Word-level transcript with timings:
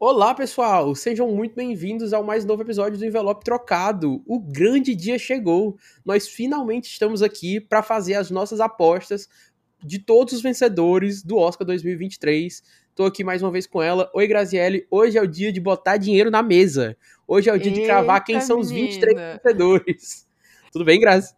Olá, 0.00 0.32
pessoal! 0.32 0.94
Sejam 0.94 1.28
muito 1.32 1.56
bem-vindos 1.56 2.12
ao 2.12 2.22
mais 2.22 2.44
novo 2.44 2.62
episódio 2.62 2.96
do 2.96 3.04
Envelope 3.04 3.44
Trocado. 3.44 4.22
O 4.26 4.38
grande 4.38 4.94
dia 4.94 5.18
chegou. 5.18 5.76
Nós 6.04 6.28
finalmente 6.28 6.84
estamos 6.84 7.20
aqui 7.20 7.58
para 7.58 7.82
fazer 7.82 8.14
as 8.14 8.30
nossas 8.30 8.60
apostas 8.60 9.28
de 9.82 9.98
todos 9.98 10.34
os 10.34 10.40
vencedores 10.40 11.20
do 11.24 11.36
Oscar 11.36 11.66
2023. 11.66 12.62
Estou 12.90 13.06
aqui 13.06 13.24
mais 13.24 13.42
uma 13.42 13.50
vez 13.50 13.66
com 13.66 13.82
ela. 13.82 14.08
Oi, 14.14 14.28
Graziele. 14.28 14.86
Hoje 14.88 15.18
é 15.18 15.20
o 15.20 15.26
dia 15.26 15.50
de 15.50 15.58
botar 15.58 15.96
dinheiro 15.96 16.30
na 16.30 16.44
mesa. 16.44 16.96
Hoje 17.26 17.50
é 17.50 17.52
o 17.52 17.58
dia 17.58 17.72
Eita, 17.72 17.80
de 17.80 17.86
cravar 17.86 18.22
quem 18.22 18.40
são 18.40 18.60
os 18.60 18.70
23 18.70 19.14
menina. 19.16 19.40
vencedores. 19.42 20.28
Tudo 20.70 20.84
bem, 20.84 21.00
Grazi? 21.00 21.34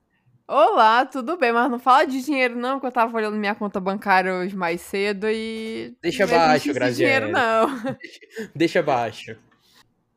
Olá, 0.52 1.06
tudo 1.06 1.36
bem? 1.36 1.52
Mas 1.52 1.70
não 1.70 1.78
fala 1.78 2.04
de 2.04 2.20
dinheiro 2.24 2.56
não, 2.56 2.80
que 2.80 2.86
eu 2.86 2.90
tava 2.90 3.16
olhando 3.16 3.36
minha 3.36 3.54
conta 3.54 3.78
bancária 3.78 4.34
hoje 4.34 4.56
mais 4.56 4.80
cedo 4.80 5.28
e... 5.30 5.94
Deixa 6.02 6.26
não 6.26 6.56
esse 6.56 6.72
Graziele. 6.72 7.14
dinheiro 7.14 7.30
não. 7.30 7.68
Deixa 8.52 8.80
abaixo. 8.80 9.36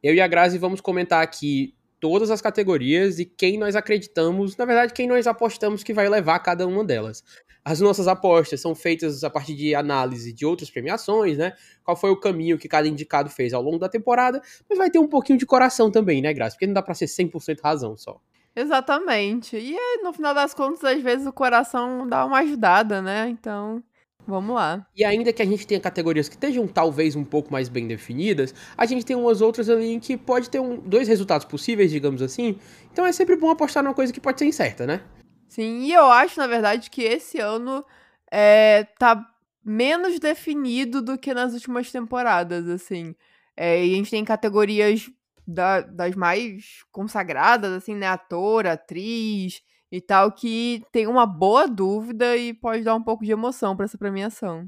Eu 0.02 0.16
e 0.16 0.20
a 0.20 0.28
Grazi 0.28 0.58
vamos 0.58 0.82
comentar 0.82 1.22
aqui 1.22 1.76
todas 2.00 2.32
as 2.32 2.42
categorias 2.42 3.20
e 3.20 3.26
quem 3.26 3.60
nós 3.60 3.76
acreditamos, 3.76 4.58
na 4.58 4.66
verdade, 4.66 4.92
quem 4.92 5.08
nós 5.08 5.28
apostamos 5.28 5.84
que 5.84 5.94
vai 5.94 6.10
levar 6.10 6.40
cada 6.40 6.66
uma 6.66 6.84
delas. 6.84 7.24
As 7.64 7.80
nossas 7.80 8.08
apostas 8.08 8.60
são 8.60 8.74
feitas 8.74 9.24
a 9.24 9.30
partir 9.30 9.54
de 9.54 9.76
análise 9.76 10.34
de 10.34 10.48
outras 10.48 10.72
premiações, 10.72 11.38
né? 11.38 11.54
Qual 11.84 11.96
foi 11.96 12.10
o 12.10 12.20
caminho 12.20 12.58
que 12.58 12.68
cada 12.68 12.88
indicado 12.88 13.30
fez 13.30 13.54
ao 13.54 13.62
longo 13.62 13.78
da 13.78 13.88
temporada, 13.88 14.42
mas 14.68 14.80
vai 14.80 14.90
ter 14.90 14.98
um 14.98 15.08
pouquinho 15.08 15.38
de 15.38 15.46
coração 15.46 15.92
também, 15.92 16.24
né, 16.24 16.34
Grazi? 16.34 16.56
Porque 16.56 16.66
não 16.66 16.74
dá 16.74 16.82
pra 16.82 16.96
ser 16.96 17.06
100% 17.06 17.60
razão 17.64 17.96
só. 17.96 18.20
Exatamente. 18.56 19.58
E 19.58 19.76
no 20.04 20.14
final 20.14 20.34
das 20.34 20.54
contas, 20.54 20.84
às 20.84 21.02
vezes 21.02 21.26
o 21.26 21.34
coração 21.34 22.08
dá 22.08 22.26
uma 22.26 22.40
ajudada, 22.40 23.02
né? 23.02 23.28
Então, 23.30 23.84
vamos 24.28 24.56
lá. 24.56 24.86
E 24.96 25.04
ainda 25.04 25.34
que 25.34 25.42
a 25.42 25.46
gente 25.46 25.66
tenha 25.66 25.80
categorias 25.82 26.30
que 26.30 26.36
estejam 26.36 26.68
talvez 26.68 27.16
um 27.16 27.24
pouco 27.24 27.52
mais 27.52 27.68
bem 27.68 27.88
definidas, 27.88 28.54
a 28.78 28.86
gente 28.86 29.06
tem 29.06 29.16
umas 29.16 29.42
outras 29.42 29.70
ali 29.70 29.88
em 29.94 30.00
que 30.00 30.16
pode 30.16 30.50
ter 30.50 30.60
um- 30.60 30.78
dois 30.78 31.08
resultados 31.08 31.46
possíveis, 31.46 31.92
digamos 31.92 32.22
assim. 32.22 32.60
Então 32.92 33.06
é 33.06 33.12
sempre 33.12 33.36
bom 33.36 33.50
apostar 33.50 33.84
numa 33.84 33.94
coisa 33.96 34.14
que 34.14 34.22
pode 34.22 34.38
ser 34.40 34.46
incerta, 34.46 34.86
né? 34.86 35.02
Sim, 35.48 35.84
e 35.84 35.94
eu 35.94 36.06
acho, 36.06 36.40
na 36.40 36.48
verdade, 36.48 36.90
que 36.90 37.02
esse 37.04 37.40
ano 37.40 37.86
é, 38.32 38.86
tá 38.98 39.24
menos 39.64 40.20
definido 40.20 41.02
do 41.02 41.18
que 41.18 41.34
nas 41.34 41.54
últimas 41.54 41.92
temporadas, 41.92 42.68
assim. 42.68 43.16
É, 43.56 43.86
e 43.86 43.94
a 43.94 43.96
gente 43.96 44.10
tem 44.10 44.26
categorias 44.26 45.10
da- 45.48 45.82
das 45.82 46.16
mais 46.16 46.84
consagradas, 46.92 47.72
assim, 47.72 47.96
né? 47.96 48.08
Ator, 48.08 48.66
atriz 48.68 49.62
e 49.92 50.02
tal, 50.02 50.32
que 50.32 50.84
tem 50.92 51.08
uma 51.08 51.26
boa 51.26 51.68
dúvida 51.68 52.36
e 52.36 52.54
pode 52.54 52.84
dar 52.84 52.96
um 52.96 53.04
pouco 53.04 53.24
de 53.24 53.32
emoção 53.32 53.76
pra 53.76 53.86
essa 53.86 53.98
premiação. 53.98 54.68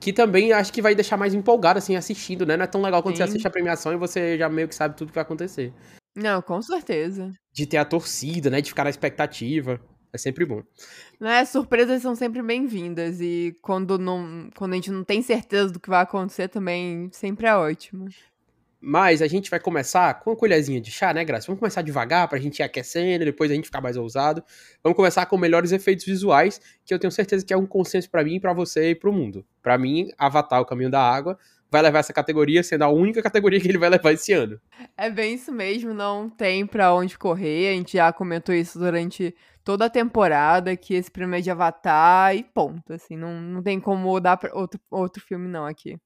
Que 0.00 0.12
também 0.12 0.52
acho 0.52 0.72
que 0.72 0.82
vai 0.82 0.94
deixar 0.94 1.16
mais 1.16 1.32
empolgado, 1.32 1.78
assim, 1.78 1.96
assistindo, 1.96 2.44
né? 2.44 2.56
Não 2.56 2.64
é 2.64 2.66
tão 2.66 2.82
legal 2.82 3.02
quando 3.02 3.16
você 3.16 3.22
Sim. 3.22 3.30
assiste 3.30 3.46
a 3.46 3.50
premiação 3.50 3.92
e 3.92 3.96
você 3.96 4.36
já 4.36 4.48
meio 4.48 4.68
que 4.68 4.74
sabe 4.74 4.96
tudo 4.96 5.08
que 5.08 5.14
vai 5.14 5.22
acontecer. 5.22 5.72
Não, 6.14 6.42
com 6.42 6.60
certeza. 6.60 7.32
De 7.52 7.66
ter 7.66 7.78
a 7.78 7.84
torcida, 7.84 8.50
né? 8.50 8.60
De 8.60 8.68
ficar 8.68 8.84
na 8.84 8.90
expectativa. 8.90 9.80
É 10.12 10.18
sempre 10.18 10.44
bom. 10.44 10.62
Né, 11.18 11.44
surpresas 11.44 12.00
são 12.02 12.14
sempre 12.14 12.40
bem-vindas 12.40 13.20
e 13.20 13.56
quando, 13.60 13.98
não, 13.98 14.48
quando 14.56 14.72
a 14.72 14.76
gente 14.76 14.90
não 14.92 15.02
tem 15.02 15.22
certeza 15.22 15.72
do 15.72 15.80
que 15.80 15.88
vai 15.90 16.02
acontecer 16.02 16.46
também 16.46 17.08
sempre 17.12 17.46
é 17.48 17.56
ótimo. 17.56 18.06
Mas 18.86 19.22
a 19.22 19.26
gente 19.26 19.48
vai 19.48 19.58
começar 19.58 20.12
com 20.20 20.28
uma 20.28 20.36
colherzinha 20.36 20.78
de 20.78 20.90
chá, 20.90 21.14
né, 21.14 21.24
Graça? 21.24 21.46
Vamos 21.46 21.58
começar 21.58 21.80
devagar 21.80 22.28
pra 22.28 22.38
gente 22.38 22.58
ir 22.58 22.62
aquecendo, 22.62 23.24
depois 23.24 23.50
a 23.50 23.54
gente 23.54 23.64
ficar 23.64 23.80
mais 23.80 23.96
ousado. 23.96 24.44
Vamos 24.82 24.94
começar 24.94 25.24
com 25.24 25.38
melhores 25.38 25.72
efeitos 25.72 26.04
visuais, 26.04 26.60
que 26.84 26.92
eu 26.92 26.98
tenho 26.98 27.10
certeza 27.10 27.46
que 27.46 27.54
é 27.54 27.56
um 27.56 27.64
consenso 27.64 28.10
pra 28.10 28.22
mim, 28.22 28.38
pra 28.38 28.52
você 28.52 28.90
e 28.90 28.94
pro 28.94 29.10
mundo. 29.10 29.42
Pra 29.62 29.78
mim, 29.78 30.10
Avatar, 30.18 30.60
o 30.60 30.66
Caminho 30.66 30.90
da 30.90 31.00
Água, 31.00 31.38
vai 31.70 31.80
levar 31.80 32.00
essa 32.00 32.12
categoria, 32.12 32.62
sendo 32.62 32.84
a 32.84 32.90
única 32.90 33.22
categoria 33.22 33.58
que 33.58 33.66
ele 33.66 33.78
vai 33.78 33.88
levar 33.88 34.12
esse 34.12 34.34
ano. 34.34 34.60
É 34.98 35.08
bem 35.08 35.32
isso 35.32 35.50
mesmo, 35.50 35.94
não 35.94 36.28
tem 36.28 36.66
pra 36.66 36.92
onde 36.92 37.16
correr. 37.16 37.70
A 37.70 37.72
gente 37.72 37.94
já 37.96 38.12
comentou 38.12 38.54
isso 38.54 38.78
durante 38.78 39.34
toda 39.64 39.86
a 39.86 39.90
temporada, 39.90 40.76
que 40.76 40.92
esse 40.92 41.10
prêmio 41.10 41.38
é 41.38 41.40
de 41.40 41.50
Avatar 41.50 42.36
e 42.36 42.42
ponto. 42.42 42.92
Assim, 42.92 43.16
não, 43.16 43.40
não 43.40 43.62
tem 43.62 43.80
como 43.80 44.20
dar 44.20 44.38
outro, 44.52 44.78
outro 44.90 45.22
filme, 45.22 45.48
não, 45.48 45.64
aqui. 45.64 45.96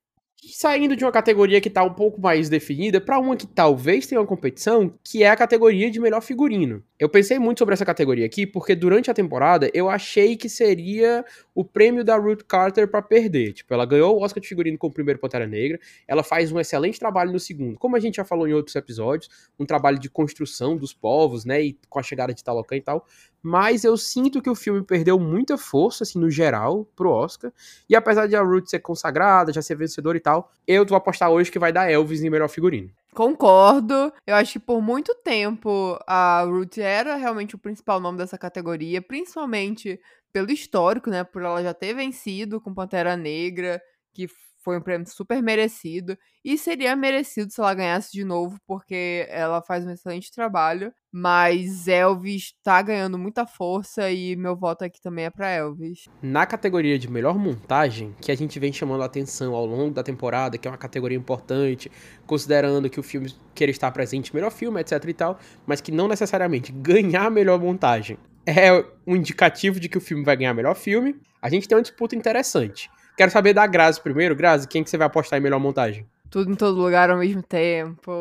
Saindo 0.40 0.94
de 0.94 1.04
uma 1.04 1.10
categoria 1.10 1.60
que 1.60 1.68
tá 1.68 1.82
um 1.82 1.92
pouco 1.92 2.20
mais 2.20 2.48
definida 2.48 3.00
pra 3.00 3.18
uma 3.18 3.36
que 3.36 3.46
talvez 3.46 4.06
tenha 4.06 4.20
uma 4.20 4.26
competição, 4.26 4.94
que 5.02 5.24
é 5.24 5.28
a 5.28 5.36
categoria 5.36 5.90
de 5.90 6.00
melhor 6.00 6.22
figurino. 6.22 6.82
Eu 6.96 7.08
pensei 7.08 7.40
muito 7.40 7.58
sobre 7.58 7.74
essa 7.74 7.84
categoria 7.84 8.24
aqui, 8.24 8.46
porque 8.46 8.74
durante 8.74 9.10
a 9.10 9.14
temporada 9.14 9.68
eu 9.74 9.90
achei 9.90 10.36
que 10.36 10.48
seria 10.48 11.24
o 11.54 11.64
prêmio 11.64 12.04
da 12.04 12.16
Ruth 12.16 12.42
Carter 12.46 12.88
pra 12.88 13.02
perder. 13.02 13.52
Tipo, 13.52 13.74
ela 13.74 13.84
ganhou 13.84 14.16
o 14.16 14.22
Oscar 14.22 14.40
de 14.40 14.48
figurino 14.48 14.78
com 14.78 14.86
o 14.86 14.92
primeiro 14.92 15.18
Pantera 15.18 15.46
Negra, 15.46 15.78
ela 16.06 16.22
faz 16.22 16.52
um 16.52 16.60
excelente 16.60 17.00
trabalho 17.00 17.32
no 17.32 17.40
segundo. 17.40 17.76
Como 17.76 17.96
a 17.96 18.00
gente 18.00 18.16
já 18.16 18.24
falou 18.24 18.46
em 18.46 18.54
outros 18.54 18.76
episódios, 18.76 19.28
um 19.58 19.66
trabalho 19.66 19.98
de 19.98 20.08
construção 20.08 20.76
dos 20.76 20.92
povos, 20.92 21.44
né, 21.44 21.62
e 21.62 21.78
com 21.88 21.98
a 21.98 22.02
chegada 22.02 22.32
de 22.32 22.44
Talocan 22.44 22.76
e 22.76 22.80
tal. 22.80 23.04
Mas 23.42 23.84
eu 23.84 23.96
sinto 23.96 24.42
que 24.42 24.50
o 24.50 24.54
filme 24.54 24.82
perdeu 24.82 25.18
muita 25.18 25.56
força, 25.56 26.02
assim, 26.02 26.18
no 26.18 26.30
geral, 26.30 26.86
pro 26.96 27.10
Oscar. 27.10 27.52
E 27.88 27.94
apesar 27.94 28.26
de 28.26 28.36
a 28.36 28.42
Ruth 28.42 28.68
ser 28.68 28.80
consagrada, 28.80 29.52
já 29.52 29.62
ser 29.62 29.76
vencedora 29.76 30.16
e 30.16 30.20
tal, 30.20 30.50
eu 30.66 30.84
vou 30.84 30.96
apostar 30.96 31.30
hoje 31.30 31.50
que 31.50 31.58
vai 31.58 31.72
dar 31.72 31.90
Elvis 31.90 32.22
em 32.22 32.30
melhor 32.30 32.48
figurino. 32.48 32.90
Concordo. 33.14 34.12
Eu 34.26 34.34
acho 34.34 34.54
que 34.54 34.58
por 34.58 34.80
muito 34.80 35.14
tempo 35.14 35.98
a 36.06 36.42
Ruth 36.42 36.78
era 36.78 37.16
realmente 37.16 37.54
o 37.54 37.58
principal 37.58 37.98
nome 38.00 38.18
dessa 38.18 38.38
categoria, 38.38 39.00
principalmente 39.00 40.00
pelo 40.32 40.52
histórico, 40.52 41.10
né? 41.10 41.24
Por 41.24 41.42
ela 41.42 41.62
já 41.62 41.74
ter 41.74 41.94
vencido 41.94 42.60
com 42.60 42.74
Pantera 42.74 43.16
Negra, 43.16 43.80
que 44.12 44.28
foi 44.68 44.76
um 44.76 44.82
prêmio 44.82 45.08
super 45.08 45.42
merecido. 45.42 46.14
E 46.44 46.58
seria 46.58 46.94
merecido 46.94 47.50
se 47.50 47.58
ela 47.58 47.72
ganhasse 47.72 48.12
de 48.12 48.22
novo, 48.22 48.58
porque 48.66 49.26
ela 49.30 49.62
faz 49.62 49.86
um 49.86 49.90
excelente 49.90 50.30
trabalho. 50.30 50.92
Mas 51.10 51.88
Elvis 51.88 52.52
tá 52.62 52.82
ganhando 52.82 53.16
muita 53.16 53.46
força 53.46 54.10
e 54.10 54.36
meu 54.36 54.54
voto 54.54 54.84
aqui 54.84 55.00
também 55.00 55.24
é 55.24 55.30
pra 55.30 55.48
Elvis. 55.48 56.00
Na 56.20 56.44
categoria 56.44 56.98
de 56.98 57.10
melhor 57.10 57.38
montagem, 57.38 58.14
que 58.20 58.30
a 58.30 58.34
gente 58.34 58.58
vem 58.58 58.70
chamando 58.70 59.02
a 59.02 59.06
atenção 59.06 59.54
ao 59.54 59.64
longo 59.64 59.94
da 59.94 60.02
temporada, 60.02 60.58
que 60.58 60.68
é 60.68 60.70
uma 60.70 60.76
categoria 60.76 61.16
importante, 61.16 61.90
considerando 62.26 62.90
que 62.90 63.00
o 63.00 63.02
filme 63.02 63.34
queira 63.54 63.70
estar 63.70 63.90
presente 63.90 64.34
melhor 64.34 64.50
filme, 64.50 64.82
etc 64.82 65.02
e 65.02 65.14
tal, 65.14 65.38
mas 65.66 65.80
que 65.80 65.90
não 65.90 66.06
necessariamente 66.06 66.72
ganhar 66.72 67.30
melhor 67.30 67.58
montagem 67.58 68.18
é 68.46 68.82
um 69.06 69.14
indicativo 69.14 69.78
de 69.78 69.90
que 69.90 69.98
o 69.98 70.00
filme 70.00 70.24
vai 70.24 70.34
ganhar 70.34 70.54
melhor 70.54 70.74
filme, 70.74 71.16
a 71.40 71.50
gente 71.50 71.68
tem 71.68 71.76
uma 71.76 71.82
disputa 71.82 72.16
interessante. 72.16 72.90
Quero 73.18 73.30
saber 73.30 73.52
da 73.52 73.66
Grazi 73.66 74.00
primeiro. 74.00 74.34
Grazi, 74.34 74.66
quem 74.66 74.82
que 74.82 74.88
você 74.88 74.96
vai 74.96 75.08
apostar 75.08 75.38
em 75.38 75.42
melhor 75.42 75.60
montagem? 75.60 76.06
tudo 76.30 76.52
em 76.52 76.54
todo 76.54 76.80
lugar 76.80 77.10
ao 77.10 77.18
mesmo 77.18 77.42
tempo. 77.42 78.12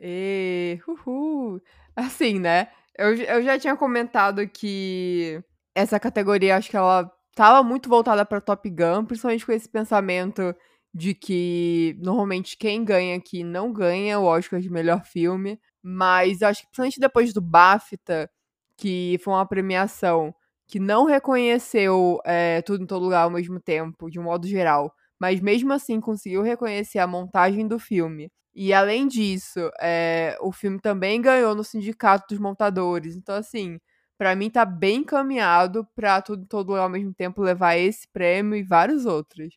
E 0.00 0.78
uhul. 0.86 1.60
Assim, 1.94 2.38
né? 2.38 2.68
Eu, 2.96 3.14
eu 3.14 3.42
já 3.42 3.58
tinha 3.58 3.76
comentado 3.76 4.46
que 4.48 5.42
essa 5.74 5.98
categoria, 6.00 6.56
acho 6.56 6.70
que 6.70 6.76
ela 6.76 7.10
tava 7.34 7.62
muito 7.62 7.88
voltada 7.88 8.24
pra 8.24 8.40
Top 8.40 8.68
Gun, 8.68 9.04
principalmente 9.04 9.46
com 9.46 9.52
esse 9.52 9.68
pensamento 9.68 10.54
de 10.94 11.14
que 11.14 11.96
normalmente 12.00 12.56
quem 12.56 12.84
ganha 12.84 13.16
aqui 13.16 13.44
não 13.44 13.72
ganha 13.72 14.18
o 14.18 14.24
Oscar 14.24 14.60
de 14.60 14.70
melhor 14.70 15.04
filme. 15.04 15.60
Mas 15.82 16.42
acho 16.42 16.60
que 16.62 16.66
principalmente 16.66 17.00
depois 17.00 17.32
do 17.32 17.40
BAFTA, 17.40 18.30
que 18.76 19.18
foi 19.22 19.34
uma 19.34 19.46
premiação 19.46 20.34
que 20.68 20.78
não 20.78 21.04
reconheceu 21.06 22.20
é, 22.24 22.62
tudo 22.62 22.84
em 22.84 22.86
todo 22.86 23.02
lugar 23.04 23.22
ao 23.24 23.30
mesmo 23.30 23.60
tempo, 23.60 24.10
de 24.10 24.20
um 24.20 24.24
modo 24.24 24.46
geral 24.46 24.92
mas 25.20 25.40
mesmo 25.40 25.72
assim 25.72 26.00
conseguiu 26.00 26.42
reconhecer 26.42 27.00
a 27.00 27.06
montagem 27.06 27.66
do 27.66 27.76
filme. 27.78 28.30
E 28.54 28.72
além 28.72 29.08
disso, 29.08 29.58
é, 29.80 30.36
o 30.40 30.52
filme 30.52 30.80
também 30.80 31.20
ganhou 31.20 31.54
no 31.56 31.64
Sindicato 31.64 32.26
dos 32.28 32.38
Montadores. 32.38 33.16
Então, 33.16 33.34
assim, 33.34 33.80
pra 34.16 34.36
mim 34.36 34.48
tá 34.50 34.64
bem 34.64 34.98
encaminhado 35.00 35.84
pra 35.94 36.22
tudo 36.22 36.42
em 36.44 36.46
todo 36.46 36.68
lugar 36.68 36.82
ao 36.84 36.88
mesmo 36.88 37.12
tempo 37.14 37.42
levar 37.42 37.76
esse 37.76 38.06
prêmio 38.12 38.56
e 38.56 38.62
vários 38.62 39.06
outros. 39.06 39.54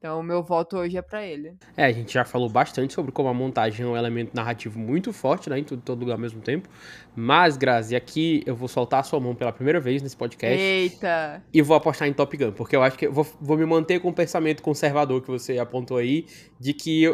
Então, 0.00 0.18
o 0.18 0.22
meu 0.22 0.42
voto 0.42 0.78
hoje 0.78 0.96
é 0.96 1.02
pra 1.02 1.22
ele. 1.26 1.52
É, 1.76 1.84
a 1.84 1.92
gente 1.92 2.14
já 2.14 2.24
falou 2.24 2.48
bastante 2.48 2.94
sobre 2.94 3.12
como 3.12 3.28
a 3.28 3.34
montagem 3.34 3.84
é 3.84 3.88
um 3.88 3.94
elemento 3.94 4.34
narrativo 4.34 4.78
muito 4.78 5.12
forte, 5.12 5.50
né, 5.50 5.58
em 5.58 5.62
tudo, 5.62 5.82
todo 5.82 6.00
lugar 6.00 6.14
ao 6.14 6.18
mesmo 6.18 6.40
tempo. 6.40 6.70
Mas, 7.14 7.58
Grazi, 7.58 7.94
aqui 7.94 8.42
eu 8.46 8.56
vou 8.56 8.66
soltar 8.66 9.00
a 9.00 9.02
sua 9.02 9.20
mão 9.20 9.34
pela 9.34 9.52
primeira 9.52 9.78
vez 9.78 10.00
nesse 10.00 10.16
podcast. 10.16 10.58
Eita! 10.58 11.44
E 11.52 11.60
vou 11.60 11.76
apostar 11.76 12.08
em 12.08 12.14
Top 12.14 12.34
Gun, 12.34 12.52
porque 12.52 12.74
eu 12.74 12.82
acho 12.82 12.96
que 12.96 13.08
eu 13.08 13.12
vou, 13.12 13.26
vou 13.38 13.58
me 13.58 13.66
manter 13.66 14.00
com 14.00 14.08
o 14.08 14.14
pensamento 14.14 14.62
conservador 14.62 15.20
que 15.20 15.28
você 15.28 15.58
apontou 15.58 15.98
aí, 15.98 16.24
de 16.58 16.72
que 16.72 17.04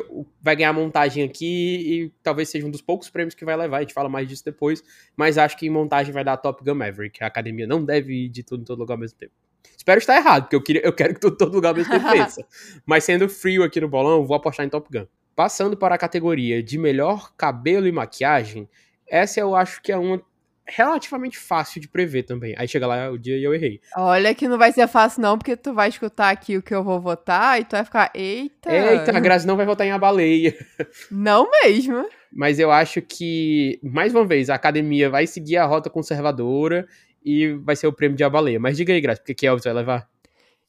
vai 0.40 0.54
ganhar 0.54 0.72
montagem 0.72 1.24
aqui 1.24 2.04
e 2.04 2.12
talvez 2.22 2.50
seja 2.50 2.68
um 2.68 2.70
dos 2.70 2.82
poucos 2.82 3.10
prêmios 3.10 3.34
que 3.34 3.44
vai 3.44 3.56
levar, 3.56 3.78
a 3.78 3.80
gente 3.80 3.94
fala 3.94 4.08
mais 4.08 4.28
disso 4.28 4.44
depois, 4.44 4.80
mas 5.16 5.38
acho 5.38 5.56
que 5.56 5.66
em 5.66 5.70
montagem 5.70 6.12
vai 6.12 6.22
dar 6.22 6.36
Top 6.36 6.62
Gun 6.62 6.76
Maverick, 6.76 7.24
a 7.24 7.26
academia 7.26 7.66
não 7.66 7.84
deve 7.84 8.26
ir 8.26 8.28
de 8.28 8.44
tudo 8.44 8.60
em 8.60 8.64
todo 8.64 8.78
lugar 8.78 8.94
ao 8.94 9.00
mesmo 9.00 9.18
tempo. 9.18 9.34
Espero 9.76 9.98
estar 9.98 10.16
errado, 10.16 10.42
porque 10.42 10.56
eu, 10.56 10.62
queria, 10.62 10.82
eu 10.84 10.92
quero 10.92 11.14
que 11.14 11.20
todo 11.20 11.54
lugar 11.54 11.74
mesmo 11.74 11.92
tempo 11.92 12.10
pensa. 12.10 12.44
Mas 12.84 13.04
sendo 13.04 13.28
frio 13.28 13.62
aqui 13.62 13.80
no 13.80 13.88
bolão, 13.88 14.26
vou 14.26 14.36
apostar 14.36 14.66
em 14.66 14.68
Top 14.68 14.88
Gun. 14.90 15.06
Passando 15.34 15.76
para 15.76 15.94
a 15.94 15.98
categoria 15.98 16.62
de 16.62 16.78
melhor 16.78 17.32
cabelo 17.36 17.86
e 17.86 17.92
maquiagem, 17.92 18.68
essa 19.06 19.38
eu 19.38 19.54
acho 19.54 19.82
que 19.82 19.92
é 19.92 19.96
uma 19.96 20.20
relativamente 20.68 21.38
fácil 21.38 21.80
de 21.80 21.88
prever 21.88 22.24
também. 22.24 22.54
Aí 22.58 22.66
chega 22.66 22.86
lá 22.86 23.10
o 23.10 23.18
dia 23.18 23.36
e 23.38 23.44
eu 23.44 23.54
errei. 23.54 23.80
Olha 23.96 24.34
que 24.34 24.48
não 24.48 24.58
vai 24.58 24.72
ser 24.72 24.88
fácil 24.88 25.22
não, 25.22 25.38
porque 25.38 25.56
tu 25.56 25.72
vai 25.72 25.88
escutar 25.88 26.30
aqui 26.30 26.56
o 26.56 26.62
que 26.62 26.74
eu 26.74 26.82
vou 26.82 27.00
votar 27.00 27.60
e 27.60 27.64
tu 27.64 27.72
vai 27.72 27.84
ficar, 27.84 28.10
eita. 28.14 28.74
Eita, 28.74 29.16
a 29.16 29.20
Grazi 29.20 29.46
não 29.46 29.56
vai 29.56 29.64
votar 29.64 29.86
em 29.86 29.92
a 29.92 29.98
baleia. 29.98 30.56
Não 31.10 31.48
mesmo. 31.50 32.08
Mas 32.32 32.58
eu 32.58 32.70
acho 32.70 33.00
que, 33.00 33.78
mais 33.82 34.14
uma 34.14 34.24
vez, 34.24 34.50
a 34.50 34.54
academia 34.54 35.08
vai 35.08 35.26
seguir 35.26 35.56
a 35.56 35.64
rota 35.64 35.88
conservadora 35.88 36.86
e 37.26 37.54
vai 37.54 37.74
ser 37.74 37.88
o 37.88 37.92
prêmio 37.92 38.16
de 38.16 38.22
a 38.22 38.30
baleia. 38.30 38.60
Mas 38.60 38.76
diga 38.76 38.92
aí, 38.92 39.00
Grazi, 39.00 39.18
porque 39.18 39.34
que 39.34 39.46
Elvis 39.48 39.64
vai 39.64 39.72
levar? 39.72 40.08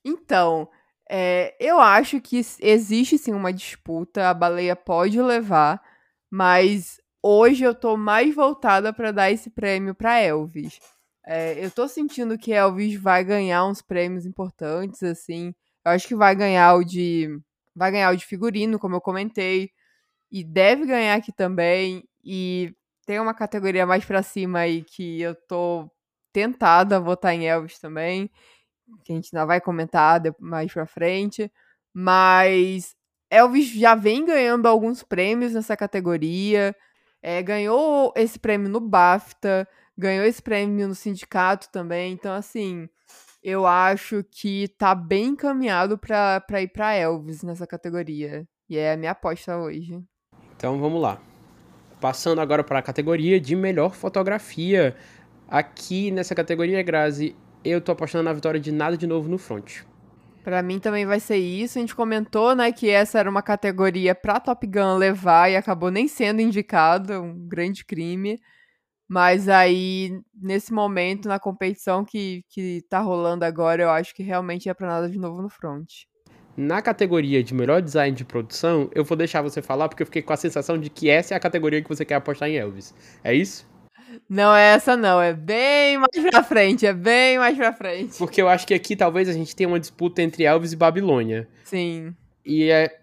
Então, 0.03 0.67
é, 1.07 1.55
eu 1.59 1.79
acho 1.79 2.19
que 2.19 2.41
existe 2.59 3.19
sim 3.19 3.31
uma 3.31 3.53
disputa, 3.53 4.27
a 4.27 4.33
baleia 4.33 4.75
pode 4.75 5.21
levar, 5.21 5.79
mas 6.31 6.99
hoje 7.21 7.63
eu 7.63 7.75
tô 7.75 7.95
mais 7.95 8.33
voltada 8.33 8.91
para 8.91 9.11
dar 9.11 9.31
esse 9.31 9.51
prêmio 9.51 9.93
para 9.93 10.19
Elvis. 10.19 10.79
É, 11.23 11.63
eu 11.63 11.69
tô 11.69 11.87
sentindo 11.87 12.37
que 12.39 12.51
Elvis 12.51 12.99
vai 12.99 13.23
ganhar 13.23 13.63
uns 13.65 13.81
prêmios 13.81 14.25
importantes, 14.25 15.03
assim. 15.03 15.53
Eu 15.85 15.91
acho 15.91 16.07
que 16.07 16.15
vai 16.15 16.35
ganhar 16.35 16.73
o 16.75 16.83
de. 16.83 17.39
Vai 17.75 17.91
ganhar 17.91 18.11
o 18.13 18.17
de 18.17 18.25
figurino, 18.25 18.79
como 18.79 18.95
eu 18.95 19.01
comentei. 19.01 19.69
E 20.31 20.43
deve 20.43 20.85
ganhar 20.85 21.15
aqui 21.15 21.31
também. 21.31 22.03
E 22.23 22.73
tem 23.05 23.19
uma 23.19 23.33
categoria 23.33 23.85
mais 23.85 24.05
pra 24.05 24.23
cima 24.23 24.59
aí 24.59 24.83
que 24.83 25.21
eu 25.21 25.35
tô 25.35 25.89
tentada 26.37 26.97
a 26.97 26.99
votar 26.99 27.33
em 27.33 27.47
Elvis 27.47 27.79
também. 27.79 28.29
Que 29.03 29.11
a 29.11 29.15
gente 29.15 29.35
ainda 29.35 29.43
vai 29.43 29.59
comentar 29.59 30.21
mais 30.39 30.71
pra 30.71 30.85
frente. 30.85 31.51
Mas 31.91 32.95
Elvis 33.27 33.69
já 33.69 33.95
vem 33.95 34.23
ganhando 34.23 34.67
alguns 34.67 35.01
prêmios 35.01 35.53
nessa 35.53 35.75
categoria. 35.75 36.75
É, 37.23 37.41
ganhou 37.41 38.13
esse 38.15 38.37
prêmio 38.37 38.69
no 38.69 38.79
BAFTA, 38.79 39.67
ganhou 39.97 40.27
esse 40.27 40.43
prêmio 40.43 40.87
no 40.87 40.93
sindicato 40.93 41.69
também. 41.71 42.13
Então, 42.13 42.35
assim, 42.35 42.87
eu 43.41 43.65
acho 43.65 44.23
que 44.29 44.67
tá 44.77 44.93
bem 44.93 45.29
encaminhado 45.29 45.97
pra, 45.97 46.43
ir 46.61 46.67
pra 46.67 46.93
Elvis 46.93 47.41
nessa 47.41 47.65
categoria. 47.65 48.47
E 48.69 48.77
é 48.77 48.93
a 48.93 48.97
minha 48.97 49.11
aposta 49.11 49.57
hoje. 49.57 49.99
Então 50.55 50.79
vamos 50.79 51.01
lá. 51.01 51.19
Passando 51.99 52.39
agora 52.39 52.63
para 52.63 52.77
a 52.77 52.83
categoria 52.83 53.41
de 53.41 53.55
melhor 53.55 53.95
fotografia. 53.95 54.95
Aqui 55.47 56.11
nessa 56.11 56.35
categoria, 56.35 56.83
Grazi, 56.83 57.35
eu 57.63 57.79
tô 57.79 57.91
apostando 57.91 58.23
na 58.23 58.33
vitória 58.33 58.59
de 58.59 58.71
Nada 58.71 58.97
de 58.97 59.07
Novo 59.07 59.29
no 59.29 59.37
Front. 59.37 59.83
Para 60.43 60.61
mim 60.61 60.79
também 60.79 61.05
vai 61.05 61.19
ser 61.19 61.37
isso. 61.37 61.77
A 61.77 61.81
gente 61.81 61.95
comentou, 61.95 62.55
né, 62.55 62.71
que 62.71 62.89
essa 62.89 63.19
era 63.19 63.29
uma 63.29 63.41
categoria 63.41 64.15
para 64.15 64.39
Top 64.39 64.65
Gun 64.65 64.95
levar 64.97 65.49
e 65.51 65.55
acabou 65.55 65.91
nem 65.91 66.07
sendo 66.07 66.41
indicado, 66.41 67.13
um 67.21 67.47
grande 67.47 67.85
crime. 67.85 68.39
Mas 69.09 69.47
aí, 69.47 70.19
nesse 70.33 70.73
momento, 70.73 71.29
na 71.29 71.39
competição 71.39 72.03
que, 72.03 72.43
que 72.49 72.81
tá 72.89 72.99
rolando 72.99 73.45
agora, 73.45 73.83
eu 73.83 73.89
acho 73.89 74.13
que 74.13 74.21
realmente 74.21 74.67
é 74.67 74.73
pra 74.73 74.87
nada 74.87 75.09
de 75.09 75.17
novo 75.17 75.41
no 75.41 75.49
front. 75.49 75.87
Na 76.57 76.81
categoria 76.81 77.43
de 77.43 77.53
melhor 77.53 77.81
design 77.81 78.15
de 78.15 78.25
produção, 78.25 78.89
eu 78.93 79.05
vou 79.05 79.15
deixar 79.15 79.41
você 79.41 79.61
falar, 79.61 79.87
porque 79.87 80.03
eu 80.03 80.07
fiquei 80.07 80.21
com 80.21 80.33
a 80.33 80.37
sensação 80.37 80.77
de 80.77 80.89
que 80.89 81.09
essa 81.09 81.33
é 81.33 81.37
a 81.37 81.39
categoria 81.39 81.81
que 81.81 81.87
você 81.87 82.03
quer 82.03 82.15
apostar 82.15 82.49
em 82.49 82.57
Elvis. 82.57 82.93
É 83.23 83.33
isso? 83.33 83.67
Não 84.29 84.55
é 84.55 84.73
essa, 84.73 84.95
não. 84.95 85.21
É 85.21 85.33
bem 85.33 85.97
mais 85.97 86.31
pra 86.31 86.43
frente. 86.43 86.85
É 86.85 86.93
bem 86.93 87.37
mais 87.37 87.57
pra 87.57 87.73
frente. 87.73 88.17
Porque 88.17 88.41
eu 88.41 88.47
acho 88.47 88.65
que 88.65 88.73
aqui 88.73 88.95
talvez 88.95 89.27
a 89.27 89.33
gente 89.33 89.55
tenha 89.55 89.67
uma 89.67 89.79
disputa 89.79 90.21
entre 90.21 90.43
Elvis 90.43 90.73
e 90.73 90.75
Babilônia. 90.75 91.47
Sim. 91.63 92.15
E 92.45 92.69
é, 92.69 92.99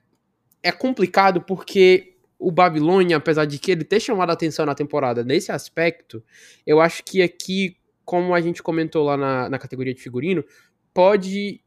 é 0.62 0.72
complicado 0.72 1.40
porque 1.42 2.14
o 2.38 2.50
Babilônia, 2.50 3.16
apesar 3.16 3.44
de 3.44 3.58
que 3.58 3.70
ele 3.70 3.84
ter 3.84 4.00
chamado 4.00 4.30
a 4.30 4.32
atenção 4.32 4.66
na 4.66 4.74
temporada 4.74 5.22
nesse 5.22 5.52
aspecto, 5.52 6.22
eu 6.66 6.80
acho 6.80 7.02
que 7.04 7.22
aqui, 7.22 7.76
como 8.04 8.34
a 8.34 8.40
gente 8.40 8.62
comentou 8.62 9.04
lá 9.04 9.16
na, 9.16 9.48
na 9.48 9.58
categoria 9.58 9.94
de 9.94 10.02
figurino, 10.02 10.44
pode 10.92 11.60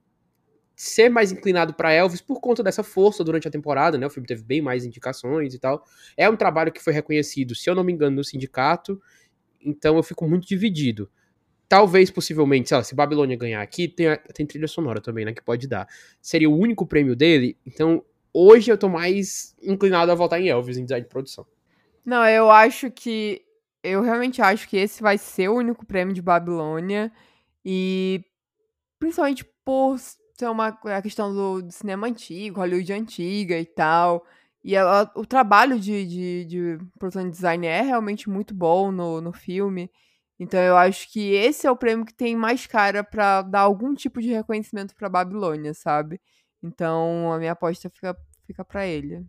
ser 0.76 1.10
mais 1.10 1.32
inclinado 1.32 1.74
para 1.74 1.92
Elvis 1.92 2.22
por 2.22 2.40
conta 2.40 2.62
dessa 2.62 2.84
força 2.84 3.24
durante 3.24 3.48
a 3.48 3.52
temporada, 3.52 3.98
né? 3.98 4.06
O 4.06 4.10
filme 4.12 4.28
teve 4.28 4.44
bem 4.44 4.62
mais 4.62 4.86
indicações 4.86 5.56
e 5.56 5.60
tal. 5.60 5.84
É 6.16 6.30
um 6.30 6.36
trabalho 6.36 6.72
que 6.72 6.84
foi 6.84 6.94
reconhecido, 6.94 7.56
se 7.56 7.68
eu 7.68 7.74
não 7.74 7.84
me 7.84 7.92
engano, 7.92 8.18
no 8.18 8.24
sindicato 8.24 9.02
então 9.68 9.98
eu 9.98 10.04
fico 10.04 10.28
muito 10.28 10.48
dividido. 10.48 11.10
Talvez, 11.70 12.10
possivelmente, 12.10 12.70
sei 12.70 12.78
lá, 12.78 12.84
se 12.84 12.96
Babilônia 12.96 13.36
ganhar 13.36 13.62
aqui, 13.62 13.88
tem, 13.88 14.08
tem 14.34 14.46
trilha 14.46 14.68
sonora 14.68 15.02
também, 15.02 15.26
né, 15.26 15.34
que 15.34 15.44
pode 15.44 15.68
dar. 15.68 15.88
Seria 16.22 16.50
o 16.50 16.58
único 16.58 16.86
prêmio 16.86 17.16
dele, 17.16 17.58
então 17.66 18.04
hoje 18.34 18.72
eu 18.72 18.78
tô 18.78 18.88
mais 18.88 19.56
inclinado 19.62 20.12
a 20.12 20.16
votar 20.16 20.40
em 20.40 20.48
Elvis, 20.48 20.78
em 20.78 20.84
design 20.84 21.04
de 21.04 21.10
produção. 21.10 21.46
Não, 22.06 22.26
eu 22.26 22.50
acho 22.50 22.90
que. 22.90 23.42
Eu 23.84 24.02
realmente 24.02 24.42
acho 24.42 24.68
que 24.68 24.78
esse 24.78 25.02
vai 25.02 25.18
ser 25.18 25.50
o 25.50 25.56
único 25.56 25.86
prêmio 25.86 26.14
de 26.14 26.22
Babilônia. 26.22 27.12
E. 27.66 28.24
Principalmente 28.98 29.46
por 29.66 29.98
ser 30.00 30.50
uma 30.50 30.68
a 30.68 31.02
questão 31.02 31.34
do, 31.34 31.62
do 31.64 31.72
cinema 31.72 32.08
antigo, 32.08 32.62
Hollywood 32.62 32.94
antiga 32.94 33.60
e 33.60 33.66
tal. 33.66 34.26
E 34.64 34.76
ela, 34.76 35.12
o 35.16 35.26
trabalho 35.26 35.80
de, 35.80 36.06
de, 36.06 36.46
de 36.46 37.30
design 37.32 37.66
é 37.66 37.82
realmente 37.82 38.30
muito 38.30 38.54
bom 38.54 38.92
no, 38.92 39.22
no 39.22 39.32
filme. 39.32 39.90
Então 40.40 40.60
eu 40.60 40.78
acho 40.78 41.12
que 41.12 41.32
esse 41.34 41.66
é 41.66 41.72
o 41.72 41.76
prêmio 41.76 42.06
que 42.06 42.14
tem 42.14 42.36
mais 42.36 42.68
cara 42.68 43.04
para 43.04 43.42
dar 43.42 43.62
algum 43.62 43.94
tipo 43.96 44.22
de 44.22 44.30
reconhecimento 44.30 44.96
para 44.96 45.10
Babilônia, 45.10 45.74
sabe? 45.74 46.22
Então 46.62 47.32
a 47.32 47.40
minha 47.40 47.54
aposta 47.54 47.90
fica, 47.90 48.16
fica 48.46 48.64
para 48.64 48.86
ele. 48.86 49.26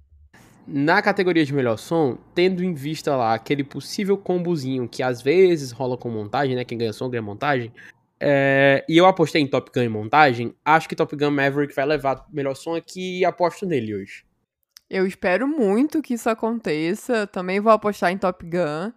Na 0.67 1.01
categoria 1.01 1.47
de 1.47 1.55
melhor 1.55 1.79
som, 1.79 2.19
tendo 2.35 2.63
em 2.63 2.75
vista 2.75 3.17
lá 3.17 3.33
aquele 3.33 3.65
possível 3.65 4.19
combozinho 4.19 4.87
que 4.87 5.03
às 5.03 5.23
vezes 5.23 5.71
rola 5.73 5.97
com 5.97 6.11
montagem, 6.11 6.55
né? 6.55 6.65
Quem 6.65 6.77
ganha 6.77 6.93
som 6.93 7.09
ganha 7.09 7.23
montagem. 7.23 7.73
É, 8.21 8.85
e 8.87 8.99
eu 8.99 9.07
apostei 9.07 9.41
em 9.41 9.47
Top 9.47 9.71
Gun 9.73 9.83
em 9.83 9.89
montagem. 9.89 10.55
Acho 10.63 10.87
que 10.87 10.97
Top 10.97 11.15
Gun 11.17 11.31
Maverick 11.31 11.75
vai 11.75 11.87
levar 11.87 12.27
melhor 12.31 12.55
som 12.55 12.75
aqui 12.75 13.21
e 13.21 13.25
aposto 13.25 13.65
nele 13.65 13.95
hoje. 13.95 14.28
Eu 14.91 15.07
espero 15.07 15.47
muito 15.47 16.03
que 16.03 16.15
isso 16.15 16.31
aconteça. 16.31 17.27
Também 17.27 17.61
vou 17.61 17.73
apostar 17.73 18.11
em 18.11 18.19
Top 18.19 18.45
Gun. 18.45 18.93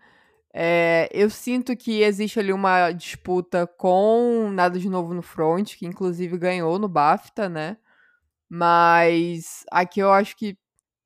É, 0.53 1.09
eu 1.13 1.29
sinto 1.29 1.75
que 1.75 2.01
existe 2.01 2.39
ali 2.39 2.51
uma 2.51 2.91
disputa 2.91 3.65
com 3.65 4.49
Nada 4.51 4.77
de 4.79 4.89
Novo 4.89 5.13
no 5.13 5.21
Front, 5.21 5.75
que 5.77 5.85
inclusive 5.85 6.37
ganhou 6.37 6.77
no 6.79 6.89
BAFTA, 6.89 7.47
né? 7.49 7.77
Mas 8.49 9.65
aqui 9.71 9.99
eu 10.01 10.11
acho 10.11 10.35
que. 10.37 10.57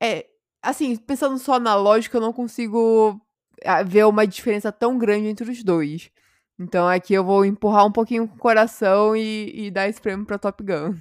É. 0.02 0.26
Assim, 0.62 0.96
pensando 0.96 1.38
só 1.38 1.60
na 1.60 1.76
lógica, 1.76 2.16
eu 2.16 2.20
não 2.20 2.32
consigo 2.32 3.20
ah, 3.64 3.82
ver 3.82 4.04
uma 4.06 4.26
diferença 4.26 4.72
tão 4.72 4.98
grande 4.98 5.28
entre 5.28 5.50
os 5.50 5.62
dois. 5.62 6.10
Então 6.58 6.88
aqui 6.88 7.14
eu 7.14 7.24
vou 7.24 7.44
empurrar 7.44 7.86
um 7.86 7.92
pouquinho 7.92 8.26
com 8.28 8.34
o 8.36 8.38
coração 8.38 9.16
e, 9.16 9.66
e 9.66 9.70
dar 9.70 9.88
esse 9.88 10.00
prêmio 10.00 10.26
pra 10.26 10.38
Top 10.38 10.62
Gun. 10.62 10.96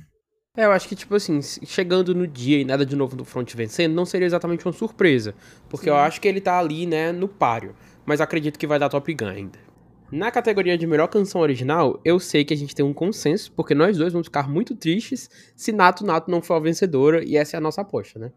É, 0.57 0.65
eu 0.65 0.71
acho 0.71 0.87
que, 0.87 0.95
tipo 0.95 1.13
assim, 1.15 1.41
chegando 1.41 2.15
no 2.15 2.25
dia 2.25 2.59
e 2.59 2.65
nada 2.65 2.85
de 2.85 2.95
novo 2.95 3.15
no 3.15 3.25
front 3.25 3.53
vencendo, 3.53 3.93
não 3.93 4.05
seria 4.05 4.25
exatamente 4.25 4.65
uma 4.65 4.71
surpresa. 4.71 5.35
Porque 5.67 5.85
Sim. 5.85 5.89
eu 5.91 5.97
acho 5.97 6.21
que 6.21 6.27
ele 6.27 6.39
tá 6.39 6.57
ali, 6.57 6.85
né, 6.85 7.11
no 7.11 7.27
páreo. 7.27 7.75
Mas 8.05 8.21
acredito 8.21 8.57
que 8.57 8.65
vai 8.65 8.79
dar 8.79 8.87
Top 8.87 9.13
Gun 9.13 9.27
ainda. 9.27 9.59
Na 10.11 10.31
categoria 10.31 10.77
de 10.77 10.87
melhor 10.87 11.07
canção 11.07 11.41
original, 11.41 11.99
eu 12.05 12.19
sei 12.19 12.45
que 12.45 12.53
a 12.53 12.57
gente 12.57 12.75
tem 12.75 12.85
um 12.85 12.93
consenso, 12.93 13.51
porque 13.51 13.73
nós 13.73 13.97
dois 13.97 14.13
vamos 14.13 14.27
ficar 14.27 14.47
muito 14.47 14.75
tristes 14.75 15.29
se 15.55 15.71
Nato 15.71 16.05
Nato 16.05 16.29
não 16.31 16.41
for 16.41 16.53
a 16.53 16.59
vencedora, 16.59 17.23
e 17.25 17.35
essa 17.35 17.57
é 17.57 17.57
a 17.57 17.61
nossa 17.61 17.81
aposta, 17.81 18.19
né? 18.19 18.31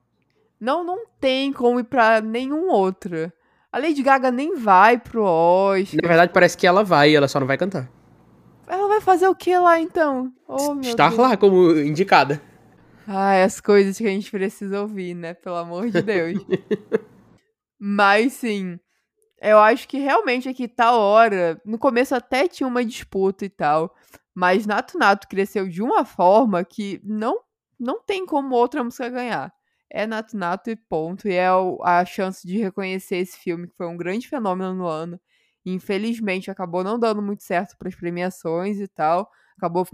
Não, 0.58 0.82
não 0.82 1.04
tem 1.20 1.52
como 1.52 1.78
ir 1.78 1.84
pra 1.84 2.20
nenhum 2.20 2.68
outro. 2.68 3.30
A 3.70 3.78
Lady 3.78 4.02
Gaga 4.02 4.30
nem 4.30 4.56
vai 4.56 4.98
pro 4.98 5.22
Oscar. 5.22 6.00
Na 6.02 6.08
verdade, 6.08 6.32
parece 6.32 6.56
que 6.56 6.66
ela 6.66 6.82
vai, 6.82 7.14
ela 7.14 7.28
só 7.28 7.38
não 7.38 7.46
vai 7.46 7.58
cantar. 7.58 7.88
Vai 8.98 9.00
fazer 9.04 9.28
o 9.28 9.34
que 9.34 9.56
lá 9.56 9.78
então? 9.78 10.32
Oh, 10.48 10.76
Estar 10.80 11.10
Deus. 11.10 11.20
lá 11.20 11.36
como 11.36 11.70
indicada. 11.78 12.42
Ai, 13.06 13.44
as 13.44 13.60
coisas 13.60 13.96
que 13.96 14.04
a 14.04 14.10
gente 14.10 14.28
precisa 14.28 14.80
ouvir, 14.80 15.14
né? 15.14 15.34
Pelo 15.34 15.54
amor 15.54 15.88
de 15.88 16.02
Deus. 16.02 16.42
Mas 17.78 18.32
sim, 18.32 18.76
eu 19.40 19.60
acho 19.60 19.86
que 19.86 19.98
realmente 19.98 20.48
aqui 20.48 20.66
tá 20.66 20.90
hora. 20.96 21.62
No 21.64 21.78
começo 21.78 22.12
até 22.12 22.48
tinha 22.48 22.66
uma 22.66 22.84
disputa 22.84 23.44
e 23.44 23.48
tal. 23.48 23.94
Mas 24.34 24.66
Nato 24.66 24.98
Nato 24.98 25.28
cresceu 25.28 25.68
de 25.68 25.80
uma 25.80 26.04
forma 26.04 26.64
que 26.64 27.00
não, 27.04 27.38
não 27.78 28.02
tem 28.02 28.26
como 28.26 28.56
outra 28.56 28.82
música 28.82 29.08
ganhar. 29.08 29.52
É 29.92 30.08
Nato 30.08 30.36
Nato 30.36 30.70
e 30.70 30.76
ponto. 30.76 31.28
E 31.28 31.34
é 31.34 31.46
a 31.84 32.04
chance 32.04 32.44
de 32.44 32.58
reconhecer 32.58 33.18
esse 33.18 33.38
filme, 33.38 33.68
que 33.68 33.76
foi 33.76 33.86
um 33.86 33.96
grande 33.96 34.26
fenômeno 34.26 34.74
no 34.74 34.88
ano 34.88 35.20
infelizmente 35.64 36.50
acabou 36.50 36.82
não 36.82 36.98
dando 36.98 37.22
muito 37.22 37.42
certo 37.42 37.76
para 37.78 37.88
as 37.88 37.94
premiações 37.94 38.80
e 38.80 38.88
tal. 38.88 39.30
Acabou, 39.56 39.86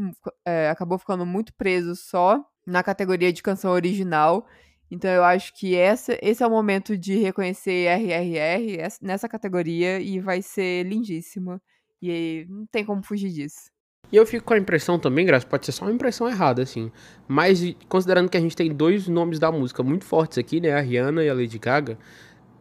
é, 0.44 0.68
acabou 0.68 0.98
ficando 0.98 1.24
muito 1.24 1.54
preso 1.54 1.96
só 1.96 2.44
na 2.66 2.82
categoria 2.82 3.32
de 3.32 3.42
canção 3.42 3.72
original. 3.72 4.46
Então 4.90 5.10
eu 5.10 5.24
acho 5.24 5.52
que 5.54 5.74
essa, 5.74 6.16
esse 6.22 6.42
é 6.42 6.46
o 6.46 6.50
momento 6.50 6.96
de 6.96 7.16
reconhecer 7.16 7.88
RRR 7.88 8.88
nessa 9.00 9.28
categoria 9.28 10.00
e 10.00 10.20
vai 10.20 10.42
ser 10.42 10.84
lindíssimo. 10.84 11.60
E 12.00 12.46
não 12.48 12.66
tem 12.66 12.84
como 12.84 13.02
fugir 13.02 13.30
disso. 13.30 13.72
E 14.12 14.16
eu 14.16 14.26
fico 14.26 14.44
com 14.44 14.54
a 14.54 14.58
impressão 14.58 14.98
também, 14.98 15.24
Graça, 15.26 15.46
pode 15.46 15.64
ser 15.64 15.72
só 15.72 15.86
uma 15.86 15.92
impressão 15.92 16.28
errada, 16.28 16.62
assim. 16.62 16.92
Mas 17.26 17.60
considerando 17.88 18.28
que 18.28 18.36
a 18.36 18.40
gente 18.40 18.54
tem 18.54 18.72
dois 18.72 19.08
nomes 19.08 19.38
da 19.38 19.50
música 19.50 19.82
muito 19.82 20.04
fortes 20.04 20.38
aqui, 20.38 20.60
né? 20.60 20.72
A 20.72 20.80
Rihanna 20.80 21.24
e 21.24 21.28
a 21.28 21.34
Lady 21.34 21.58
Gaga, 21.58 21.98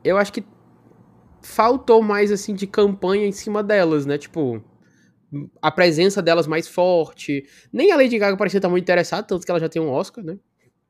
eu 0.04 0.18
acho 0.18 0.32
que 0.32 0.44
faltou 1.44 2.02
mais, 2.02 2.32
assim, 2.32 2.56
de 2.56 2.66
campanha 2.66 3.28
em 3.28 3.32
cima 3.32 3.62
delas, 3.62 4.06
né? 4.06 4.18
Tipo, 4.18 4.64
a 5.62 5.72
presença 5.72 6.22
delas 6.22 6.48
mais 6.48 6.68
forte. 6.68 7.46
Nem 7.72 7.92
a 7.92 7.96
Lady 7.96 8.18
Gaga 8.18 8.38
parecia 8.38 8.58
estar 8.58 8.70
muito 8.70 8.84
interessada, 8.84 9.24
tanto 9.24 9.46
que 9.46 9.52
ela 9.52 9.60
já 9.60 9.70
tem 9.70 9.82
um 9.82 9.90
Oscar, 9.90 10.24
né? 10.24 10.38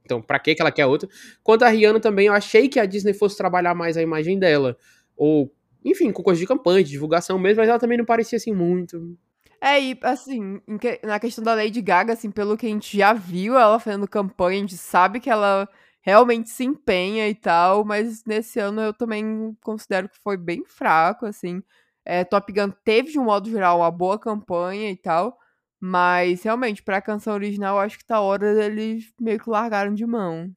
Então, 0.06 0.22
pra 0.22 0.38
que 0.40 0.56
ela 0.60 0.72
quer 0.72 0.86
outro? 0.86 1.10
Quanto 1.42 1.64
a 1.64 1.70
Rihanna 1.70 2.00
também, 2.00 2.28
eu 2.28 2.34
achei 2.34 2.68
que 2.68 2.80
a 2.80 2.86
Disney 2.86 3.14
fosse 3.14 3.38
trabalhar 3.38 3.74
mais 3.74 3.96
a 3.96 4.02
imagem 4.02 4.38
dela. 4.38 4.78
Ou, 5.16 5.52
enfim, 5.84 6.12
com 6.12 6.22
coisa 6.22 6.40
de 6.40 6.48
campanha, 6.48 6.84
de 6.84 6.92
divulgação 6.92 7.40
mesmo, 7.40 7.62
mas 7.62 7.70
ela 7.70 7.80
também 7.80 7.98
não 7.98 8.06
parecia 8.06 8.36
assim 8.36 8.54
muito. 8.54 9.18
É, 9.62 9.82
e 9.82 9.98
assim, 10.02 10.60
na 11.02 11.20
questão 11.22 11.42
da 11.42 11.56
Lady 11.56 11.82
Gaga, 11.82 12.12
assim, 12.12 12.30
pelo 12.30 12.58
que 12.58 12.66
a 12.66 12.70
gente 12.70 12.98
já 12.98 13.14
viu 13.14 13.58
ela 13.58 13.80
fazendo 13.80 14.06
campanha, 14.06 14.58
a 14.58 14.62
gente 14.62 14.76
sabe 14.76 15.22
que 15.22 15.30
ela 15.30 15.70
realmente 16.04 16.50
se 16.50 16.64
empenha 16.64 17.28
e 17.28 17.34
tal, 17.34 17.84
mas 17.84 18.24
nesse 18.26 18.60
ano 18.60 18.82
eu 18.82 18.94
também 18.94 19.58
considero 19.64 20.08
que 20.08 20.20
foi 20.20 20.38
bem 20.38 20.64
fraco, 20.66 21.26
assim. 21.26 21.64
É, 22.06 22.24
Top 22.24 22.52
Gun 22.52 22.70
teve, 22.84 23.12
de 23.12 23.18
um 23.18 23.24
modo 23.24 23.50
geral, 23.50 23.80
uma 23.80 23.90
boa 23.90 24.20
campanha 24.20 24.92
e 24.92 24.98
tal, 24.98 25.38
mas 25.80 26.44
realmente, 26.44 26.84
pra 26.84 27.02
canção 27.02 27.34
original, 27.34 27.80
acho 27.80 27.98
que 27.98 28.06
tá 28.06 28.20
hora 28.20 28.64
eles 28.64 29.12
meio 29.20 29.40
que 29.40 29.50
largaram 29.50 29.94
de 29.94 30.06
mão. 30.06 30.52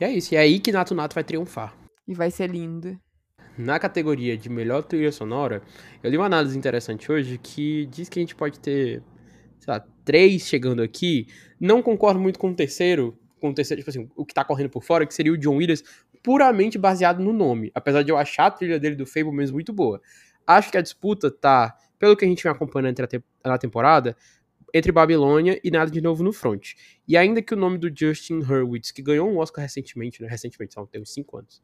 E 0.00 0.04
é 0.04 0.10
isso, 0.10 0.32
e 0.32 0.36
é 0.36 0.40
aí 0.40 0.60
que 0.60 0.72
Nato 0.72 0.94
Nato 0.94 1.14
vai 1.14 1.24
triunfar. 1.24 1.76
E 2.08 2.14
vai 2.14 2.30
ser 2.30 2.48
lindo 2.48 2.98
na 3.58 3.78
categoria 3.78 4.36
de 4.36 4.48
melhor 4.48 4.82
trilha 4.82 5.10
sonora, 5.10 5.62
eu 6.02 6.10
li 6.10 6.16
uma 6.16 6.26
análise 6.26 6.56
interessante 6.56 7.10
hoje 7.10 7.38
que 7.38 7.86
diz 7.86 8.08
que 8.08 8.18
a 8.18 8.22
gente 8.22 8.34
pode 8.34 8.60
ter, 8.60 9.02
sei 9.58 9.72
lá, 9.72 9.84
três 10.04 10.42
chegando 10.42 10.82
aqui. 10.82 11.26
Não 11.58 11.82
concordo 11.82 12.20
muito 12.20 12.38
com 12.38 12.50
o 12.50 12.54
terceiro, 12.54 13.18
terceiro, 13.54 13.80
tipo 13.82 13.90
assim, 13.90 14.08
o 14.16 14.24
que 14.24 14.34
tá 14.34 14.44
correndo 14.44 14.70
por 14.70 14.82
fora, 14.82 15.06
que 15.06 15.14
seria 15.14 15.32
o 15.32 15.38
John 15.38 15.56
Williams, 15.56 15.82
puramente 16.22 16.78
baseado 16.78 17.22
no 17.22 17.32
nome. 17.32 17.70
Apesar 17.74 18.02
de 18.02 18.10
eu 18.10 18.16
achar 18.16 18.46
a 18.46 18.50
trilha 18.50 18.78
dele 18.80 18.96
do 18.96 19.06
Fable 19.06 19.32
mesmo 19.32 19.54
muito 19.54 19.72
boa. 19.72 20.00
Acho 20.46 20.70
que 20.70 20.78
a 20.78 20.82
disputa 20.82 21.30
tá, 21.30 21.76
pelo 21.98 22.16
que 22.16 22.24
a 22.24 22.28
gente 22.28 22.42
vem 22.42 22.52
acompanhando 22.52 23.00
a 23.44 23.48
na 23.48 23.58
temporada, 23.58 24.16
entre 24.74 24.92
Babilônia 24.92 25.60
e 25.62 25.70
Nada 25.70 25.90
de 25.90 26.00
Novo 26.00 26.22
no 26.22 26.32
Front. 26.32 26.74
E 27.06 27.16
ainda 27.16 27.40
que 27.40 27.54
o 27.54 27.56
nome 27.56 27.78
do 27.78 27.90
Justin 27.94 28.40
Hurwitz, 28.40 28.90
que 28.90 29.02
ganhou 29.02 29.28
um 29.28 29.38
Oscar 29.38 29.62
recentemente, 29.62 30.22
né? 30.22 30.28
Recentemente, 30.28 30.74
só 30.74 30.84
tem 30.86 31.00
uns 31.00 31.12
5 31.12 31.38
anos 31.38 31.62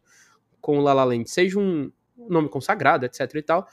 com 0.63 0.79
o 0.79 0.81
La 0.81 0.95
La 0.95 1.05
Land 1.05 1.29
seja 1.29 1.59
um 1.59 1.93
nome 2.17 2.49
consagrado, 2.49 3.05
etc 3.05 3.35
e 3.35 3.43
tal, 3.43 3.69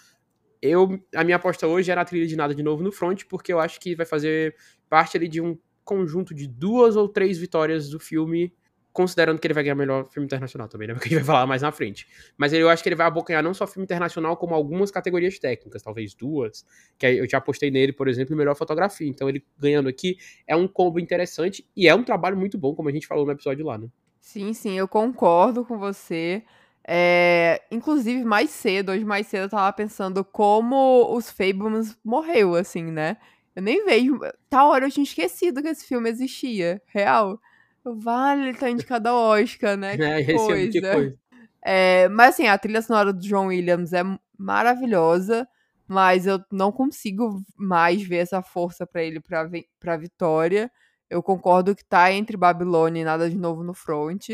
eu, 0.61 0.99
a 1.15 1.23
minha 1.23 1.37
aposta 1.37 1.67
hoje 1.67 1.89
era 1.89 2.01
a 2.01 2.05
trilha 2.05 2.27
de 2.27 2.35
nada 2.35 2.53
de 2.53 2.61
novo 2.61 2.83
no 2.83 2.91
front, 2.91 3.23
porque 3.29 3.53
eu 3.53 3.59
acho 3.59 3.79
que 3.79 3.95
vai 3.95 4.05
fazer 4.05 4.55
parte 4.89 5.15
ali 5.15 5.27
de 5.27 5.39
um 5.39 5.57
conjunto 5.89 6.35
de 6.35 6.47
duas 6.47 6.95
ou 6.95 7.09
três 7.09 7.39
vitórias 7.39 7.89
do 7.89 7.99
filme, 7.99 8.53
considerando 8.93 9.39
que 9.39 9.47
ele 9.47 9.55
vai 9.55 9.63
ganhar 9.63 9.73
melhor 9.73 10.05
filme 10.05 10.25
internacional 10.25 10.67
também, 10.67 10.87
né? 10.87 10.93
Porque 10.93 11.07
a 11.07 11.09
gente 11.09 11.25
vai 11.25 11.35
falar 11.35 11.47
mais 11.47 11.63
na 11.63 11.71
frente. 11.71 12.07
Mas 12.37 12.53
eu 12.53 12.69
acho 12.69 12.83
que 12.83 12.89
ele 12.89 12.95
vai 12.95 13.07
abocanhar 13.07 13.41
não 13.41 13.55
só 13.55 13.65
filme 13.65 13.85
internacional, 13.85 14.37
como 14.37 14.53
algumas 14.53 14.91
categorias 14.91 15.39
técnicas, 15.39 15.81
talvez 15.81 16.13
duas, 16.13 16.63
que 16.95 17.07
eu 17.07 17.27
já 17.27 17.39
apostei 17.39 17.71
nele, 17.71 17.91
por 17.91 18.07
exemplo, 18.07 18.35
em 18.35 18.37
melhor 18.37 18.55
fotografia. 18.55 19.07
Então 19.07 19.27
ele 19.27 19.43
ganhando 19.57 19.89
aqui 19.89 20.17
é 20.45 20.55
um 20.55 20.67
combo 20.67 20.99
interessante 20.99 21.67
e 21.75 21.87
é 21.87 21.95
um 21.95 22.03
trabalho 22.03 22.37
muito 22.37 22.55
bom, 22.55 22.75
como 22.75 22.87
a 22.87 22.91
gente 22.91 23.07
falou 23.07 23.25
no 23.25 23.31
episódio 23.31 23.65
lá, 23.65 23.79
né? 23.79 23.87
Sim, 24.21 24.53
sim, 24.53 24.77
eu 24.77 24.87
concordo 24.87 25.65
com 25.65 25.79
você. 25.79 26.43
É, 26.87 27.63
inclusive, 27.71 28.23
mais 28.23 28.51
cedo, 28.51 28.91
hoje 28.91 29.05
mais 29.05 29.25
cedo, 29.25 29.43
eu 29.43 29.49
tava 29.49 29.73
pensando 29.73 30.23
como 30.23 31.15
os 31.15 31.31
Fablemans 31.31 31.97
morreu, 32.03 32.53
assim, 32.53 32.83
né? 32.83 33.17
Eu 33.59 33.61
nem 33.61 33.83
vejo. 33.83 34.17
Tal 34.49 34.69
hora 34.69 34.85
eu 34.85 34.91
tinha 34.91 35.03
esquecido 35.03 35.61
que 35.61 35.67
esse 35.67 35.85
filme 35.85 36.09
existia. 36.09 36.81
Real. 36.87 37.39
Vale, 37.83 38.49
ele 38.49 38.57
tá 38.57 38.69
indicado 38.69 39.09
ao 39.09 39.15
Oscar, 39.15 39.75
né? 39.75 39.97
Que 39.99 40.03
é, 40.03 40.33
coisa. 40.33 40.71
Que 40.71 40.81
coisa. 40.81 41.19
É, 41.61 42.07
mas 42.07 42.35
assim, 42.35 42.47
a 42.47 42.57
trilha 42.57 42.81
sonora 42.81 43.11
do 43.11 43.19
John 43.19 43.47
Williams 43.47 43.91
é 43.91 44.01
maravilhosa, 44.37 45.45
mas 45.85 46.25
eu 46.25 46.41
não 46.49 46.71
consigo 46.71 47.43
mais 47.57 48.01
ver 48.01 48.17
essa 48.17 48.41
força 48.41 48.87
para 48.87 49.03
ele 49.03 49.19
pra, 49.19 49.49
pra 49.77 49.97
vitória. 49.97 50.71
Eu 51.09 51.21
concordo 51.21 51.75
que 51.75 51.83
tá 51.83 52.13
entre 52.13 52.37
Babilônia 52.37 53.01
e 53.01 53.05
Nada 53.05 53.29
de 53.29 53.35
Novo 53.37 53.61
no 53.61 53.73
Front. 53.73 54.29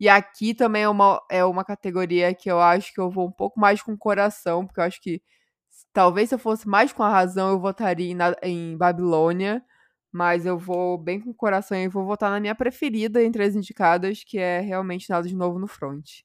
E 0.00 0.08
aqui 0.08 0.54
também 0.54 0.84
é 0.84 0.88
uma, 0.88 1.22
é 1.30 1.44
uma 1.44 1.64
categoria 1.64 2.34
que 2.34 2.50
eu 2.50 2.60
acho 2.60 2.92
que 2.94 3.00
eu 3.00 3.10
vou 3.10 3.26
um 3.28 3.32
pouco 3.32 3.60
mais 3.60 3.82
com 3.82 3.92
o 3.92 3.98
coração, 3.98 4.66
porque 4.66 4.80
eu 4.80 4.84
acho 4.84 5.00
que 5.02 5.20
talvez 5.92 6.28
se 6.28 6.34
eu 6.34 6.38
fosse 6.38 6.68
mais 6.68 6.92
com 6.92 7.02
a 7.02 7.10
razão, 7.10 7.50
eu 7.50 7.60
votaria 7.60 8.10
em, 8.10 8.16
em 8.42 8.76
Babilônia. 8.76 9.62
Mas 10.12 10.46
eu 10.46 10.56
vou 10.56 10.96
bem 10.96 11.20
com 11.20 11.30
o 11.30 11.34
coração 11.34 11.76
e 11.76 11.88
vou 11.88 12.06
votar 12.06 12.30
na 12.30 12.40
minha 12.40 12.54
preferida 12.54 13.22
entre 13.22 13.42
as 13.42 13.54
indicadas, 13.54 14.22
que 14.24 14.38
é 14.38 14.60
realmente 14.60 15.10
nada 15.10 15.28
de 15.28 15.34
novo 15.34 15.58
no 15.58 15.66
front. 15.66 16.22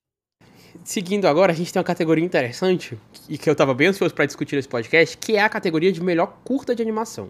Seguindo 0.86 1.26
agora, 1.26 1.52
a 1.52 1.56
gente 1.56 1.74
tem 1.74 1.80
uma 1.80 1.86
categoria 1.86 2.24
interessante 2.24 2.98
e 3.28 3.38
que 3.38 3.50
eu 3.50 3.56
tava 3.56 3.74
bem 3.74 3.88
ansioso 3.88 4.16
para 4.16 4.26
discutir 4.26 4.56
nesse 4.56 4.70
podcast, 4.70 5.18
que 5.18 5.36
é 5.36 5.44
a 5.44 5.50
categoria 5.50 5.92
de 5.92 6.02
melhor 6.02 6.38
curta 6.44 6.74
de 6.74 6.82
animação 6.82 7.30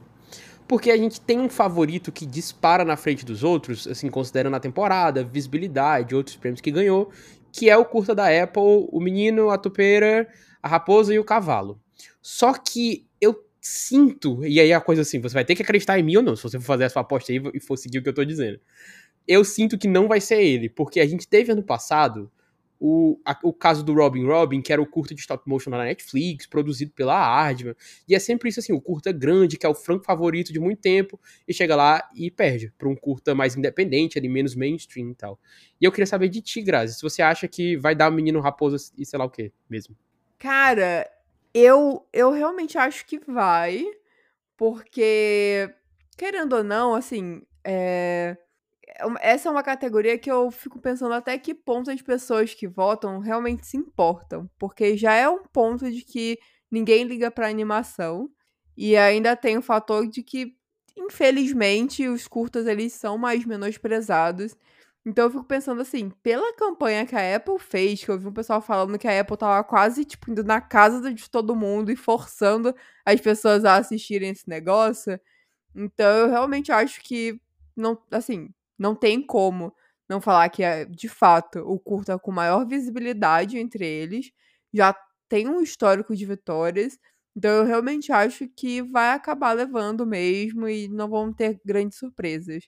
porque 0.72 0.90
a 0.90 0.96
gente 0.96 1.20
tem 1.20 1.38
um 1.38 1.50
favorito 1.50 2.14
que 2.14 2.26
dispara 2.26 2.86
na 2.86 2.96
frente 2.96 3.26
dos 3.26 3.44
outros, 3.44 3.86
assim, 3.88 4.10
considerando 4.10 4.56
a 4.56 4.60
temporada, 4.60 5.22
visibilidade, 5.22 6.16
outros 6.16 6.38
prêmios 6.38 6.62
que 6.62 6.72
ganhou, 6.72 7.12
que 7.52 7.70
é 7.70 7.76
o 7.76 7.84
curta 7.84 8.16
da 8.16 8.28
Apple, 8.28 8.88
O 8.90 9.02
Menino, 9.02 9.50
a 9.50 9.58
Tupeira, 9.58 10.30
a 10.64 10.70
Raposa 10.70 11.14
e 11.14 11.20
o 11.20 11.26
Cavalo. 11.26 11.78
Só 12.22 12.54
que 12.54 13.08
eu 13.20 13.46
sinto, 13.60 14.46
e 14.46 14.60
aí 14.60 14.74
a 14.74 14.82
coisa 14.82 15.04
assim, 15.04 15.20
você 15.20 15.34
vai 15.34 15.46
ter 15.46 15.56
que 15.56 15.62
acreditar 15.62 16.00
em 16.00 16.04
mim 16.04 16.18
ou 16.18 16.24
não, 16.24 16.36
se 16.36 16.44
você 16.44 16.60
for 16.60 16.66
fazer 16.66 16.86
a 16.86 16.90
sua 16.90 17.02
aposta 17.02 17.32
aí 17.32 17.42
e 17.54 17.60
for 17.60 17.78
seguir 17.78 18.00
o 18.00 18.04
que 18.04 18.10
eu 18.10 18.14
tô 18.14 18.26
dizendo. 18.26 18.60
Eu 19.28 19.46
sinto 19.46 19.78
que 19.78 19.88
não 19.88 20.08
vai 20.08 20.20
ser 20.20 20.42
ele, 20.42 20.70
porque 20.70 21.00
a 21.00 21.06
gente 21.06 21.28
teve 21.28 21.52
ano 21.52 21.64
passado 21.64 22.32
o, 22.84 23.20
a, 23.24 23.38
o 23.44 23.54
caso 23.54 23.84
do 23.86 23.94
Robin 23.94 24.26
Robin, 24.26 24.60
que 24.60 24.74
era 24.74 24.82
o 24.82 24.88
curta 24.88 25.14
de 25.14 25.22
stop 25.22 25.48
motion 25.48 25.70
na 25.70 25.84
Netflix, 25.84 26.48
produzido 26.48 26.92
pela 26.96 27.14
Aardman. 27.16 27.76
E 28.10 28.16
é 28.16 28.20
sempre 28.20 28.50
isso 28.50 28.60
assim, 28.60 28.74
o 28.74 28.82
curta 28.82 29.12
grande, 29.12 29.56
que 29.56 29.68
é 29.68 29.70
o 29.70 29.76
franco 29.76 30.04
favorito 30.04 30.52
de 30.52 30.60
muito 30.60 30.82
tempo, 30.82 31.20
e 31.48 31.54
chega 31.54 31.76
lá 31.76 32.10
e 32.16 32.32
perde 32.32 32.74
para 32.80 32.90
um 32.90 32.96
curta 32.96 33.36
mais 33.36 33.56
independente, 33.56 34.18
ali 34.18 34.28
menos 34.28 34.56
mainstream 34.56 35.12
e 35.12 35.16
tal. 35.16 35.40
E 35.80 35.86
eu 35.86 35.92
queria 35.92 36.08
saber 36.08 36.28
de 36.30 36.42
ti, 36.42 36.60
Grazi, 36.64 36.96
se 36.96 37.04
você 37.04 37.22
acha 37.22 37.48
que 37.48 37.78
vai 37.78 37.94
dar 37.94 38.12
o 38.12 38.16
menino 38.16 38.40
raposa 38.40 38.78
e 38.98 39.06
sei 39.06 39.20
lá 39.20 39.26
o 39.26 39.30
que 39.30 39.52
mesmo. 39.70 39.96
Cara, 40.40 41.08
eu 41.54 42.08
eu 42.14 42.32
realmente 42.32 42.78
acho 42.78 43.06
que 43.06 43.20
vai, 43.20 43.84
porque 44.58 45.74
querendo 46.18 46.54
ou 46.58 46.64
não, 46.64 46.96
assim, 46.96 47.42
é 47.64 48.38
essa 49.22 49.50
é 49.50 49.52
uma 49.52 49.64
categoria 49.64 50.18
que 50.18 50.32
eu 50.32 50.52
fico 50.52 50.80
pensando 50.80 51.14
até 51.14 51.38
que 51.38 51.54
ponto 51.54 51.90
as 51.90 52.02
pessoas 52.02 52.54
que 52.54 52.68
votam 52.68 53.20
realmente 53.20 53.66
se 53.66 53.78
importam, 53.78 54.50
porque 54.60 54.98
já 54.98 55.14
é 55.14 55.28
um 55.30 55.44
ponto 55.44 55.90
de 55.90 56.02
que 56.04 56.38
ninguém 56.70 57.04
liga 57.04 57.32
para 57.32 57.50
animação 57.50 58.30
e 58.78 58.96
ainda 58.98 59.36
tem 59.36 59.58
o 59.58 59.62
fator 59.62 60.08
de 60.08 60.24
que 60.24 60.56
infelizmente 60.96 62.08
os 62.08 62.28
curtas 62.28 62.68
eles 62.68 62.94
são 62.94 63.18
mais 63.18 63.46
menosprezados. 63.46 64.56
Então 65.06 65.26
eu 65.26 65.32
fico 65.32 65.44
pensando 65.46 65.82
assim, 65.82 66.12
pela 66.22 66.54
campanha 66.56 67.06
que 67.08 67.16
a 67.16 67.36
Apple 67.36 67.58
fez, 67.60 68.04
que 68.04 68.12
eu 68.12 68.20
vi 68.20 68.28
um 68.28 68.34
pessoal 68.34 68.62
falando 68.62 69.00
que 69.00 69.08
a 69.08 69.20
Apple 69.20 69.36
tava 69.38 69.64
quase 69.64 70.06
tipo 70.06 70.30
indo 70.32 70.44
na 70.44 70.62
casa 70.62 71.12
de 71.14 71.30
todo 71.30 71.56
mundo 71.56 71.92
e 71.92 71.96
forçando 71.96 72.76
as 73.06 73.20
pessoas 73.20 73.66
a 73.66 73.78
assistirem 73.78 74.30
esse 74.30 74.48
negócio. 74.48 75.20
Então 75.76 76.08
eu 76.18 76.30
realmente 76.30 76.72
acho 76.72 77.02
que 77.04 77.40
não, 77.76 77.98
assim, 78.12 78.50
não 78.80 78.96
tem 78.96 79.22
como 79.26 79.74
não 80.10 80.22
falar 80.22 80.50
que 80.50 80.64
é, 80.64 80.86
de 80.86 81.10
fato, 81.10 81.60
o 81.62 81.80
curta 81.80 82.20
com 82.20 82.32
maior 82.32 82.66
visibilidade 82.68 83.58
entre 83.60 83.86
eles. 83.88 84.32
Já 84.74 84.96
tem 85.30 85.48
um 85.50 85.62
histórico 85.62 86.16
de 86.16 86.26
vitórias. 86.26 87.00
Então 87.36 87.52
eu 87.52 87.66
realmente 87.66 88.12
acho 88.12 88.48
que 88.50 88.82
vai 88.84 89.12
acabar 89.14 89.54
levando 89.54 90.06
mesmo 90.06 90.68
e 90.70 90.88
não 90.90 91.10
vão 91.10 91.34
ter 91.34 91.60
grandes 91.66 91.98
surpresas. 92.00 92.66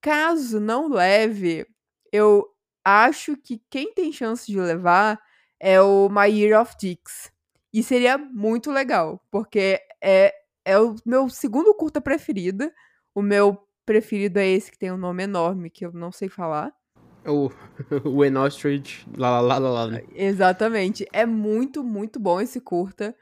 Caso 0.00 0.60
não 0.60 0.88
leve, 0.88 1.66
eu 2.12 2.46
acho 2.84 3.36
que 3.36 3.60
quem 3.70 3.92
tem 3.92 4.12
chance 4.12 4.50
de 4.50 4.58
levar 4.58 5.20
é 5.60 5.80
o 5.80 6.08
My 6.08 6.30
Year 6.30 6.60
of 6.60 6.74
Dicks. 6.80 7.32
E 7.72 7.82
seria 7.82 8.16
muito 8.16 8.70
legal, 8.70 9.20
porque 9.30 9.80
é, 10.02 10.32
é 10.64 10.78
o 10.78 10.94
meu 11.04 11.28
segundo 11.28 11.74
curta 11.74 12.00
preferido. 12.00 12.70
O 13.14 13.20
meu 13.20 13.58
preferido 13.84 14.38
é 14.38 14.46
esse 14.46 14.70
que 14.70 14.78
tem 14.78 14.92
um 14.92 14.96
nome 14.96 15.24
enorme, 15.24 15.70
que 15.70 15.84
eu 15.84 15.92
não 15.92 16.12
sei 16.12 16.28
falar. 16.28 16.72
O, 17.26 17.50
o 18.04 18.24
Enostrich, 18.24 19.06
lá, 19.16 19.40
lá, 19.40 19.58
lá, 19.58 19.70
lá. 19.70 19.86
Né? 19.88 20.02
Exatamente. 20.14 21.06
É 21.12 21.26
muito, 21.26 21.82
muito 21.82 22.18
bom 22.18 22.40
esse 22.40 22.60
curta. 22.60 23.14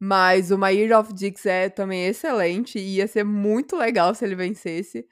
Mas 0.00 0.50
o 0.50 0.58
My 0.58 0.70
Year 0.70 0.98
of 0.98 1.12
Dix 1.12 1.46
é 1.46 1.68
também 1.68 2.06
excelente. 2.06 2.78
E 2.78 2.96
ia 2.96 3.06
ser 3.06 3.24
muito 3.24 3.76
legal 3.76 4.14
se 4.14 4.24
ele 4.24 4.34
vencesse. 4.34 5.06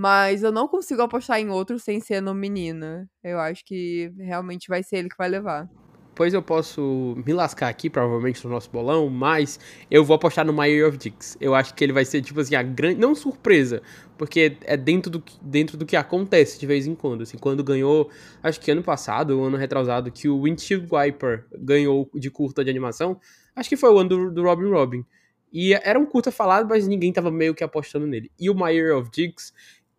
Mas 0.00 0.44
eu 0.44 0.52
não 0.52 0.68
consigo 0.68 1.02
apostar 1.02 1.40
em 1.40 1.50
outro 1.50 1.76
sem 1.76 1.98
ser 1.98 2.20
no 2.20 2.32
menino. 2.32 3.04
Eu 3.20 3.40
acho 3.40 3.64
que 3.64 4.12
realmente 4.16 4.68
vai 4.68 4.80
ser 4.80 4.98
ele 4.98 5.08
que 5.08 5.16
vai 5.18 5.28
levar. 5.28 5.68
Pois 6.14 6.32
eu 6.32 6.40
posso 6.40 7.16
me 7.26 7.32
lascar 7.32 7.66
aqui, 7.66 7.90
provavelmente, 7.90 8.44
no 8.44 8.50
nosso 8.52 8.70
bolão, 8.70 9.10
mas 9.10 9.58
eu 9.90 10.04
vou 10.04 10.14
apostar 10.14 10.46
no 10.46 10.52
My 10.52 10.68
Year 10.68 10.88
of 10.88 10.96
Dicks. 10.96 11.36
Eu 11.40 11.52
acho 11.52 11.74
que 11.74 11.82
ele 11.82 11.92
vai 11.92 12.04
ser, 12.04 12.22
tipo 12.22 12.38
assim, 12.38 12.54
a 12.54 12.62
grande. 12.62 13.00
Não 13.00 13.12
surpresa, 13.12 13.82
porque 14.16 14.56
é 14.66 14.76
dentro 14.76 15.10
do, 15.10 15.20
dentro 15.42 15.76
do 15.76 15.84
que 15.84 15.96
acontece 15.96 16.60
de 16.60 16.66
vez 16.66 16.86
em 16.86 16.94
quando. 16.94 17.22
Assim, 17.22 17.36
quando 17.36 17.64
ganhou, 17.64 18.08
acho 18.40 18.60
que 18.60 18.70
ano 18.70 18.84
passado, 18.84 19.36
ou 19.36 19.46
ano 19.46 19.56
retrasado, 19.56 20.12
que 20.12 20.28
o 20.28 20.42
Windshield 20.42 20.86
Wiper 20.88 21.44
ganhou 21.58 22.08
de 22.14 22.30
curta 22.30 22.62
de 22.62 22.70
animação, 22.70 23.20
acho 23.56 23.68
que 23.68 23.76
foi 23.76 23.90
o 23.90 23.98
ano 23.98 24.08
do, 24.08 24.30
do 24.30 24.42
Robin 24.44 24.70
Robin. 24.70 25.04
E 25.52 25.72
era 25.72 25.98
um 25.98 26.04
curta 26.04 26.30
falado, 26.30 26.68
mas 26.68 26.86
ninguém 26.86 27.12
tava 27.12 27.30
meio 27.30 27.54
que 27.54 27.64
apostando 27.64 28.06
nele. 28.06 28.30
E 28.38 28.50
o 28.50 28.54
My 28.54 28.70
Year 28.70 28.96
of 28.96 29.10
Dicks, 29.10 29.52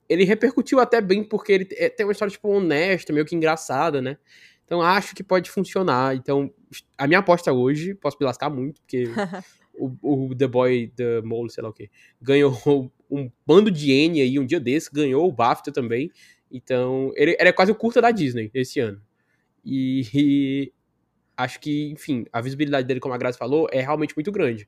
ele 0.09 0.23
repercutiu 0.23 0.79
até 0.79 0.99
bem, 0.99 1.23
porque 1.23 1.51
ele 1.51 1.67
é, 1.73 1.87
tem 1.87 2.05
uma 2.05 2.11
história, 2.11 2.31
tipo, 2.31 2.49
honesta, 2.49 3.13
meio 3.13 3.25
que 3.25 3.35
engraçada, 3.35 4.01
né? 4.01 4.17
Então 4.65 4.81
acho 4.81 5.15
que 5.15 5.23
pode 5.23 5.49
funcionar. 5.49 6.15
Então, 6.15 6.51
a 6.97 7.07
minha 7.07 7.19
aposta 7.19 7.53
hoje, 7.53 7.93
posso 7.93 8.17
me 8.19 8.25
lascar 8.25 8.49
muito, 8.49 8.81
porque 8.81 9.05
o, 9.73 10.29
o, 10.29 10.35
The 10.35 10.47
Boy, 10.47 10.91
The 10.95 11.21
Mole, 11.21 11.49
sei 11.49 11.63
lá 11.63 11.69
o 11.69 11.73
que, 11.73 11.89
ganhou 12.21 12.53
um 13.09 13.31
bando 13.45 13.71
de 13.71 13.91
N 13.91 14.21
aí 14.21 14.37
um 14.39 14.45
dia 14.45 14.59
desse, 14.59 14.91
ganhou 14.91 15.27
o 15.27 15.31
BAFTA 15.31 15.71
também. 15.71 16.11
Então, 16.51 17.11
ele, 17.15 17.35
ele 17.39 17.49
é 17.49 17.53
quase 17.53 17.71
o 17.71 17.75
curta 17.75 18.01
da 18.01 18.11
Disney 18.11 18.49
esse 18.53 18.79
ano. 18.79 19.01
E, 19.63 20.01
e, 20.13 20.73
acho 21.35 21.59
que, 21.59 21.89
enfim, 21.91 22.25
a 22.31 22.41
visibilidade 22.41 22.87
dele, 22.87 22.99
como 22.99 23.13
a 23.13 23.17
Grazi 23.17 23.37
falou, 23.37 23.67
é 23.71 23.81
realmente 23.81 24.15
muito 24.15 24.31
grande. 24.31 24.67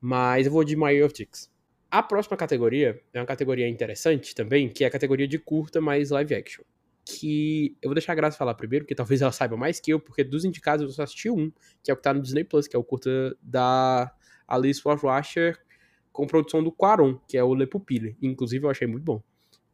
Mas 0.00 0.46
eu 0.46 0.52
vou 0.52 0.64
de 0.64 0.76
My 0.76 1.08
Ticks. 1.12 1.49
A 1.90 2.02
próxima 2.02 2.36
categoria 2.36 3.00
é 3.12 3.20
uma 3.20 3.26
categoria 3.26 3.68
interessante 3.68 4.34
também, 4.34 4.68
que 4.68 4.84
é 4.84 4.86
a 4.86 4.90
categoria 4.90 5.26
de 5.26 5.38
curta 5.38 5.80
mais 5.80 6.10
live 6.10 6.34
action 6.34 6.64
que 7.04 7.76
eu 7.82 7.88
vou 7.88 7.94
deixar 7.94 8.12
a 8.12 8.14
Graça 8.14 8.36
falar 8.36 8.54
primeiro, 8.54 8.84
porque 8.84 8.94
talvez 8.94 9.20
ela 9.20 9.32
saiba 9.32 9.56
mais 9.56 9.80
que 9.80 9.92
eu, 9.92 9.98
porque 9.98 10.22
dos 10.22 10.44
indicados 10.44 10.84
eu 10.84 10.90
só 10.92 11.02
assisti 11.02 11.30
um, 11.30 11.50
que 11.82 11.90
é 11.90 11.94
o 11.94 11.96
que 11.96 12.02
tá 12.02 12.14
no 12.14 12.20
Disney 12.20 12.44
Plus, 12.44 12.68
que 12.68 12.76
é 12.76 12.78
o 12.78 12.84
curta 12.84 13.36
da 13.42 14.12
Alice 14.46 14.80
Washer 14.84 15.58
com 16.12 16.26
produção 16.26 16.62
do 16.62 16.70
Quaron, 16.70 17.18
que 17.26 17.36
é 17.36 17.42
o 17.42 17.54
Le 17.54 17.66
Pupille. 17.66 18.16
Inclusive 18.22 18.64
eu 18.64 18.70
achei 18.70 18.86
muito 18.86 19.04
bom. 19.04 19.22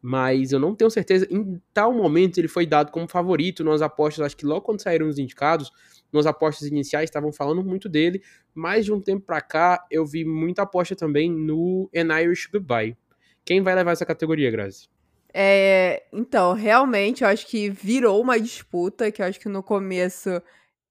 Mas 0.08 0.52
eu 0.52 0.60
não 0.60 0.72
tenho 0.72 0.88
certeza, 0.88 1.26
em 1.28 1.60
tal 1.74 1.92
momento 1.92 2.38
ele 2.38 2.46
foi 2.46 2.64
dado 2.64 2.92
como 2.92 3.08
favorito 3.08 3.64
nas 3.64 3.82
apostas, 3.82 4.24
acho 4.24 4.36
que 4.36 4.46
logo 4.46 4.60
quando 4.60 4.80
saíram 4.80 5.08
os 5.08 5.18
indicados, 5.18 5.72
nas 6.12 6.26
apostas 6.26 6.68
iniciais 6.68 7.10
estavam 7.10 7.32
falando 7.32 7.64
muito 7.64 7.88
dele, 7.88 8.22
mas 8.54 8.84
de 8.84 8.92
um 8.92 9.00
tempo 9.00 9.26
pra 9.26 9.40
cá 9.40 9.84
eu 9.90 10.06
vi 10.06 10.24
muita 10.24 10.62
aposta 10.62 10.94
também 10.94 11.28
no 11.28 11.90
An 11.92 12.20
Irish 12.20 12.46
Goodbye. 12.46 12.96
Quem 13.44 13.60
vai 13.60 13.74
levar 13.74 13.90
essa 13.90 14.06
categoria, 14.06 14.48
Grazi? 14.48 14.88
É, 15.34 16.04
então, 16.12 16.52
realmente, 16.52 17.24
eu 17.24 17.28
acho 17.28 17.44
que 17.44 17.68
virou 17.68 18.22
uma 18.22 18.38
disputa, 18.38 19.10
que 19.10 19.20
eu 19.20 19.26
acho 19.26 19.40
que 19.40 19.48
no 19.48 19.60
começo 19.60 20.40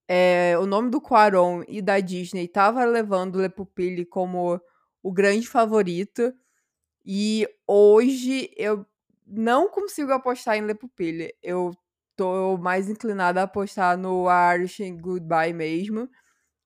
é, 0.10 0.58
o 0.60 0.66
nome 0.66 0.90
do 0.90 1.00
Quaron 1.00 1.64
e 1.70 1.82
da 1.82 2.02
Disney 2.02 2.50
tava 2.50 2.84
levando 2.84 3.38
o 3.38 3.42
Le 3.42 3.48
Pupille 3.48 4.04
como 4.04 4.60
o 5.02 5.10
grande 5.10 5.48
favorito. 5.48 6.34
E 7.06 7.48
hoje 7.66 8.52
eu 8.58 8.86
não 9.26 9.70
consigo 9.70 10.12
apostar 10.12 10.58
em 10.58 10.66
Le 10.66 10.76
Pupille. 10.76 11.34
Eu 11.44 11.72
tô 12.16 12.58
mais 12.58 12.90
inclinada 12.90 13.42
a 13.42 13.44
apostar 13.46 13.98
no 13.98 14.26
Irish 14.54 14.80
Goodbye 15.02 15.54
mesmo. 15.54 16.10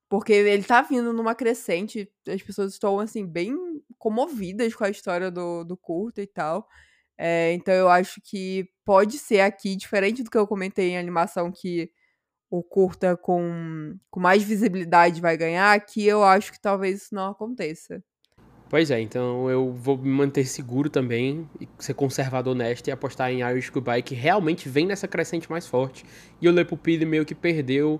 Porque 0.09 0.33
ele 0.33 0.63
tá 0.63 0.81
vindo 0.81 1.13
numa 1.13 1.35
crescente. 1.35 2.11
As 2.27 2.41
pessoas 2.41 2.73
estão, 2.73 2.99
assim, 2.99 3.25
bem 3.27 3.55
comovidas 3.97 4.75
com 4.75 4.83
a 4.85 4.89
história 4.89 5.31
do, 5.31 5.63
do 5.63 5.77
curto 5.77 6.21
e 6.21 6.27
tal. 6.27 6.67
É, 7.17 7.53
então 7.53 7.73
eu 7.73 7.89
acho 7.89 8.21
que 8.23 8.69
pode 8.85 9.17
ser 9.19 9.41
aqui, 9.41 9.75
diferente 9.75 10.23
do 10.23 10.31
que 10.31 10.37
eu 10.37 10.47
comentei 10.47 10.91
em 10.91 10.97
animação, 10.97 11.51
que 11.51 11.91
o 12.49 12.63
curta 12.63 13.17
com, 13.17 13.97
com 14.11 14.19
mais 14.19 14.43
visibilidade 14.43 15.21
vai 15.21 15.37
ganhar, 15.37 15.73
aqui 15.73 16.05
eu 16.07 16.23
acho 16.23 16.51
que 16.53 16.61
talvez 16.61 17.03
isso 17.03 17.15
não 17.15 17.31
aconteça. 17.31 18.03
Pois 18.69 18.91
é, 18.91 19.01
então 19.01 19.49
eu 19.49 19.73
vou 19.73 19.97
me 19.97 20.09
manter 20.09 20.45
seguro 20.45 20.91
também, 20.91 21.49
e 21.59 21.67
ser 21.79 21.95
conservador 21.95 22.53
honesto 22.53 22.87
e 22.87 22.91
apostar 22.91 23.31
em 23.31 23.41
Irish 23.41 23.71
Goodbye, 23.71 24.03
que 24.03 24.13
realmente 24.13 24.69
vem 24.69 24.85
nessa 24.85 25.07
crescente 25.07 25.49
mais 25.49 25.65
forte. 25.65 26.05
E 26.39 26.47
o 26.47 26.51
Le 26.51 26.63
Pupille 26.63 27.03
meio 27.03 27.25
que 27.25 27.33
perdeu 27.33 27.99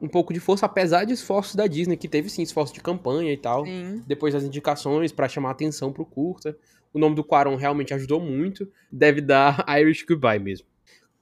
um 0.00 0.08
pouco 0.08 0.32
de 0.32 0.40
força, 0.40 0.64
apesar 0.64 1.04
de 1.04 1.12
esforços 1.12 1.54
da 1.54 1.66
Disney, 1.66 1.98
que 1.98 2.08
teve 2.08 2.30
sim 2.30 2.42
esforço 2.42 2.72
de 2.72 2.80
campanha 2.80 3.30
e 3.30 3.36
tal, 3.36 3.66
sim. 3.66 4.02
depois 4.06 4.32
das 4.32 4.42
indicações 4.42 5.12
para 5.12 5.28
chamar 5.28 5.50
atenção 5.50 5.92
pro 5.92 6.06
curta. 6.06 6.56
O 6.94 6.98
nome 6.98 7.14
do 7.14 7.22
Quaron 7.22 7.56
realmente 7.56 7.92
ajudou 7.92 8.18
muito. 8.18 8.66
Deve 8.90 9.20
dar 9.20 9.64
Irish 9.78 10.02
Goodbye 10.08 10.38
mesmo. 10.38 10.66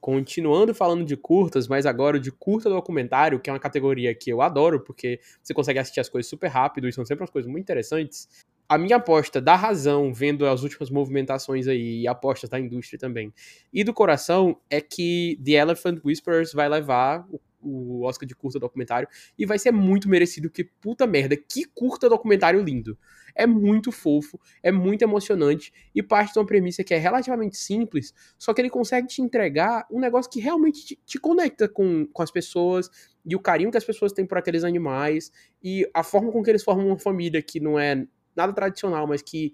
Continuando 0.00 0.74
falando 0.74 1.04
de 1.04 1.16
curtas, 1.16 1.66
mas 1.66 1.86
agora 1.86 2.20
de 2.20 2.30
curta 2.30 2.68
documentário, 2.68 3.40
que 3.40 3.48
é 3.50 3.52
uma 3.52 3.58
categoria 3.58 4.14
que 4.14 4.30
eu 4.30 4.42
adoro, 4.42 4.80
porque 4.80 5.18
você 5.42 5.54
consegue 5.54 5.78
assistir 5.78 5.98
as 5.98 6.08
coisas 6.08 6.28
super 6.28 6.48
rápido 6.48 6.86
e 6.86 6.92
são 6.92 7.04
sempre 7.04 7.24
as 7.24 7.30
coisas 7.30 7.50
muito 7.50 7.62
interessantes. 7.62 8.28
A 8.68 8.79
minha 8.79 8.96
aposta 8.96 9.40
da 9.40 9.55
razão, 9.55 10.12
vendo 10.12 10.46
as 10.46 10.62
últimas 10.62 10.90
movimentações 10.90 11.66
aí 11.68 12.03
e 12.03 12.09
apostas 12.09 12.48
da 12.48 12.59
indústria 12.59 12.98
também, 12.98 13.33
e 13.72 13.85
do 13.85 13.92
coração, 13.92 14.59
é 14.70 14.81
que 14.81 15.38
The 15.44 15.53
Elephant 15.53 16.00
Whispers 16.05 16.53
vai 16.53 16.68
levar 16.68 17.27
o 17.31 17.38
o 17.64 18.03
Oscar 18.03 18.29
de 18.29 18.35
curta 18.35 18.59
documentário 18.59 19.09
e 19.38 19.46
vai 19.46 19.59
ser 19.59 19.72
muito 19.72 20.09
merecido, 20.09 20.50
que 20.50 20.64
puta 20.64 21.07
merda, 21.07 21.37
que 21.37 21.64
curta 21.64 22.09
documentário 22.09 22.62
lindo. 22.62 22.96
É 23.35 23.46
muito 23.46 23.90
fofo, 23.90 24.38
é 24.62 24.70
muito 24.70 25.03
emocionante 25.03 25.72
e 25.94 26.03
parte 26.03 26.35
de 26.35 26.38
uma 26.38 26.46
premissa 26.46 26.85
que 26.85 26.94
é 26.94 26.98
relativamente 26.98 27.57
simples, 27.57 28.14
só 28.38 28.55
que 28.55 28.61
ele 28.61 28.70
consegue 28.70 29.09
te 29.09 29.22
entregar 29.22 29.87
um 29.90 29.98
negócio 29.98 30.31
que 30.31 30.38
realmente 30.38 30.85
te, 30.85 31.00
te 31.05 31.18
conecta 31.18 31.68
com, 31.68 32.07
com 32.12 32.22
as 32.22 32.31
pessoas 32.31 32.88
e 33.27 33.35
o 33.35 33.40
carinho 33.40 33.70
que 33.70 33.79
as 33.79 33.85
pessoas 33.85 34.12
têm 34.12 34.27
por 34.27 34.38
aqueles 34.38 34.62
animais 34.62 35.33
e 35.62 35.88
a 35.92 36.05
forma 36.05 36.31
com 36.31 36.42
que 36.42 36.50
eles 36.50 36.62
formam 36.62 36.88
uma 36.88 36.98
família 36.98 37.42
que 37.42 37.59
não 37.59 37.79
é 37.79 38.07
nada 38.37 38.53
tradicional, 38.53 39.07
mas 39.07 39.23
que 39.23 39.53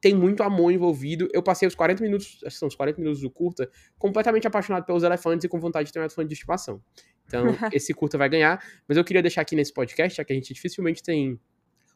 tem 0.00 0.14
muito 0.14 0.42
amor 0.42 0.72
envolvido. 0.72 1.28
Eu 1.32 1.42
passei 1.42 1.68
os 1.68 1.74
40 1.74 2.02
minutos, 2.02 2.38
acho 2.44 2.54
que 2.54 2.58
são 2.58 2.68
os 2.68 2.74
40 2.74 3.00
minutos 3.00 3.20
do 3.20 3.30
curta, 3.30 3.70
completamente 3.98 4.46
apaixonado 4.46 4.84
pelos 4.84 5.02
elefantes 5.02 5.44
e 5.44 5.48
com 5.48 5.60
vontade 5.60 5.86
de 5.86 5.92
ter 5.92 5.98
um 5.98 6.02
elefante 6.02 6.28
de 6.28 6.34
estimação. 6.34 6.82
Então, 7.26 7.44
esse 7.72 7.92
curta 7.92 8.16
vai 8.16 8.28
ganhar. 8.28 8.62
Mas 8.88 8.96
eu 8.96 9.04
queria 9.04 9.22
deixar 9.22 9.42
aqui 9.42 9.54
nesse 9.54 9.72
podcast, 9.72 10.16
já 10.16 10.24
que 10.24 10.32
a 10.32 10.36
gente 10.36 10.52
dificilmente 10.54 11.02
tem 11.02 11.38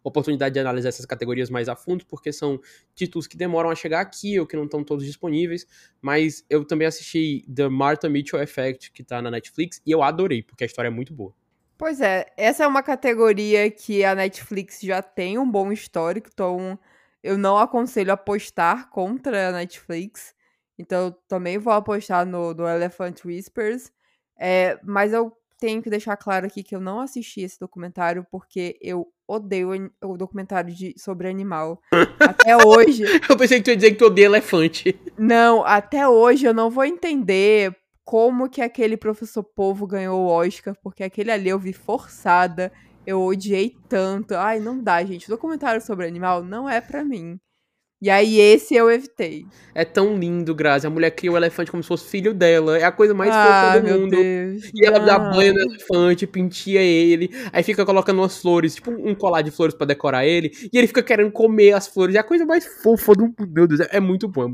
oportunidade 0.03 0.53
de 0.53 0.61
analisar 0.61 0.91
essas 0.91 1.07
categorias 1.07 1.49
mais 1.49 1.67
a 1.67 1.75
fundo, 1.75 2.05
porque 2.05 2.31
são 2.31 2.61
títulos 2.95 3.27
que 3.27 3.39
demoram 3.39 3.71
a 3.71 3.75
chegar 3.75 4.01
aqui 4.01 4.39
ou 4.39 4.47
que 4.47 4.55
não 4.55 4.65
estão 4.65 4.85
todos 4.85 5.05
disponíveis. 5.05 5.67
Mas 6.03 6.45
eu 6.51 6.63
também 6.65 6.87
assisti 6.87 7.43
The 7.53 7.69
Martha 7.71 8.09
Mitchell 8.09 8.41
Effect, 8.43 8.93
que 8.93 9.03
tá 9.03 9.23
na 9.23 9.31
Netflix, 9.31 9.81
e 9.87 9.91
eu 9.91 10.03
adorei, 10.03 10.43
porque 10.43 10.63
a 10.63 10.67
história 10.67 10.89
é 10.89 10.91
muito 10.91 11.15
boa. 11.15 11.35
Pois 11.77 12.01
é, 12.01 12.27
essa 12.37 12.65
é 12.65 12.67
uma 12.67 12.83
categoria 12.83 13.71
que 13.71 14.05
a 14.05 14.15
Netflix 14.15 14.81
já 14.81 15.03
tem 15.03 15.39
um 15.39 15.51
bom 15.51 15.73
histórico, 15.73 16.31
então 16.33 16.79
eu 17.23 17.37
não 17.37 17.57
aconselho 17.57 18.13
apostar 18.13 18.91
contra 18.91 19.49
a 19.49 19.53
Netflix. 19.53 20.35
Então, 20.79 21.07
eu 21.07 21.13
também 21.29 21.59
vou 21.59 21.73
apostar 21.73 22.27
no, 22.27 22.53
no 22.53 22.69
Elephant 22.69 23.25
Whispers. 23.25 23.91
É, 24.39 24.79
mas 24.85 25.13
eu 25.13 25.33
tenho 25.59 25.81
que 25.81 25.89
deixar 25.89 26.17
claro 26.17 26.47
aqui 26.47 26.63
que 26.63 26.75
eu 26.75 26.81
não 26.81 27.01
assisti 27.01 27.41
esse 27.41 27.59
documentário 27.59 28.27
porque 28.31 28.77
eu 28.83 29.07
odeio 29.27 29.91
o 30.03 30.17
documentário 30.17 30.75
de, 30.75 30.95
sobre 30.99 31.29
animal. 31.29 31.81
até 32.21 32.57
hoje. 32.57 33.05
Eu 33.29 33.37
pensei 33.37 33.59
que 33.59 33.65
tu 33.65 33.71
ia 33.71 33.77
dizer 33.77 33.93
que 33.93 33.99
tu 33.99 34.07
odeia 34.07 34.27
elefante. 34.27 34.99
Não, 35.17 35.65
até 35.65 36.07
hoje 36.07 36.45
eu 36.45 36.53
não 36.53 36.69
vou 36.69 36.85
entender 36.85 37.75
como 38.05 38.49
que 38.49 38.61
aquele 38.61 38.97
professor 38.97 39.43
povo 39.43 39.87
ganhou 39.87 40.21
o 40.21 40.29
Oscar, 40.29 40.77
porque 40.83 41.03
aquele 41.03 41.31
ali 41.31 41.49
eu 41.49 41.59
vi 41.59 41.73
forçada. 41.73 42.71
Eu 43.07 43.23
odiei 43.23 43.77
tanto. 43.89 44.35
Ai, 44.35 44.61
não 44.61 44.83
dá, 44.83 45.05
gente. 45.05 45.29
Documentário 45.29 45.81
sobre 45.81 46.07
animal 46.07 46.43
não 46.43 46.69
é 46.69 46.81
para 46.81 47.05
mim. 47.05 47.39
E 48.05 48.11
aí, 48.11 48.39
esse 48.39 48.75
eu 48.75 48.91
evitei. 48.91 49.47
É 49.75 49.83
tão 49.83 50.19
lindo, 50.19 50.55
Grazi. 50.55 50.87
A 50.87 50.91
mulher 50.91 51.11
cria 51.11 51.33
o 51.33 51.39
elefante 51.39 51.71
como 51.71 51.83
se 51.83 51.89
fosse 51.89 52.07
filho 52.07 52.35
dela. 52.35 52.79
É 52.79 52.85
a 52.85 52.93
coisa 52.93 53.15
mais 53.15 53.31
ah, 53.33 53.73
fofa 53.73 53.81
do 53.81 53.99
mundo. 53.99 54.11
Deus, 54.11 54.71
e 54.75 54.87
ela 54.87 54.99
dá 54.99 55.19
banho 55.19 55.55
no 55.55 55.61
elefante, 55.61 56.27
pintia 56.27 56.83
ele. 56.83 57.31
Aí 57.51 57.63
fica 57.63 57.83
colocando 57.87 58.19
umas 58.19 58.37
flores, 58.43 58.75
tipo 58.75 58.91
um 58.91 59.15
colar 59.15 59.41
de 59.41 59.51
flores 59.51 59.75
para 59.75 59.87
decorar 59.87 60.27
ele. 60.27 60.51
E 60.71 60.77
ele 60.77 60.87
fica 60.87 61.03
querendo 61.03 61.33
comer 61.33 61.73
as 61.73 61.87
flores. 61.87 62.15
É 62.15 62.19
a 62.19 62.25
coisa 62.25 62.45
mais 62.45 62.67
fofa 62.83 63.15
do 63.15 63.25
mundo. 63.25 63.49
Meu 63.51 63.67
Deus, 63.67 63.81
é 63.81 64.01
muito 64.01 64.29
bom. 64.29 64.53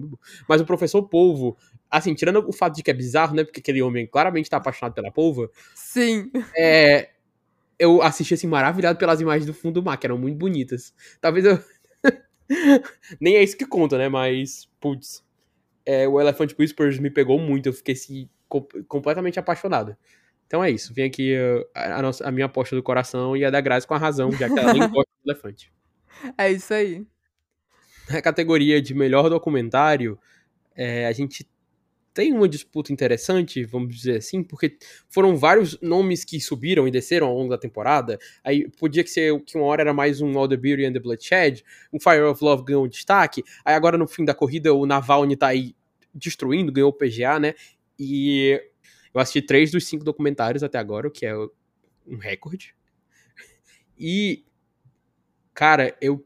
Mas 0.49 0.61
o 0.61 0.65
professor 0.65 1.03
Polvo, 1.03 1.57
assim, 1.91 2.15
tirando 2.15 2.47
o 2.49 2.53
fato 2.53 2.77
de 2.77 2.83
que 2.83 2.91
é 2.91 2.95
bizarro, 2.95 3.35
né? 3.35 3.45
Porque 3.45 3.61
aquele 3.61 3.83
homem 3.83 4.07
claramente 4.07 4.49
tá 4.49 4.59
apaixonado 4.59 4.95
pela 4.95 5.11
polva. 5.11 5.51
Sim. 5.75 6.31
É. 6.57 7.11
Eu 7.79 8.03
assisti 8.03 8.35
assim, 8.35 8.47
maravilhado 8.47 8.99
pelas 8.99 9.21
imagens 9.21 9.47
do 9.47 9.55
fundo 9.55 9.81
do 9.81 9.83
mar, 9.85 9.97
que 9.97 10.07
eram 10.07 10.19
muito 10.19 10.37
bonitas. 10.37 10.95
Talvez 11.21 11.45
eu. 11.45 11.59
Nem 13.21 13.37
é 13.37 13.43
isso 13.43 13.57
que 13.57 13.67
conta, 13.67 13.97
né? 13.97 14.09
Mas, 14.09 14.69
putz, 14.79 15.25
é, 15.87 16.07
o 16.07 16.21
Elephant 16.21 16.53
Whispers 16.59 16.99
me 16.99 17.11
pegou 17.11 17.39
muito, 17.39 17.69
eu 17.69 17.73
fiquei 17.73 17.95
assim, 17.95 18.29
completamente 18.87 19.39
apaixonado. 19.39 19.97
Então 20.47 20.63
é 20.63 20.71
isso, 20.71 20.93
vem 20.93 21.05
aqui 21.05 21.37
uh, 21.37 21.65
a, 21.73 22.03
nossa, 22.03 22.29
a 22.29 22.33
minha 22.33 22.47
aposta 22.47 22.75
do 22.75 22.83
coração 22.83 23.37
e 23.37 23.45
a 23.45 23.51
da 23.51 23.61
Grazi 23.61 23.87
com 23.87 23.95
a 23.95 23.99
razão, 23.99 24.33
já 24.33 24.49
que 24.49 24.59
ela 24.59 24.73
nem 24.73 24.81
gosta 24.91 25.11
do 25.25 25.31
elefante. 25.31 25.73
É 26.37 26.51
isso 26.51 26.75
aí. 26.75 27.07
Na 28.11 28.21
categoria 28.21 28.83
de 28.83 28.93
melhor 28.93 29.31
documentário, 29.31 30.19
é, 30.75 31.07
a 31.07 31.13
gente 31.13 31.49
tem 32.13 32.33
uma 32.33 32.49
disputa 32.49 32.93
interessante, 32.93 33.65
vamos 33.65 33.95
dizer 33.95 34.17
assim, 34.19 34.43
porque 34.43 34.77
foram 35.09 35.37
vários 35.37 35.81
nomes 35.81 36.25
que 36.25 36.41
subiram 36.41 36.87
e 36.87 36.91
desceram 36.91 37.29
ao 37.29 37.37
longo 37.37 37.51
da 37.51 37.59
temporada. 37.59 38.19
Aí 38.43 38.69
podia 38.71 39.05
que 39.05 39.11
ser 39.11 39.41
que 39.43 39.57
uma 39.57 39.67
hora 39.67 39.83
era 39.83 39.95
mais 39.95 40.21
um 40.21 40.37
All 40.37 40.49
the 40.49 40.57
Beauty 40.57 40.85
and 40.85 40.93
the 40.93 40.99
Bloodshed, 40.99 41.65
um 41.93 42.01
Fire 42.01 42.23
of 42.23 42.43
Love 42.43 42.65
ganhou 42.65 42.89
destaque. 42.89 43.45
Aí 43.65 43.75
agora 43.75 43.97
no 43.97 44.09
fim 44.09 44.25
da 44.25 44.35
corrida 44.35 44.75
o 44.75 44.87
Navalny 44.87 45.37
tá 45.37 45.49
aí 45.49 45.75
destruindo, 46.15 46.73
ganhou 46.73 46.91
o 46.91 46.93
PGA, 46.93 47.39
né? 47.39 47.55
E 47.99 48.61
eu 49.15 49.21
assisti 49.21 49.43
três 49.43 49.71
dos 49.71 49.87
cinco 49.87 50.05
documentários 50.05 50.63
até 50.63 50.79
agora, 50.79 51.07
o 51.07 51.11
que 51.11 51.25
é 51.27 51.35
um 51.37 52.17
recorde. 52.19 52.75
E 53.99 54.45
cara, 55.55 55.97
eu 56.01 56.25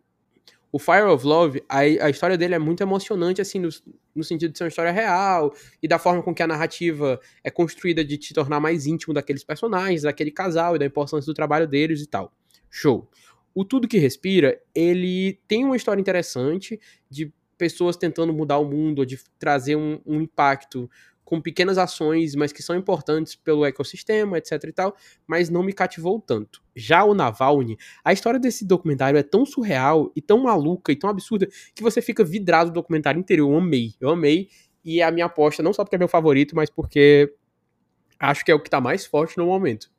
o 0.75 0.79
Fire 0.81 1.05
of 1.05 1.25
Love, 1.25 1.63
a, 1.69 1.79
a 1.79 2.11
história 2.11 2.37
dele 2.37 2.57
é 2.57 2.59
muito 2.59 2.83
emocionante, 2.83 3.41
assim, 3.41 3.61
no, 3.61 3.69
no, 4.13 4.25
sentido 4.25 4.51
de 4.51 4.59
ser 4.59 4.65
uma 4.65 4.69
história 4.69 4.91
real 4.91 5.55
e 5.81 5.87
da 5.87 6.01
forma 6.01 6.21
com 6.21 6.35
que 6.35 6.43
a 6.43 6.49
narrativa 6.49 7.21
é 7.45 7.49
construída 7.49 8.05
de 8.05 8.19
te 8.19 8.35
tornar 8.35 8.59
mais 8.59 8.85
íntimo 8.85 9.15
daqueles 9.15 9.45
personagens, 9.45 10.03
daquele 10.03 10.33
casal 10.33 10.75
e 10.75 10.79
da 10.81 10.85
importância 10.85 11.31
do 11.31 11.33
trabalho 11.33 11.69
deles 11.69 12.03
e 12.03 12.09
tal. 12.09 12.33
Show. 12.69 13.09
O 13.55 13.65
Tudo 13.65 13.87
Que 13.87 13.99
Respira, 13.99 14.61
ele 14.75 15.39
tem 15.47 15.65
uma 15.65 15.77
história 15.77 16.01
interessante 16.01 16.81
de 17.09 17.33
pessoas 17.57 17.97
tentando 17.97 18.33
mudar 18.33 18.59
o 18.59 18.65
mundo, 18.65 19.07
de 19.07 19.17
trazer 19.39 19.77
um, 19.77 20.01
um 20.05 20.23
impacto 20.23 20.91
com 21.25 21.41
pequenas 21.41 21.79
ações, 21.79 22.35
mas 22.35 22.53
que 22.53 22.63
são 22.63 22.77
importantes 22.77 23.35
pelo 23.35 23.65
ecossistema, 23.65 24.39
etc 24.39 24.63
e 24.65 24.73
tal, 24.73 24.97
mas 25.27 25.49
não 25.49 25.63
me 25.63 25.73
cativou 25.73 26.21
tanto. 26.21 26.63
Já 26.77 27.05
o 27.05 27.15
Navalny, 27.15 27.79
a 28.05 28.13
história 28.13 28.39
desse 28.39 28.65
documentário 28.65 29.19
é 29.19 29.23
tão 29.23 29.47
surreal 29.47 30.13
e 30.15 30.21
tão 30.21 30.43
maluca 30.43 30.93
e 30.93 30.97
tão 30.97 31.09
absurda 31.09 31.49
que 31.75 31.83
você 31.83 32.03
fica 32.03 32.23
vidrado 32.23 32.69
no 32.69 32.75
documentário 32.75 33.19
inteiro. 33.19 33.51
Eu 33.51 33.57
amei, 33.57 33.95
eu 34.01 34.11
amei, 34.11 34.49
e 34.85 35.01
a 35.03 35.11
minha 35.11 35.27
aposta, 35.27 35.63
não 35.63 35.73
só 35.73 35.83
porque 35.83 35.97
é 35.97 35.99
meu 35.99 36.09
favorito, 36.09 36.55
mas 36.55 36.69
porque 36.69 37.35
acho 38.19 38.45
que 38.45 38.51
é 38.51 38.55
o 38.55 38.61
que 38.61 38.69
tá 38.69 38.81
mais 38.81 39.07
forte 39.07 39.39
no 39.39 39.47
momento. 39.47 39.91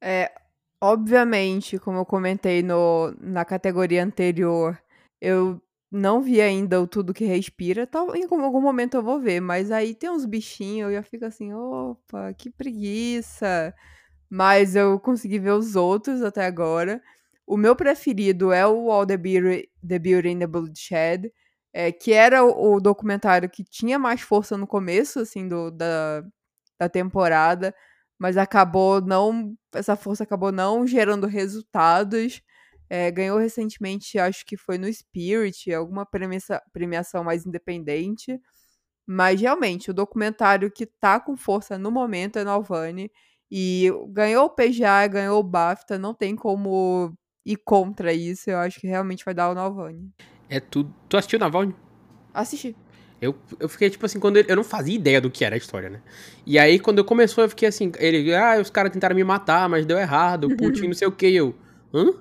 É, 0.00 0.32
obviamente, 0.80 1.78
como 1.78 1.98
eu 1.98 2.06
comentei 2.06 2.62
no, 2.62 3.14
na 3.20 3.44
categoria 3.44 4.02
anterior, 4.02 4.78
eu 5.20 5.60
não 5.92 6.22
vi 6.22 6.40
ainda 6.40 6.80
o 6.80 6.86
Tudo 6.86 7.12
Que 7.12 7.26
Respira. 7.26 7.86
Tal, 7.86 8.16
em 8.16 8.24
algum 8.24 8.60
momento 8.62 8.94
eu 8.96 9.02
vou 9.02 9.20
ver, 9.20 9.40
mas 9.40 9.70
aí 9.70 9.94
tem 9.94 10.10
uns 10.10 10.24
bichinhos 10.24 10.90
e 10.90 10.94
eu 10.94 11.02
fico 11.02 11.26
assim, 11.26 11.52
opa, 11.52 12.32
que 12.34 12.50
preguiça. 12.50 13.74
Mas 14.30 14.74
eu 14.74 14.98
consegui 14.98 15.38
ver 15.38 15.52
os 15.52 15.76
outros 15.76 16.22
até 16.22 16.46
agora. 16.46 17.02
O 17.46 17.56
meu 17.56 17.76
preferido 17.76 18.52
é 18.52 18.66
o 18.66 18.90
All 18.90 19.06
the 19.06 19.16
Beauty, 19.18 19.68
the 19.86 19.98
Beauty 19.98 20.28
and 20.30 20.38
the 20.38 20.46
Bloodshed, 20.46 21.30
é, 21.72 21.92
que 21.92 22.12
era 22.12 22.44
o, 22.44 22.76
o, 22.76 22.80
documentário 22.80 23.50
que 23.50 23.64
tinha 23.64 23.98
mais 23.98 24.22
força 24.22 24.56
no 24.56 24.66
começo, 24.66 25.20
assim, 25.20 25.48
do, 25.48 25.70
da, 25.70 26.24
da 26.80 26.88
temporada, 26.88 27.74
mas 28.18 28.36
acabou 28.38 29.00
não. 29.02 29.54
Essa 29.74 29.96
força 29.96 30.24
acabou 30.24 30.52
não 30.52 30.86
gerando 30.86 31.26
resultados. 31.26 32.42
É, 32.94 33.10
ganhou 33.10 33.38
recentemente, 33.38 34.18
acho 34.18 34.44
que 34.44 34.54
foi 34.54 34.76
no 34.76 34.86
Spirit, 34.92 35.72
alguma 35.72 36.04
premiação, 36.04 36.60
premiação 36.74 37.24
mais 37.24 37.46
independente. 37.46 38.38
Mas 39.06 39.40
realmente, 39.40 39.90
o 39.90 39.94
documentário 39.94 40.70
que 40.70 40.84
tá 40.84 41.18
com 41.18 41.34
força 41.34 41.78
no 41.78 41.90
momento 41.90 42.38
é 42.38 42.44
Nalvani. 42.44 43.10
E 43.50 43.90
ganhou 44.10 44.44
o 44.44 44.50
PGA, 44.50 45.06
ganhou 45.06 45.40
o 45.40 45.42
BAFTA, 45.42 45.98
não 45.98 46.12
tem 46.12 46.36
como 46.36 47.10
ir 47.46 47.56
contra 47.64 48.12
isso. 48.12 48.50
Eu 48.50 48.58
acho 48.58 48.78
que 48.78 48.86
realmente 48.86 49.24
vai 49.24 49.32
dar 49.32 49.48
o 49.48 49.54
Nalvani. 49.54 50.10
É 50.50 50.60
tudo. 50.60 50.94
Tu 51.08 51.16
assistiu 51.16 51.38
o 51.38 51.40
Navalny? 51.40 51.74
Assisti. 52.34 52.76
Eu, 53.22 53.34
eu 53.58 53.70
fiquei, 53.70 53.88
tipo 53.88 54.04
assim, 54.04 54.20
quando 54.20 54.36
ele, 54.36 54.52
eu 54.52 54.56
não 54.56 54.64
fazia 54.64 54.94
ideia 54.94 55.18
do 55.18 55.30
que 55.30 55.46
era 55.46 55.54
a 55.54 55.58
história, 55.58 55.88
né? 55.88 56.02
E 56.44 56.58
aí, 56.58 56.78
quando 56.78 57.02
começou, 57.02 57.42
eu 57.42 57.48
fiquei 57.48 57.68
assim, 57.68 57.90
ele, 57.98 58.34
ah, 58.34 58.60
os 58.60 58.68
caras 58.68 58.92
tentaram 58.92 59.16
me 59.16 59.24
matar, 59.24 59.66
mas 59.66 59.86
deu 59.86 59.98
errado, 59.98 60.54
Putin, 60.58 60.88
não 60.88 60.94
sei 60.94 61.08
o 61.08 61.12
que, 61.12 61.34
eu, 61.34 61.54
hã? 61.94 62.12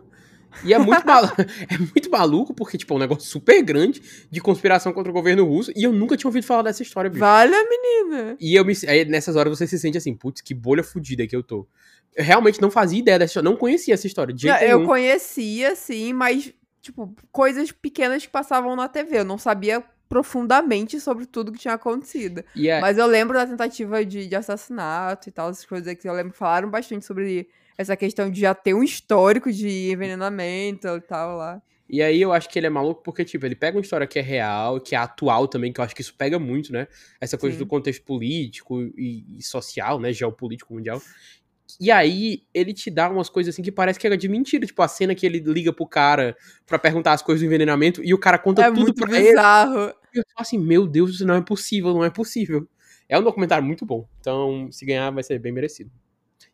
E 0.64 0.74
é 0.74 0.78
muito, 0.78 1.06
mal... 1.06 1.24
é 1.70 1.78
muito 1.78 2.10
maluco, 2.10 2.54
porque, 2.54 2.78
tipo, 2.78 2.94
é 2.94 2.98
um 2.98 3.00
negócio 3.00 3.24
super 3.24 3.62
grande 3.62 4.02
de 4.30 4.42
conspiração 4.42 4.94
contra 4.94 5.10
o 5.10 5.14
governo 5.14 5.46
russo. 5.46 5.72
E 5.76 5.84
eu 5.84 5.92
nunca 5.92 6.18
tinha 6.18 6.28
ouvido 6.28 6.46
falar 6.46 6.64
dessa 6.64 6.84
história, 6.84 7.10
bicho. 7.10 7.20
Vale, 7.20 7.52
menina! 7.52 8.36
E 8.40 8.56
eu 8.56 8.66
me... 8.66 8.74
Aí, 8.88 9.06
nessas 9.06 9.36
horas 9.36 9.58
você 9.58 9.68
se 9.68 9.80
sente 9.80 9.98
assim, 9.98 10.14
putz, 10.14 10.42
que 10.42 10.54
bolha 10.54 10.84
fodida 10.84 11.26
que 11.26 11.36
eu 11.36 11.44
tô. 11.44 11.68
Eu 12.16 12.24
realmente 12.24 12.62
não 12.62 12.70
fazia 12.70 13.00
ideia 13.00 13.18
dessa 13.18 13.32
história, 13.32 13.50
não 13.50 13.58
conhecia 13.58 13.94
essa 13.94 14.08
história. 14.08 14.34
De 14.34 14.42
jeito 14.42 14.64
eu 14.64 14.86
conhecia, 14.86 15.76
sim, 15.76 16.14
mas, 16.14 16.54
tipo, 16.82 17.14
coisas 17.32 17.72
pequenas 17.72 18.26
que 18.26 18.32
passavam 18.32 18.76
na 18.76 18.88
TV. 18.88 19.20
Eu 19.20 19.26
não 19.26 19.38
sabia 19.38 19.84
profundamente 20.12 21.00
sobre 21.00 21.26
tudo 21.26 21.54
que 21.54 21.60
tinha 21.60 21.74
acontecido. 21.74 22.44
Yeah. 22.54 22.86
Mas 22.86 22.98
eu 22.98 23.08
lembro 23.08 23.34
da 23.34 23.48
tentativa 23.48 24.04
de, 24.04 24.28
de 24.28 24.36
assassinato 24.36 25.30
e 25.30 25.32
tal, 25.32 25.50
essas 25.50 25.64
coisas 25.64 25.96
que 25.96 26.06
eu 26.06 26.14
lembro 26.14 26.34
que 26.34 26.38
falaram 26.38 26.70
bastante 26.70 27.06
sobre 27.06 27.48
essa 27.82 27.98
questão 27.98 28.30
de 28.30 28.42
já 28.42 28.54
ter 28.54 28.74
um 28.74 28.84
histórico 28.84 29.52
de 29.52 29.92
envenenamento 29.92 30.88
e 30.88 31.02
tal 31.02 31.38
lá. 31.38 31.62
E 31.92 32.02
aí 32.02 32.22
eu 32.22 32.32
acho 32.32 32.48
que 32.48 32.58
ele 32.58 32.68
é 32.68 32.70
maluco 32.70 33.04
porque, 33.04 33.26
tipo, 33.26 33.46
ele 33.46 33.54
pega 33.54 33.78
uma 33.78 33.82
história 33.82 34.08
que 34.08 34.18
é 34.18 34.22
real, 34.22 34.80
que 34.80 34.96
é 34.96 34.98
atual 34.98 35.46
também, 35.46 35.74
que 35.74 35.82
eu 35.82 35.84
acho 35.84 35.94
que 35.94 36.02
isso 36.02 36.16
pega 36.18 36.40
muito, 36.40 36.72
né? 36.72 36.88
Essa 37.20 37.38
coisa 37.38 37.58
Sim. 37.58 37.64
do 37.64 37.68
contexto 37.68 38.06
político 38.06 38.82
e, 38.98 39.38
e, 39.38 39.44
social, 39.44 40.00
né? 40.00 40.14
Geopolítico 40.14 40.74
mundial. 40.74 41.02
E 41.80 41.92
aí 41.92 42.44
ele 42.54 42.74
te 42.74 42.90
dá 42.90 43.10
umas 43.10 43.30
coisas 43.30 43.54
assim 43.54 43.62
que 43.62 43.74
parece 43.74 44.00
que 44.00 44.08
é 44.08 44.16
de 44.16 44.30
mentira. 44.30 44.66
Tipo, 44.66 44.82
a 44.82 44.88
cena 44.88 45.14
que 45.14 45.26
ele 45.26 45.40
liga 45.40 45.74
pro 45.74 45.86
cara 45.86 46.38
pra 46.66 46.80
perguntar 46.80 47.12
as 47.12 47.22
coisas 47.22 47.42
do 47.42 47.46
envenenamento 47.46 48.02
e 48.02 48.14
o 48.14 48.18
cara 48.18 48.38
conta 48.38 48.64
é 48.64 48.72
tudo 48.72 48.94
pra 48.94 49.08
bizarro. 49.08 49.82
ele. 49.82 49.94
E 50.14 50.20
eu 50.20 50.24
falo 50.34 50.40
assim, 50.40 50.58
meu 50.58 50.88
Deus, 50.88 51.16
isso 51.16 51.26
não 51.26 51.36
é 51.36 51.42
possível, 51.42 51.94
não 51.94 52.06
é 52.06 52.10
possível. 52.10 52.66
É 53.10 53.20
um 53.20 53.24
documentário 53.24 53.66
muito 53.66 53.86
bom. 53.86 54.08
Então, 54.22 54.72
se 54.72 54.86
ganhar, 54.86 55.12
vai 55.12 55.24
ser 55.24 55.38
bem 55.40 55.52
merecido. 55.52 55.92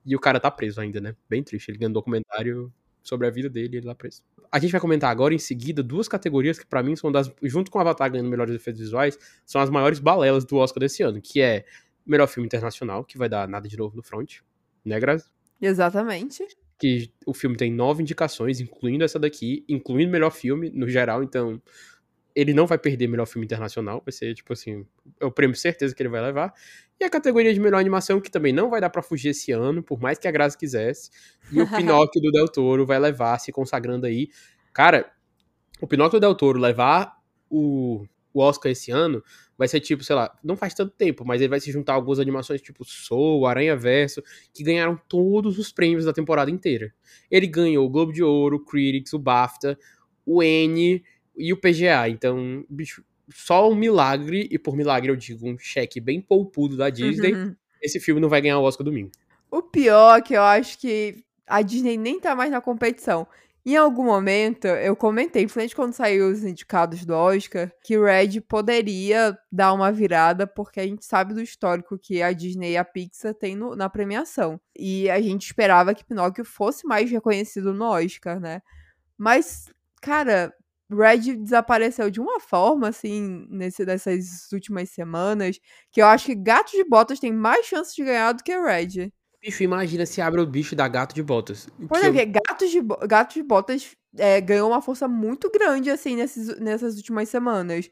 E 0.06 0.16
o 0.16 0.20
cara 0.20 0.40
tá 0.40 0.50
preso 0.50 0.80
ainda, 0.82 1.00
né? 1.00 1.16
Bem 1.30 1.44
triste. 1.44 1.70
Ele 1.70 1.78
ganhou 1.78 1.90
um 1.90 1.94
documentário 1.94 2.72
sobre 3.02 3.28
a 3.28 3.30
vida 3.30 3.50
dele 3.50 3.76
e 3.76 3.78
ele 3.78 3.88
tá 3.88 3.96
preso. 3.96 4.22
A 4.52 4.60
gente 4.60 4.72
vai 4.72 4.82
comentar 4.82 5.10
agora 5.10 5.34
em 5.34 5.40
seguida 5.40 5.82
duas 5.82 6.08
categorias 6.08 6.60
que 6.60 6.66
para 6.66 6.84
mim 6.84 6.96
são 6.96 7.12
das, 7.12 7.32
junto 7.44 7.72
com 7.72 7.80
Avatar 7.80 8.12
ganhando 8.12 8.30
melhores 8.30 8.54
efeitos 8.54 8.82
visuais, 8.82 9.18
são 9.46 9.62
as 9.62 9.70
maiores 9.70 10.00
balelas 10.00 10.46
do 10.46 10.58
Oscar 10.58 10.82
desse 10.82 11.04
ano, 11.04 11.22
que 11.22 11.42
é 11.42 11.66
melhor 12.06 12.28
filme 12.28 12.46
internacional, 12.46 13.04
que 13.04 13.18
vai 13.18 13.28
dar 13.28 13.48
nada 13.48 13.68
de 13.68 13.78
novo 13.78 13.96
no 13.96 14.04
front, 14.04 14.38
né, 14.84 15.00
Grazi? 15.00 15.26
Exatamente. 15.62 16.46
Que 16.80 17.12
o 17.26 17.34
filme 17.34 17.58
tem 17.58 17.72
nove 17.72 18.02
indicações, 18.02 18.60
incluindo 18.60 19.04
essa 19.04 19.20
daqui, 19.20 19.66
incluindo 19.68 20.12
melhor 20.12 20.32
filme 20.32 20.70
no 20.70 20.88
geral, 20.88 21.24
então 21.24 21.62
ele 22.38 22.54
não 22.54 22.68
vai 22.68 22.78
perder 22.78 23.08
melhor 23.08 23.26
filme 23.26 23.46
internacional, 23.46 24.00
vai 24.06 24.12
ser, 24.12 24.36
tipo 24.36 24.54
assim, 24.54 24.86
é 25.20 25.26
o 25.26 25.32
prêmio 25.32 25.56
certeza 25.56 25.96
que 25.96 26.04
ele 26.04 26.10
vai 26.10 26.22
levar. 26.22 26.54
E 27.00 27.04
a 27.04 27.10
categoria 27.10 27.52
de 27.52 27.60
melhor 27.60 27.80
animação, 27.80 28.22
que 28.22 28.30
também 28.30 28.54
não 28.54 28.70
vai 28.70 28.80
dar 28.80 28.92
para 28.92 29.02
fugir 29.02 29.30
esse 29.30 29.52
ano, 29.52 29.82
por 29.82 30.00
mais 30.00 30.20
que 30.20 30.28
a 30.28 30.32
Graça 30.32 30.56
quisesse. 30.56 31.10
E 31.52 31.60
o 31.60 31.66
Pinóquio 31.76 32.22
do 32.22 32.32
Del 32.32 32.48
Toro 32.48 32.86
vai 32.86 33.00
levar, 33.00 33.40
se 33.40 33.52
consagrando 33.52 34.06
aí. 34.06 34.30
Cara, 34.72 35.12
o 35.82 35.88
Pinóquio 35.88 36.20
do 36.20 36.28
Del 36.28 36.36
Toro 36.36 36.60
levar 36.60 37.18
o, 37.50 38.06
o 38.32 38.40
Oscar 38.40 38.72
esse 38.72 38.92
ano 38.92 39.24
vai 39.58 39.68
ser 39.68 39.80
tipo, 39.80 40.04
sei 40.04 40.16
lá, 40.16 40.38
não 40.44 40.56
faz 40.56 40.76
tanto 40.76 40.94
tempo, 40.96 41.26
mas 41.26 41.42
ele 41.42 41.50
vai 41.50 41.60
se 41.60 41.72
juntar 41.72 41.94
a 41.94 41.96
algumas 41.96 42.20
animações 42.20 42.62
tipo 42.62 42.86
Soul, 42.86 43.48
Aranha 43.48 43.76
Verso, 43.76 44.22
que 44.54 44.64
ganharam 44.64 44.96
todos 45.10 45.58
os 45.58 45.72
prêmios 45.72 46.06
da 46.06 46.14
temporada 46.14 46.52
inteira. 46.52 46.94
Ele 47.32 47.48
ganhou 47.48 47.84
o 47.84 47.90
Globo 47.90 48.14
de 48.14 48.22
Ouro, 48.22 48.58
o 48.58 48.64
Critics, 48.64 49.14
o 49.14 49.18
BAFTA, 49.18 49.76
o 50.24 50.44
N 50.44 51.02
e 51.38 51.54
o 51.54 51.58
PGA. 51.58 52.10
Então, 52.10 52.66
bicho, 52.70 53.04
só 53.30 53.70
um 53.70 53.76
milagre, 53.76 54.48
e 54.52 54.58
por 54.58 54.76
milagre 54.76 55.12
eu 55.12 55.16
digo 55.16 55.48
um 55.48 55.58
cheque 55.58 56.00
bem 56.00 56.20
poupudo 56.22 56.76
da 56.76 56.90
Disney, 56.90 57.34
uhum. 57.34 57.56
esse 57.82 58.00
filme 58.00 58.20
não 58.20 58.30
vai 58.30 58.42
ganhar 58.42 58.60
o 58.60 58.64
Oscar 58.64 58.84
domingo. 58.84 59.12
O 59.52 59.62
pior 59.62 60.18
é 60.18 60.22
que 60.22 60.34
eu 60.34 60.42
acho 60.42 60.80
que 60.80 61.24
a 61.46 61.62
Disney 61.62 61.98
nem 61.98 62.20
tá 62.20 62.36
mais 62.36 62.52
na 62.52 62.60
competição. 62.60 63.28
Em 63.66 63.76
algum 63.76 64.06
momento, 64.06 64.66
eu 64.66 64.96
comentei, 64.96 65.42
principalmente 65.42 65.76
quando 65.76 65.92
saiu 65.92 66.30
os 66.32 66.42
indicados 66.46 67.04
do 67.04 67.14
Oscar, 67.14 67.70
que 67.84 67.98
o 67.98 68.06
Red 68.06 68.40
poderia 68.40 69.38
dar 69.52 69.74
uma 69.74 69.92
virada, 69.92 70.48
porque 70.48 70.80
a 70.80 70.88
gente 70.88 71.04
sabe 71.04 71.34
do 71.34 71.42
histórico 71.42 72.00
que 72.00 72.22
a 72.22 72.32
Disney 72.32 72.72
e 72.72 72.78
a 72.78 72.86
Pixar 72.86 73.34
têm 73.34 73.58
no, 73.58 73.76
na 73.76 73.90
premiação. 73.90 74.58
E 74.74 75.10
a 75.10 75.22
gente 75.22 75.48
esperava 75.48 75.94
que 75.94 76.06
Pinóquio 76.06 76.46
fosse 76.46 76.88
mais 76.88 77.12
reconhecido 77.12 77.74
no 77.74 77.84
Oscar, 77.84 78.40
né? 78.40 78.62
Mas, 79.18 79.70
cara, 80.02 80.54
Red 80.90 81.36
desapareceu 81.36 82.10
de 82.10 82.20
uma 82.20 82.40
forma, 82.40 82.88
assim, 82.88 83.46
nesse, 83.50 83.86
nessas 83.86 84.52
últimas 84.52 84.90
semanas, 84.90 85.60
que 85.92 86.02
eu 86.02 86.06
acho 86.06 86.28
que 86.28 86.36
Gato 86.36 86.72
de 86.72 86.84
Botas 86.84 87.20
tem 87.20 87.34
mais 87.34 87.66
chances 87.66 87.94
de 87.94 88.04
ganhar 88.04 88.32
do 88.32 88.44
que 88.44 88.58
Red. 88.58 89.12
Bicho, 89.42 89.64
imagina 89.64 90.06
se 90.06 90.22
abre 90.22 90.42
o 90.42 90.46
bicho 90.48 90.76
da 90.76 90.88
Gato 90.88 91.14
de 91.14 91.22
Botas. 91.22 91.68
Pois 91.88 92.04
é, 92.04 92.08
eu... 92.08 92.32
Gato, 92.32 92.68
de, 92.68 92.82
Gato 93.08 93.34
de 93.34 93.44
Botas 93.44 93.96
é, 94.18 94.42
ganhou 94.42 94.70
uma 94.70 94.82
força 94.82 95.08
muito 95.08 95.52
grande, 95.52 95.90
assim, 95.90 96.16
nesses, 96.16 96.60
nessas 96.60 96.96
últimas 96.96 97.30
semanas. 97.30 97.90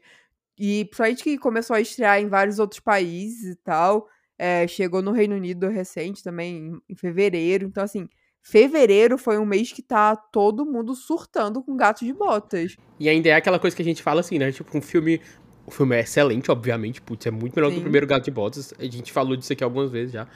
E 0.58 0.86
principalmente 0.86 1.22
que 1.22 1.38
começou 1.38 1.76
a 1.76 1.80
estrear 1.80 2.18
em 2.18 2.28
vários 2.28 2.58
outros 2.58 2.80
países 2.80 3.52
e 3.52 3.56
tal. 3.56 4.08
É, 4.38 4.66
chegou 4.66 5.02
no 5.02 5.12
Reino 5.12 5.34
Unido 5.36 5.68
recente 5.68 6.22
também, 6.22 6.78
em 6.88 6.96
fevereiro. 6.96 7.66
Então, 7.66 7.84
assim, 7.84 8.08
fevereiro 8.48 9.18
foi 9.18 9.38
um 9.38 9.44
mês 9.44 9.72
que 9.72 9.82
tá 9.82 10.14
todo 10.14 10.64
mundo 10.64 10.94
surtando 10.94 11.60
com 11.60 11.76
gato 11.76 12.04
de 12.04 12.12
botas. 12.12 12.76
E 12.98 13.08
ainda 13.08 13.28
é 13.28 13.34
aquela 13.34 13.58
coisa 13.58 13.74
que 13.74 13.82
a 13.82 13.84
gente 13.84 14.00
fala 14.00 14.20
assim, 14.20 14.38
né? 14.38 14.52
Tipo, 14.52 14.78
um 14.78 14.80
filme 14.80 15.20
O 15.66 15.70
filme 15.72 15.96
é 15.96 16.00
excelente, 16.00 16.48
obviamente. 16.48 17.02
Putz, 17.02 17.26
é 17.26 17.30
muito 17.32 17.56
melhor 17.56 17.70
Sim. 17.70 17.74
que 17.74 17.80
o 17.80 17.82
primeiro 17.82 18.06
Gato 18.06 18.24
de 18.24 18.30
Botas. 18.30 18.72
A 18.78 18.84
gente 18.84 19.12
falou 19.12 19.34
disso 19.36 19.52
aqui 19.52 19.64
algumas 19.64 19.90
vezes 19.90 20.12
já. 20.12 20.28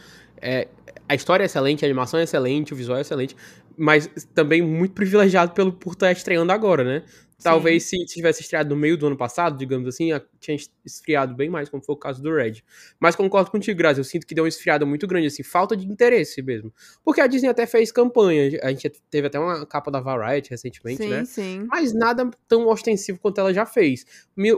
É, 0.42 0.66
a 1.08 1.14
história 1.14 1.44
é 1.44 1.46
excelente, 1.46 1.84
a 1.84 1.86
animação 1.86 2.18
é 2.18 2.24
excelente, 2.24 2.72
o 2.72 2.76
visual 2.76 2.98
é 2.98 3.02
excelente. 3.02 3.36
Mas 3.78 4.10
também 4.34 4.60
muito 4.60 4.92
privilegiado 4.92 5.52
pelo, 5.52 5.72
por 5.72 5.92
estar 5.92 6.10
estreando 6.10 6.50
agora, 6.50 6.82
né? 6.82 7.04
Talvez 7.42 7.84
se 7.84 7.96
tivesse 8.06 8.42
estreado 8.42 8.74
no 8.74 8.80
meio 8.80 8.96
do 8.96 9.06
ano 9.06 9.16
passado, 9.16 9.56
digamos 9.56 9.88
assim, 9.88 10.10
tinha 10.38 10.56
esfriado 10.84 11.34
bem 11.34 11.48
mais, 11.48 11.68
como 11.68 11.82
foi 11.82 11.94
o 11.94 11.98
caso 11.98 12.22
do 12.22 12.34
Red. 12.34 12.62
Mas 12.98 13.16
concordo 13.16 13.50
contigo, 13.50 13.76
Grazi, 13.78 14.00
eu 14.00 14.04
sinto 14.04 14.26
que 14.26 14.34
deu 14.34 14.44
uma 14.44 14.48
esfriada 14.48 14.84
muito 14.84 15.06
grande, 15.06 15.26
assim, 15.26 15.42
falta 15.42 15.76
de 15.76 15.86
interesse 15.86 16.42
mesmo. 16.42 16.72
Porque 17.04 17.20
a 17.20 17.26
Disney 17.26 17.48
até 17.48 17.66
fez 17.66 17.90
campanha, 17.90 18.58
a 18.62 18.70
gente 18.70 18.90
teve 19.10 19.26
até 19.26 19.38
uma 19.38 19.64
capa 19.66 19.90
da 19.90 20.00
Variety 20.00 20.50
recentemente, 20.50 21.02
sim, 21.02 21.08
né? 21.08 21.24
Sim, 21.24 21.66
Mas 21.68 21.92
nada 21.92 22.30
tão 22.48 22.68
ostensivo 22.68 23.18
quanto 23.18 23.38
ela 23.38 23.52
já 23.52 23.64
fez. 23.64 24.04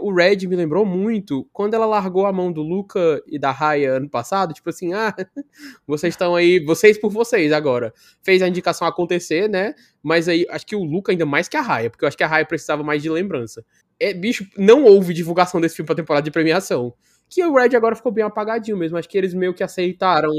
O 0.00 0.12
Red 0.12 0.46
me 0.46 0.56
lembrou 0.56 0.84
muito 0.84 1.48
quando 1.52 1.74
ela 1.74 1.86
largou 1.86 2.26
a 2.26 2.32
mão 2.32 2.52
do 2.52 2.62
Luca 2.62 3.22
e 3.26 3.38
da 3.38 3.50
Raya 3.50 3.94
ano 3.94 4.08
passado, 4.08 4.52
tipo 4.52 4.68
assim, 4.70 4.92
ah, 4.92 5.14
vocês 5.86 6.14
estão 6.14 6.34
aí, 6.34 6.64
vocês 6.64 6.98
por 6.98 7.10
vocês 7.10 7.52
agora. 7.52 7.92
Fez 8.22 8.42
a 8.42 8.48
indicação 8.48 8.86
acontecer, 8.86 9.48
né? 9.48 9.74
Mas 10.02 10.28
aí, 10.28 10.46
acho 10.50 10.66
que 10.66 10.74
o 10.74 10.82
Luca 10.82 11.12
ainda 11.12 11.24
mais 11.24 11.48
que 11.48 11.56
a 11.56 11.60
Raya, 11.60 11.88
porque 11.88 12.04
eu 12.04 12.08
acho 12.08 12.16
que 12.16 12.24
a 12.24 12.26
Raya 12.26 12.44
precisava 12.44 12.82
mais 12.82 13.02
de 13.02 13.08
lembrança. 13.08 13.64
É, 14.00 14.12
bicho, 14.12 14.44
não 14.58 14.84
houve 14.84 15.14
divulgação 15.14 15.60
desse 15.60 15.76
filme 15.76 15.86
pra 15.86 15.94
temporada 15.94 16.24
de 16.24 16.30
premiação. 16.30 16.92
Que 17.30 17.44
o 17.44 17.54
Red 17.54 17.76
agora 17.76 17.94
ficou 17.94 18.10
bem 18.10 18.24
apagadinho 18.24 18.76
mesmo. 18.76 18.98
Acho 18.98 19.08
que 19.08 19.16
eles 19.16 19.32
meio 19.32 19.54
que 19.54 19.62
aceitaram. 19.62 20.32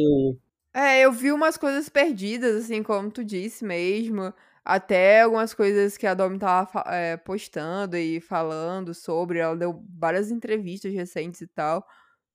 É, 0.74 1.02
eu 1.02 1.12
vi 1.12 1.32
umas 1.32 1.56
coisas 1.56 1.88
perdidas, 1.88 2.66
assim, 2.66 2.84
como 2.84 3.10
tu 3.10 3.24
disse 3.24 3.64
mesmo. 3.64 4.34
Até 4.66 5.22
algumas 5.22 5.54
coisas 5.54 5.98
que 5.98 6.06
a 6.06 6.14
Domi 6.14 6.38
tava 6.38 6.84
é, 6.88 7.16
postando 7.16 7.96
e 7.96 8.20
falando 8.20 8.94
sobre. 8.94 9.40
Ela 9.40 9.56
deu 9.56 9.82
várias 9.98 10.30
entrevistas 10.30 10.94
recentes 10.94 11.40
e 11.42 11.48
tal. 11.48 11.86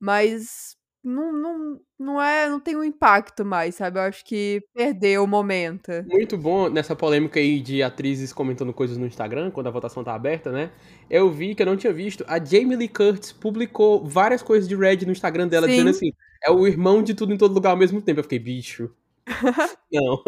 Mas 0.01 0.78
não, 1.03 1.33
não, 1.33 1.81
não 1.99 2.23
é, 2.23 2.49
não 2.49 2.61
tem 2.61 2.77
um 2.77 2.85
impacto 2.85 3.45
mais, 3.45 3.77
sabe? 3.77 3.99
Eu 3.99 4.03
acho 4.03 4.25
que 4.25 4.63
perdeu 4.75 5.25
o 5.25 5.27
momento. 5.27 5.91
Muito 6.07 6.37
bom 6.37 6.69
nessa 6.69 6.95
polêmica 6.97 7.39
aí 7.39 7.61
de 7.61 7.83
atrizes 7.83 8.33
comentando 8.33 8.73
coisas 8.73 8.97
no 8.97 9.07
Instagram, 9.07 9.51
quando 9.51 9.69
a 9.69 9.71
votação 9.71 10.03
tá 10.03 10.15
aberta, 10.15 10.51
né? 10.51 10.71
Eu 11.09 11.31
vi 11.31 11.55
que 11.55 11.63
eu 11.63 11.67
não 11.67 11.77
tinha 11.77 11.93
visto, 11.93 12.25
a 12.27 12.43
Jamie 12.43 12.77
Lee 12.77 12.89
Curtis 12.89 13.33
publicou 13.33 14.05
várias 14.05 14.43
coisas 14.43 14.69
de 14.69 14.77
Red 14.77 15.07
no 15.07 15.13
Instagram 15.13 15.49
dela, 15.49 15.67
Sim. 15.67 15.73
dizendo 15.73 15.91
assim: 15.91 16.13
é 16.45 16.51
o 16.51 16.67
irmão 16.67 17.03
de 17.03 17.15
tudo 17.15 17.33
em 17.33 17.39
todo 17.39 17.55
lugar 17.55 17.71
ao 17.71 17.77
mesmo 17.77 18.03
tempo. 18.03 18.21
Eu 18.21 18.25
fiquei, 18.25 18.39
bicho. 18.39 18.91
não. 19.93 20.23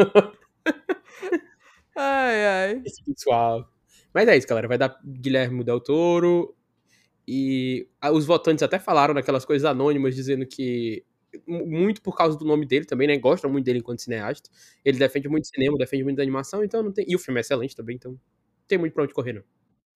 ai, 1.96 2.46
ai. 2.46 2.83
Esse 2.85 3.02
pessoal. 3.04 3.68
Mas 4.12 4.28
é 4.28 4.37
isso, 4.37 4.46
galera. 4.46 4.68
Vai 4.68 4.78
dar 4.78 4.98
Guilherme 5.04 5.64
Del 5.64 5.80
Toro, 5.80 6.54
e 7.33 7.88
os 8.12 8.27
votantes 8.27 8.62
até 8.62 8.79
falaram 8.79 9.14
naquelas 9.14 9.45
coisas 9.45 9.64
anônimas, 9.64 10.16
dizendo 10.16 10.45
que. 10.45 11.05
Muito 11.47 12.03
por 12.03 12.16
causa 12.16 12.37
do 12.37 12.45
nome 12.45 12.66
dele 12.66 12.85
também, 12.85 13.07
né? 13.07 13.16
Gostam 13.16 13.49
muito 13.49 13.64
dele 13.64 13.79
enquanto 13.79 14.03
cineasta. 14.03 14.51
Ele 14.85 14.99
defende 14.99 15.29
muito 15.29 15.47
cinema, 15.47 15.79
defende 15.79 16.03
muito 16.03 16.21
animação, 16.21 16.64
então 16.64 16.83
não 16.83 16.90
tem. 16.90 17.05
E 17.09 17.14
o 17.14 17.21
filme 17.21 17.38
é 17.38 17.43
excelente 17.43 17.77
também, 17.77 17.95
então 17.95 18.11
não 18.11 18.21
tem 18.66 18.77
muito 18.77 18.93
pra 18.93 19.05
onde 19.05 19.14
correr, 19.14 19.33
não. 19.35 19.43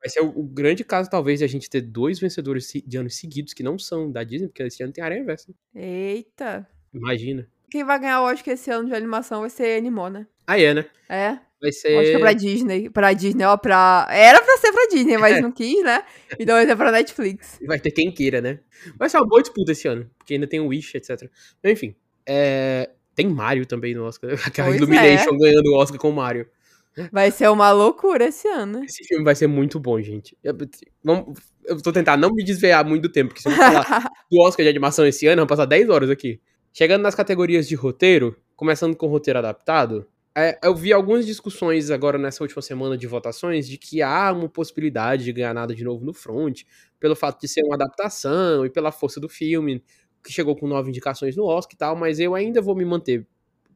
Vai 0.00 0.10
ser 0.10 0.20
o, 0.20 0.28
o 0.28 0.44
grande 0.44 0.84
caso, 0.84 1.10
talvez, 1.10 1.40
de 1.40 1.44
a 1.44 1.48
gente 1.48 1.68
ter 1.68 1.80
dois 1.80 2.20
vencedores 2.20 2.70
de 2.86 2.96
anos 2.96 3.16
seguidos 3.16 3.52
que 3.52 3.64
não 3.64 3.76
são 3.76 4.12
da 4.12 4.22
Disney, 4.22 4.46
porque 4.46 4.62
esse 4.62 4.82
ano 4.84 4.92
tem 4.92 5.02
Aranha 5.02 5.24
Versa. 5.24 5.52
Eita! 5.74 6.68
Imagina. 6.92 7.48
Quem 7.68 7.82
vai 7.82 7.98
ganhar 7.98 8.20
o 8.20 8.26
Oscar 8.26 8.54
esse 8.54 8.70
ano 8.70 8.86
de 8.86 8.94
animação 8.94 9.40
vai 9.40 9.50
ser 9.50 9.76
Animou, 9.76 10.08
né? 10.08 10.28
Ah, 10.46 10.60
é, 10.60 10.72
né? 10.72 10.84
É. 11.08 11.40
Vai 11.64 11.72
ser. 11.72 11.96
Acho 11.96 12.10
que 12.10 12.16
é 12.16 12.18
pra 12.18 12.32
Disney. 12.34 12.90
Pra 12.90 13.12
Disney, 13.14 13.44
ó, 13.46 13.56
pra. 13.56 14.06
Era 14.10 14.42
pra 14.42 14.58
ser 14.58 14.70
pra 14.70 14.86
Disney, 14.92 15.16
mas 15.16 15.38
é. 15.38 15.40
não 15.40 15.50
quis, 15.50 15.82
né? 15.82 16.04
Então 16.38 16.54
vai 16.54 16.66
ser 16.66 16.76
pra 16.76 16.92
Netflix. 16.92 17.58
Vai 17.66 17.80
ter 17.80 17.90
quem 17.90 18.12
queira, 18.12 18.42
né? 18.42 18.60
Vai 18.98 19.08
ser 19.08 19.16
uma 19.16 19.26
boa 19.26 19.40
disputa 19.40 19.72
esse 19.72 19.88
ano, 19.88 20.10
porque 20.18 20.34
ainda 20.34 20.46
tem 20.46 20.60
o 20.60 20.66
Wish, 20.66 20.94
etc. 20.94 21.30
Enfim. 21.64 21.96
É... 22.26 22.90
Tem 23.14 23.26
Mario 23.26 23.64
também 23.64 23.94
no 23.94 24.04
Oscar. 24.04 24.32
Aquela 24.44 24.68
pois 24.68 24.78
Illumination 24.78 25.34
é. 25.34 25.38
ganhando 25.38 25.70
o 25.70 25.76
Oscar 25.76 25.98
com 25.98 26.10
o 26.10 26.12
Mario. 26.12 26.46
Vai 27.10 27.30
ser 27.30 27.48
uma 27.48 27.72
loucura 27.72 28.26
esse 28.26 28.46
ano. 28.46 28.84
Esse 28.84 29.02
filme 29.04 29.24
vai 29.24 29.34
ser 29.34 29.46
muito 29.46 29.80
bom, 29.80 29.98
gente. 30.02 30.36
Eu, 30.44 30.54
vamos, 31.02 31.40
eu 31.64 31.80
tô 31.80 31.92
tentando 31.92 32.20
não 32.20 32.34
me 32.34 32.44
desviar 32.44 32.84
muito 32.84 33.04
do 33.04 33.08
tempo, 33.08 33.28
porque 33.28 33.42
se 33.42 33.48
eu 33.48 33.52
falar 33.52 34.10
do 34.30 34.38
Oscar 34.40 34.64
de 34.64 34.68
animação 34.68 35.06
esse 35.06 35.26
ano, 35.26 35.40
vamos 35.40 35.48
passar 35.48 35.64
10 35.64 35.88
horas 35.88 36.10
aqui. 36.10 36.40
Chegando 36.74 37.02
nas 37.02 37.14
categorias 37.14 37.66
de 37.66 37.74
roteiro, 37.74 38.36
começando 38.54 38.94
com 38.94 39.06
roteiro 39.06 39.38
adaptado, 39.38 40.06
é, 40.36 40.58
eu 40.62 40.74
vi 40.74 40.92
algumas 40.92 41.24
discussões 41.24 41.90
agora 41.90 42.18
nessa 42.18 42.42
última 42.42 42.60
semana 42.60 42.96
de 42.98 43.06
votações 43.06 43.68
de 43.68 43.78
que 43.78 44.02
há 44.02 44.32
uma 44.32 44.48
possibilidade 44.48 45.24
de 45.24 45.32
ganhar 45.32 45.54
nada 45.54 45.74
de 45.74 45.84
novo 45.84 46.04
no 46.04 46.12
front, 46.12 46.62
pelo 46.98 47.14
fato 47.14 47.40
de 47.40 47.48
ser 47.48 47.62
uma 47.62 47.76
adaptação 47.76 48.66
e 48.66 48.70
pela 48.70 48.90
força 48.90 49.20
do 49.20 49.28
filme, 49.28 49.82
que 50.24 50.32
chegou 50.32 50.56
com 50.56 50.66
nove 50.66 50.88
indicações 50.88 51.36
no 51.36 51.44
Oscar 51.44 51.74
e 51.74 51.78
tal, 51.78 51.96
mas 51.96 52.18
eu 52.18 52.34
ainda 52.34 52.60
vou 52.60 52.74
me 52.74 52.84
manter 52.84 53.26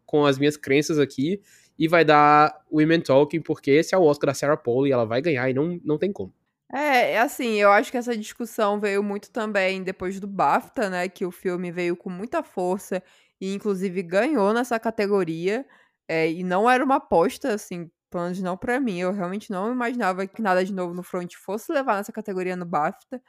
com 0.04 0.24
as 0.26 0.38
minhas 0.38 0.56
crenças 0.56 0.98
aqui 0.98 1.40
e 1.78 1.86
vai 1.86 2.04
dar 2.04 2.58
Women 2.72 3.02
Talking, 3.02 3.40
porque 3.40 3.70
esse 3.70 3.94
é 3.94 3.98
o 3.98 4.02
Oscar 4.02 4.28
da 4.28 4.34
Sarah 4.34 4.56
Paul 4.56 4.86
e 4.86 4.92
ela 4.92 5.04
vai 5.04 5.22
ganhar 5.22 5.48
e 5.48 5.54
não, 5.54 5.78
não 5.84 5.98
tem 5.98 6.12
como. 6.12 6.34
É, 6.72 7.12
é 7.12 7.18
assim, 7.20 7.54
eu 7.54 7.70
acho 7.70 7.90
que 7.90 7.96
essa 7.96 8.16
discussão 8.16 8.80
veio 8.80 9.02
muito 9.02 9.30
também 9.30 9.82
depois 9.82 10.18
do 10.18 10.26
BAFTA, 10.26 10.90
né, 10.90 11.08
que 11.08 11.24
o 11.24 11.30
filme 11.30 11.70
veio 11.70 11.96
com 11.96 12.10
muita 12.10 12.42
força 12.42 13.02
e 13.40 13.54
inclusive 13.54 14.02
ganhou 14.02 14.52
nessa 14.52 14.78
categoria. 14.78 15.64
É, 16.08 16.30
e 16.30 16.42
não 16.42 16.68
era 16.68 16.84
uma 16.84 16.96
aposta, 16.96 17.52
assim, 17.54 17.90
pelo 18.10 18.24
menos 18.24 18.40
não 18.40 18.56
pra 18.56 18.80
mim. 18.80 18.98
Eu 18.98 19.12
realmente 19.12 19.50
não 19.50 19.70
imaginava 19.70 20.26
que 20.26 20.42
nada 20.42 20.64
de 20.64 20.72
novo 20.72 20.94
no 20.94 21.02
front 21.02 21.34
fosse 21.36 21.72
levar 21.72 21.96
nessa 21.96 22.12
categoria 22.12 22.56
no 22.56 22.64
BAFTA. 22.64 23.22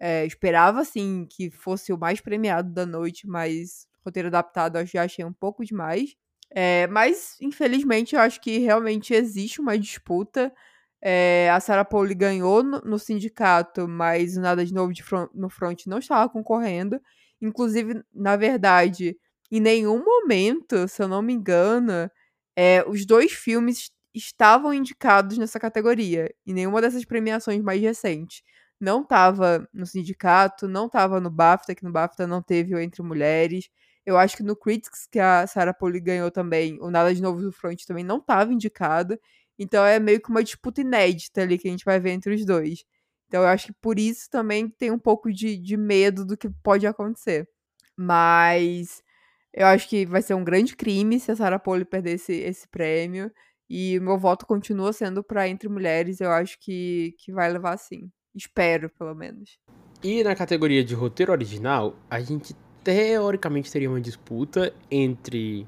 É, 0.00 0.26
esperava, 0.26 0.80
assim, 0.80 1.26
que 1.30 1.50
fosse 1.50 1.92
o 1.92 1.98
mais 1.98 2.20
premiado 2.20 2.72
da 2.72 2.86
noite, 2.86 3.26
mas 3.26 3.86
roteiro 4.04 4.28
adaptado 4.28 4.78
eu 4.78 4.86
já 4.86 5.04
achei 5.04 5.24
um 5.24 5.32
pouco 5.32 5.64
demais. 5.64 6.16
É, 6.50 6.86
mas, 6.88 7.36
infelizmente, 7.40 8.14
eu 8.14 8.20
acho 8.20 8.40
que 8.40 8.58
realmente 8.58 9.14
existe 9.14 9.60
uma 9.60 9.78
disputa. 9.78 10.52
É, 11.00 11.50
a 11.50 11.60
Sarah 11.60 11.84
Pauli 11.84 12.14
ganhou 12.14 12.62
no, 12.62 12.80
no, 12.80 12.98
sindicato, 12.98 13.88
mas 13.88 14.36
nada 14.36 14.64
de 14.64 14.72
novo 14.72 14.92
de 14.92 15.02
front, 15.02 15.30
no 15.34 15.50
front 15.50 15.86
não 15.86 15.98
estava 15.98 16.28
concorrendo. 16.28 17.00
Inclusive, 17.40 18.02
na 18.14 18.36
verdade, 18.36 19.16
em 19.50 19.60
nenhum 19.60 20.04
momento, 20.04 20.86
se 20.88 21.02
eu 21.02 21.08
não 21.08 21.22
me 21.22 21.32
engano, 21.32 22.10
é, 22.56 22.84
os 22.86 23.06
dois 23.06 23.32
filmes 23.32 23.90
estavam 24.14 24.74
indicados 24.74 25.38
nessa 25.38 25.58
categoria, 25.58 26.32
e 26.46 26.52
nenhuma 26.52 26.80
dessas 26.80 27.04
premiações 27.04 27.62
mais 27.62 27.80
recentes. 27.80 28.42
Não 28.80 29.02
estava 29.02 29.68
no 29.72 29.86
sindicato, 29.86 30.68
não 30.68 30.86
estava 30.86 31.20
no 31.20 31.30
BAFTA, 31.30 31.74
que 31.74 31.84
no 31.84 31.92
BAFTA 31.92 32.26
não 32.26 32.42
teve 32.42 32.74
o 32.74 32.80
Entre 32.80 33.02
Mulheres. 33.02 33.68
Eu 34.04 34.18
acho 34.18 34.36
que 34.36 34.42
no 34.42 34.56
Critics, 34.56 35.06
que 35.10 35.20
a 35.20 35.46
Sarah 35.46 35.72
Poli 35.72 36.00
ganhou 36.00 36.30
também, 36.30 36.78
o 36.80 36.90
Nada 36.90 37.14
de 37.14 37.22
Novo 37.22 37.40
do 37.40 37.52
Front 37.52 37.84
também 37.86 38.04
não 38.04 38.18
estava 38.18 38.52
indicado. 38.52 39.18
Então 39.58 39.84
é 39.84 40.00
meio 40.00 40.20
que 40.20 40.30
uma 40.30 40.42
disputa 40.42 40.80
inédita 40.80 41.42
ali 41.42 41.58
que 41.58 41.68
a 41.68 41.70
gente 41.70 41.84
vai 41.84 42.00
ver 42.00 42.10
entre 42.10 42.34
os 42.34 42.44
dois. 42.44 42.84
Então 43.28 43.42
eu 43.42 43.48
acho 43.48 43.68
que 43.68 43.72
por 43.74 43.98
isso 43.98 44.28
também 44.28 44.68
tem 44.68 44.90
um 44.90 44.98
pouco 44.98 45.32
de, 45.32 45.56
de 45.56 45.76
medo 45.76 46.24
do 46.24 46.36
que 46.36 46.50
pode 46.62 46.86
acontecer. 46.86 47.48
Mas 47.96 49.02
eu 49.52 49.66
acho 49.66 49.88
que 49.88 50.06
vai 50.06 50.22
ser 50.22 50.34
um 50.34 50.44
grande 50.44 50.74
crime 50.74 51.20
se 51.20 51.30
a 51.30 51.36
Sarah 51.36 51.58
Poli 51.58 51.84
perder 51.84 52.12
esse, 52.12 52.32
esse 52.32 52.66
prêmio. 52.68 53.30
E 53.68 53.98
meu 54.00 54.18
voto 54.18 54.46
continua 54.46 54.92
sendo 54.92 55.22
para 55.22 55.48
Entre 55.48 55.68
Mulheres. 55.68 56.20
Eu 56.20 56.30
acho 56.30 56.58
que, 56.60 57.14
que 57.18 57.32
vai 57.32 57.50
levar 57.50 57.76
sim. 57.78 58.10
Espero, 58.34 58.90
pelo 58.90 59.14
menos. 59.14 59.58
E 60.02 60.24
na 60.24 60.34
categoria 60.34 60.82
de 60.82 60.94
roteiro 60.94 61.32
original, 61.32 61.96
a 62.10 62.20
gente 62.20 62.54
teoricamente 62.82 63.70
teria 63.70 63.88
uma 63.88 64.00
disputa 64.00 64.74
entre 64.90 65.66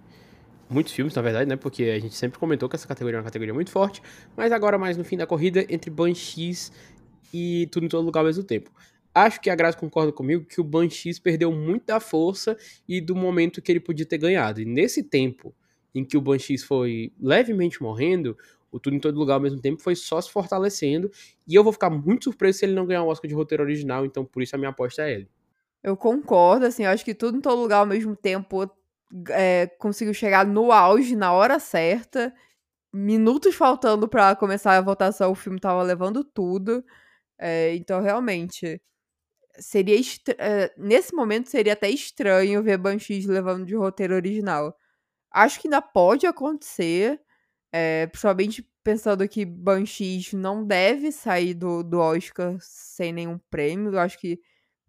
muitos 0.69 0.93
filmes, 0.93 1.15
na 1.15 1.23
verdade, 1.23 1.49
né? 1.49 1.57
Porque 1.57 1.85
a 1.85 1.99
gente 1.99 2.15
sempre 2.15 2.39
comentou 2.39 2.69
que 2.69 2.77
essa 2.77 2.89
categoria 2.89 3.19
é 3.19 3.21
uma 3.21 3.25
categoria 3.25 3.55
muito 3.55 3.71
forte, 3.71 4.03
mas 4.37 4.51
agora 4.51 4.77
mais 4.79 4.97
no 4.97 5.05
fim 5.05 5.17
da 5.17 5.27
corrida 5.27 5.65
entre 5.69 5.91
Banshees 5.91 6.73
e 7.33 7.69
Tudo 7.71 7.87
em 7.87 7.89
Todo 7.89 8.05
Lugar 8.05 8.21
ao 8.21 8.27
mesmo 8.27 8.43
tempo. 8.43 8.71
Acho 9.15 9.41
que 9.41 9.49
a 9.49 9.55
Graça 9.55 9.79
concorda 9.79 10.13
comigo 10.13 10.45
que 10.45 10.61
o 10.61 10.65
Banshees 10.65 11.21
perdeu 11.21 11.53
muito 11.53 11.87
da 11.87 12.01
força 12.01 12.57
e 12.89 13.01
do 13.01 13.15
momento 13.15 13.63
que 13.63 13.71
ele 13.71 13.81
podia 13.81 14.05
ter 14.05 14.19
ganhado. 14.19 14.61
E 14.61 14.65
nesse 14.65 15.05
tempo 15.05 15.55
em 15.95 16.05
que 16.05 16.17
o 16.17 16.21
Banshees 16.21 16.65
foi 16.65 17.13
levemente 17.21 17.81
morrendo, 17.81 18.37
o 18.73 18.81
Tudo 18.81 18.97
em 18.97 18.99
Todo 18.99 19.17
Lugar 19.17 19.35
ao 19.35 19.41
mesmo 19.41 19.61
tempo 19.61 19.81
foi 19.81 19.95
só 19.95 20.21
se 20.21 20.29
fortalecendo. 20.31 21.09
E 21.47 21.55
eu 21.55 21.63
vou 21.63 21.73
ficar 21.73 21.91
muito 21.91 22.25
surpreso 22.25 22.59
se 22.59 22.65
ele 22.65 22.75
não 22.75 22.85
ganhar 22.85 23.05
o 23.05 23.09
Oscar 23.09 23.29
de 23.29 23.35
roteiro 23.35 23.63
original, 23.63 24.05
então 24.05 24.25
por 24.25 24.43
isso 24.43 24.57
a 24.57 24.59
minha 24.59 24.71
aposta 24.71 25.03
é 25.03 25.13
ele. 25.15 25.29
Eu 25.81 25.97
concordo, 25.97 26.67
assim, 26.67 26.83
eu 26.85 26.91
acho 26.91 27.05
que 27.05 27.15
Tudo 27.15 27.39
em 27.39 27.41
Todo 27.41 27.61
Lugar 27.61 27.79
ao 27.79 27.87
mesmo 27.87 28.17
tempo 28.17 28.69
é, 29.31 29.69
conseguiu 29.79 30.13
chegar 30.13 30.45
no 30.45 30.73
auge 30.73 31.15
na 31.15 31.33
hora 31.33 31.61
certa. 31.61 32.35
Minutos 32.93 33.55
faltando 33.55 34.09
para 34.09 34.35
começar 34.35 34.77
a 34.77 34.81
votação, 34.81 35.31
o 35.31 35.35
filme 35.37 35.61
tava 35.61 35.83
levando 35.83 36.25
tudo. 36.25 36.85
É, 37.39 37.75
então, 37.77 38.01
realmente, 38.01 38.81
seria 39.59 39.99
uh, 40.01 40.71
nesse 40.77 41.15
momento 41.15 41.49
seria 41.51 41.75
até 41.75 41.89
estranho 41.91 42.63
ver 42.63 42.79
Banshees 42.79 43.27
levando 43.27 43.67
de 43.67 43.75
roteiro 43.75 44.15
original. 44.15 44.77
Acho 45.31 45.61
que 45.61 45.69
ainda 45.69 45.83
pode 45.83 46.27
acontecer, 46.27 47.21
é, 47.73 48.07
principalmente 48.07 48.69
pensando 48.85 49.29
que 49.29 49.45
Banshees 49.45 50.33
não 50.33 50.65
deve 50.67 51.11
sair 51.13 51.55
do, 51.55 51.83
do 51.83 51.99
Oscar 51.99 52.57
sem 52.61 53.13
nenhum 53.13 53.39
prêmio. 53.51 53.93
Eu 53.93 54.01
acho 54.01 54.19
que 54.19 54.41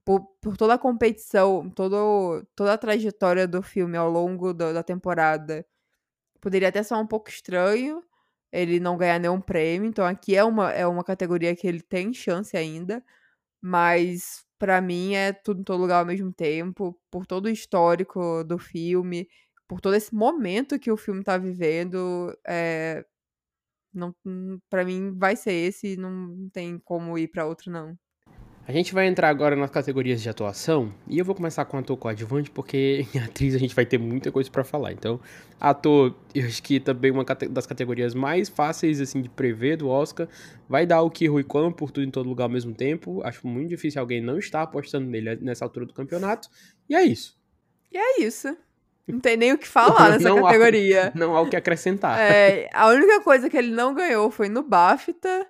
por, 0.06 0.21
por 0.41 0.58
toda 0.58 0.75
a 0.75 0.78
competição, 0.78 1.69
todo, 1.69 2.45
toda 2.56 2.73
a 2.73 2.78
trajetória 2.78 3.47
do 3.47 3.63
filme 3.63 3.97
ao 3.97 4.10
longo 4.10 4.54
do, 4.54 4.73
da 4.73 4.84
temporada, 4.84 5.65
poderia 6.41 6.69
até 6.69 6.84
ser 6.84 6.95
um 6.95 7.08
pouco 7.08 7.30
estranho 7.30 8.04
ele 8.56 8.80
não 8.80 8.97
ganhar 8.97 9.19
nenhum 9.19 9.41
prêmio. 9.41 9.89
Então 9.89 10.06
aqui 10.06 10.36
é 10.36 10.43
uma, 10.43 10.71
é 10.71 10.88
uma 10.88 11.04
categoria 11.04 11.56
que 11.56 11.67
ele 11.67 11.82
tem 11.82 12.13
chance 12.13 12.56
ainda. 12.56 13.04
Mas 13.62 14.45
para 14.60 14.82
mim 14.82 15.13
é 15.15 15.34
tudo 15.34 15.62
em 15.62 15.63
todo 15.63 15.82
lugar 15.82 16.00
ao 16.00 16.06
mesmo 16.06 16.32
tempo, 16.34 17.00
por 17.12 17.26
todo 17.26 17.46
o 17.46 17.50
histórico 17.50 18.44
do 18.44 18.58
filme, 18.60 19.28
por 19.68 19.82
todo 19.82 19.96
esse 19.96 20.13
momento 20.15 20.80
que 20.80 20.91
o 20.91 20.98
filme 20.98 21.24
tá 21.24 21.38
vivendo, 21.38 22.36
é, 22.48 23.06
não, 23.94 24.15
para 24.70 24.86
mim 24.86 25.13
vai 25.18 25.36
ser 25.36 25.54
esse, 25.54 25.98
não 25.98 26.50
tem 26.52 26.80
como 26.80 27.18
ir 27.18 27.30
para 27.30 27.46
outro 27.48 27.72
não. 27.72 27.98
A 28.67 28.71
gente 28.71 28.95
vai 28.95 29.06
entrar 29.06 29.30
agora 29.30 29.56
nas 29.56 29.69
categorias 29.69 30.23
de 30.23 30.28
atuação 30.28 30.91
e 31.08 31.19
eu 31.19 31.25
vou 31.25 31.36
começar 31.36 31.63
com 31.65 31.78
ator 31.78 31.95
coadjuvante 31.95 32.49
porque 32.49 33.06
em 33.13 33.19
atriz 33.19 33.54
a 33.54 33.60
gente 33.60 33.75
vai 33.75 33.86
ter 33.86 33.99
muita 33.99 34.32
coisa 34.32 34.49
para 34.49 34.63
falar. 34.63 34.91
Então, 34.91 35.19
ator, 35.60 36.15
eu 36.34 36.47
acho 36.47 36.63
que 36.63 36.80
também 36.80 37.12
uma 37.12 37.23
das 37.23 37.67
categorias 37.67 38.15
mais 38.15 38.49
fáceis 38.49 38.99
assim 38.99 39.21
de 39.21 39.30
prever 39.30 39.78
do 39.78 39.88
Oscar 39.88 40.28
vai 40.67 40.84
dar 40.84 41.04
o 41.04 41.12
que 41.12 41.28
Rui 41.28 41.43
Kwan 41.43 41.71
por 41.71 41.91
tudo 41.91 42.08
em 42.08 42.10
todo 42.10 42.28
lugar 42.28 42.45
ao 42.45 42.49
mesmo 42.49 42.73
tempo. 42.73 43.21
Acho 43.23 43.45
muito 43.45 43.69
difícil 43.69 44.01
alguém 44.01 44.19
não 44.19 44.39
estar 44.39 44.63
apostando 44.63 45.08
nele 45.08 45.36
nessa 45.36 45.63
altura 45.63 45.86
do 45.86 45.93
campeonato. 45.93 46.49
E 46.89 46.95
é 46.95 47.04
isso. 47.04 47.38
E 47.91 47.97
é 47.99 48.21
isso. 48.21 48.58
Não 49.08 49.19
tem 49.19 49.38
nem 49.38 49.54
o 49.54 49.60
que 49.60 49.67
falar 49.67 50.10
nessa 50.17 50.28
não 50.28 50.41
categoria. 50.41 51.10
Há, 51.10 51.12
não 51.17 51.36
há 51.36 51.41
o 51.41 51.47
que 51.47 51.56
acrescentar. 51.56 52.19
É, 52.19 52.67
a 52.73 52.88
única 52.88 53.21
coisa 53.21 53.47
que 53.47 53.58
ele 53.58 53.71
não 53.71 53.93
ganhou 53.93 54.32
foi 54.32 54.49
no 54.49 54.63
BAFTA. 54.63 55.45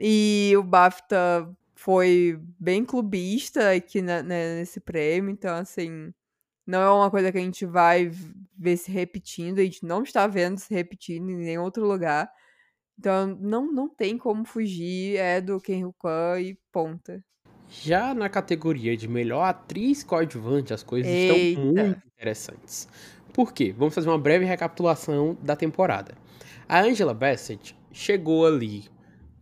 E 0.00 0.54
o 0.56 0.62
BAFTA 0.62 1.46
foi 1.86 2.36
bem 2.58 2.84
clubista 2.84 3.70
aqui 3.70 4.02
na, 4.02 4.20
né, 4.20 4.58
nesse 4.58 4.80
prêmio, 4.80 5.30
então 5.30 5.54
assim, 5.54 6.12
não 6.66 6.80
é 6.80 6.90
uma 6.90 7.08
coisa 7.08 7.30
que 7.30 7.38
a 7.38 7.40
gente 7.40 7.64
vai 7.64 8.10
ver 8.58 8.76
se 8.76 8.90
repetindo, 8.90 9.60
a 9.60 9.62
gente 9.62 9.86
não 9.86 10.02
está 10.02 10.26
vendo 10.26 10.58
se 10.58 10.74
repetindo 10.74 11.30
em 11.30 11.36
nenhum 11.36 11.62
outro 11.62 11.86
lugar. 11.86 12.28
Então 12.98 13.28
não, 13.40 13.70
não 13.70 13.88
tem 13.88 14.18
como 14.18 14.44
fugir, 14.44 15.16
é 15.16 15.40
do 15.40 15.60
Ken 15.60 15.88
Kwan 15.96 16.40
e 16.40 16.58
ponta. 16.72 17.24
Já 17.68 18.12
na 18.12 18.28
categoria 18.28 18.96
de 18.96 19.06
melhor 19.06 19.44
atriz 19.44 20.02
coadjuvante, 20.02 20.74
as 20.74 20.82
coisas 20.82 21.12
Eita. 21.12 21.38
estão 21.38 21.64
muito 21.66 22.02
interessantes. 22.04 22.88
Por 23.32 23.52
quê? 23.52 23.72
Vamos 23.72 23.94
fazer 23.94 24.08
uma 24.08 24.18
breve 24.18 24.44
recapitulação 24.44 25.38
da 25.40 25.54
temporada. 25.54 26.16
A 26.68 26.80
Angela 26.80 27.14
Bassett 27.14 27.76
chegou 27.92 28.44
ali 28.44 28.88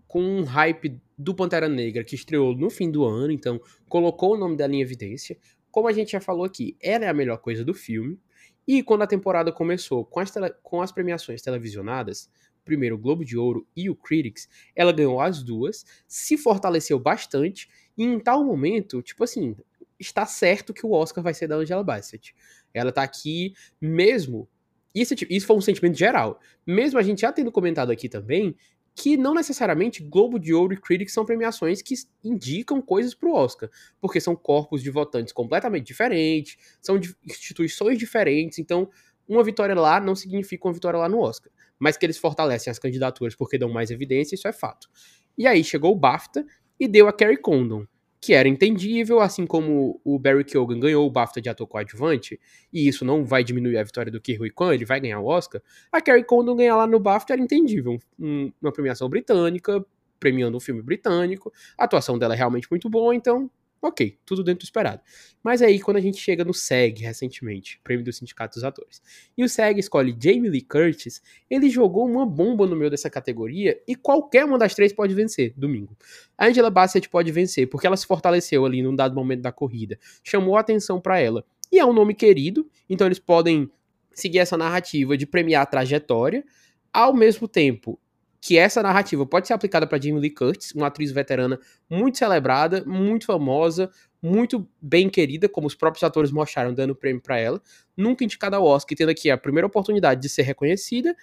com 0.07 0.21
um 0.21 0.45
hype 0.45 1.01
do 1.17 1.35
Pantera 1.35 1.69
Negra, 1.69 2.05
que 2.05 2.15
estreou 2.15 2.55
no 2.57 2.71
fim 2.71 2.91
do 2.91 3.05
ano, 3.05 3.33
então 3.33 3.61
colocou 3.89 4.35
o 4.35 4.37
nome 4.37 4.57
dela 4.57 4.75
em 4.75 4.81
evidência. 4.81 5.39
Como 5.71 5.89
a 5.89 5.93
gente 5.93 6.13
já 6.13 6.21
falou 6.21 6.45
aqui, 6.45 6.77
ela 6.81 7.05
é 7.05 7.09
a 7.09 7.15
melhor 7.15 7.39
coisa 7.39 7.65
do 7.65 7.75
filme. 7.75 8.19
E 8.67 8.83
quando 8.83 9.03
a 9.03 9.07
temporada 9.07 9.53
começou 9.53 10.05
com 10.05 10.21
as, 10.21 10.33
com 10.63 10.81
as 10.81 10.91
premiações 10.91 11.43
televisionadas, 11.43 12.31
primeiro 12.65 12.97
o 12.97 12.99
Globo 12.99 13.25
de 13.25 13.37
Ouro 13.37 13.67
e 13.77 13.91
o 13.91 13.95
Critics, 13.95 14.49
ela 14.75 14.93
ganhou 14.93 15.21
as 15.21 15.43
duas, 15.43 15.85
se 16.09 16.39
fortaleceu 16.39 16.99
bastante, 16.99 17.69
e 17.97 18.05
em 18.05 18.19
tal 18.19 18.45
momento, 18.45 19.03
tipo 19.03 19.23
assim, 19.23 19.55
está 19.99 20.27
certo 20.27 20.73
que 20.73 20.87
o 20.87 20.93
Oscar 20.93 21.23
vai 21.23 21.35
ser 21.35 21.47
da 21.47 21.57
Angela 21.57 21.85
Bassett. 21.85 22.35
Ela 22.73 22.91
tá 22.91 23.03
aqui 23.03 23.53
mesmo. 23.81 24.49
Isso, 24.95 25.15
isso 25.29 25.47
foi 25.47 25.57
um 25.57 25.61
sentimento 25.61 25.99
geral. 25.99 26.41
Mesmo 26.67 26.99
a 26.99 27.03
gente 27.03 27.23
já 27.23 27.33
tendo 27.33 27.53
comentado 27.53 27.91
aqui 27.91 28.09
também 28.09 28.57
que 28.95 29.17
não 29.17 29.35
necessariamente 29.35 30.03
Globo 30.03 30.39
de 30.39 30.55
Ouro 30.55 30.73
e 30.73 30.77
Critics 30.77 31.13
são 31.13 31.25
premiações 31.25 31.83
que 31.83 31.95
indicam 32.23 32.81
coisas 32.81 33.13
para 33.15 33.29
o 33.29 33.35
Oscar, 33.35 33.69
porque 34.01 34.21
são 34.21 34.37
corpos 34.37 34.83
de 34.83 34.91
votantes 34.91 35.33
completamente 35.33 35.87
diferentes, 35.87 36.57
são 36.81 37.01
instituições 37.25 37.99
diferentes, 37.99 38.59
então 38.59 38.89
uma 39.29 39.43
vitória 39.43 39.75
lá 39.75 39.99
não 39.99 40.15
significa 40.15 40.69
uma 40.69 40.75
vitória 40.75 40.99
lá 40.99 41.09
no 41.09 41.19
Oscar, 41.19 41.51
mas 41.79 41.97
que 41.97 42.07
eles 42.07 42.19
fortalecem 42.19 42.71
as 42.71 42.79
candidaturas 42.79 43.35
porque 43.35 43.59
dão 43.59 43.69
mais 43.69 43.91
evidência, 43.91 44.37
isso 44.37 44.47
é 44.47 44.53
fato. 44.53 44.89
E 45.37 45.47
aí 45.47 45.65
chegou 45.65 45.93
o 45.93 45.97
BAFTA 45.97 46.47
e 46.79 46.87
deu 46.87 47.09
a 47.09 47.13
Carrie 47.13 47.37
Condon, 47.37 47.87
que 48.25 48.33
era 48.33 48.49
entendível, 48.49 49.21
assim 49.21 49.47
como 49.47 50.01
o 50.03 50.19
Barry 50.19 50.45
Keoghan 50.45 50.81
ganhou 50.81 51.07
o 51.07 51.11
BAFTA 51.11 51.43
de 51.43 51.51
ator 51.51 51.67
coadjuvante, 51.67 52.41
e 52.73 52.89
isso 52.89 53.05
não 53.05 53.23
vai 53.23 53.45
diminuir 53.45 53.77
a 53.77 53.85
vitória 53.85 54.11
do 54.11 54.19
Huy 54.41 54.49
Quan, 54.49 54.73
ele 54.73 54.87
vai 54.87 54.99
ganhar 54.99 55.21
o 55.21 55.27
Oscar, 55.27 55.61
a 55.93 56.01
Carrie 56.01 56.25
Condon 56.25 56.57
ganhar 56.57 56.75
lá 56.75 56.87
no 56.87 56.99
BAFTA 56.99 57.35
era 57.35 57.43
entendível, 57.43 57.99
um, 58.19 58.51
uma 58.63 58.73
premiação 58.73 59.11
britânica, 59.11 59.85
premiando 60.19 60.57
um 60.57 60.61
filme 60.61 60.81
britânico, 60.81 61.53
a 61.77 61.85
atuação 61.85 62.19
dela 62.19 62.33
é 62.33 62.37
realmente 62.39 62.67
muito 62.71 62.89
boa, 62.89 63.15
então 63.15 63.51
Ok, 63.87 64.19
tudo 64.25 64.43
dentro 64.43 64.61
do 64.61 64.65
esperado. 64.65 65.03
Mas 65.43 65.61
aí, 65.61 65.79
quando 65.79 65.99
a 65.99 66.01
gente 66.01 66.17
chega 66.17 66.43
no 66.43 66.55
SEG 66.55 67.03
recentemente, 67.03 67.79
prêmio 67.85 68.03
do 68.03 68.11
Sindicato 68.11 68.55
dos 68.55 68.65
Atores, 68.65 69.03
e 69.37 69.45
o 69.45 69.49
SEG 69.49 69.79
escolhe 69.79 70.17
Jamie 70.19 70.49
Lee 70.49 70.63
Curtis, 70.63 71.21
ele 71.51 71.69
jogou 71.69 72.07
uma 72.07 72.25
bomba 72.25 72.67
no 72.67 72.75
meio 72.75 72.91
dessa 72.91 73.11
categoria 73.11 73.79
e 73.87 73.95
qualquer 73.95 74.47
uma 74.47 74.57
das 74.57 74.75
três 74.75 74.91
pode 74.91 75.13
vencer 75.13 75.53
domingo. 75.55 75.95
A 76.39 76.47
Angela 76.47 76.71
Bassett 76.71 77.11
pode 77.11 77.31
vencer 77.31 77.69
porque 77.69 77.87
ela 77.87 77.99
se 77.99 78.07
fortaleceu 78.07 78.65
ali 78.65 78.81
num 78.81 78.97
dado 78.97 79.15
momento 79.15 79.43
da 79.43 79.53
corrida, 79.53 79.99
chamou 80.23 80.57
a 80.57 80.61
atenção 80.61 80.99
para 80.99 81.21
ela. 81.21 81.45
E 81.71 81.79
é 81.79 81.85
um 81.85 81.93
nome 81.93 82.15
querido, 82.15 82.67
então 82.89 83.07
eles 83.07 83.19
podem 83.19 83.71
seguir 84.15 84.39
essa 84.39 84.57
narrativa 84.57 85.15
de 85.15 85.27
premiar 85.27 85.61
a 85.61 85.67
trajetória. 85.67 86.43
Ao 86.91 87.13
mesmo 87.13 87.47
tempo, 87.47 88.01
que 88.45 88.59
essa 88.59 88.83
narrativa 88.83 89.25
pode 89.25 89.47
ser 89.47 89.55
aplicada 89.55 89.87
para 89.87 89.99
Jamie 89.99 90.21
Lee 90.21 90.29
Curtis, 90.29 90.73
uma 90.73 90.89
atriz 90.89 91.11
veterana 91.11 91.59
muito 91.89 92.19
celebrada, 92.19 92.85
muito 92.85 93.25
famosa, 93.25 93.91
muito 94.21 94.69
bem 94.83 95.09
querida, 95.09 95.49
como 95.49 95.67
os 95.67 95.75
próprios 95.75 96.03
atores 96.05 96.31
mostraram 96.31 96.75
dando 96.75 96.95
prêmio 96.95 97.23
para 97.23 97.39
ela, 97.39 97.59
nunca 97.97 98.23
indicada 98.23 98.59
ao 98.59 98.67
Oscar, 98.67 98.99
tendo 98.99 99.09
aqui 99.09 99.31
a 99.31 99.39
primeira 99.39 99.67
oportunidade 99.67 100.21
de 100.21 100.29
ser 100.29 100.43
reconhecida, 100.43 101.17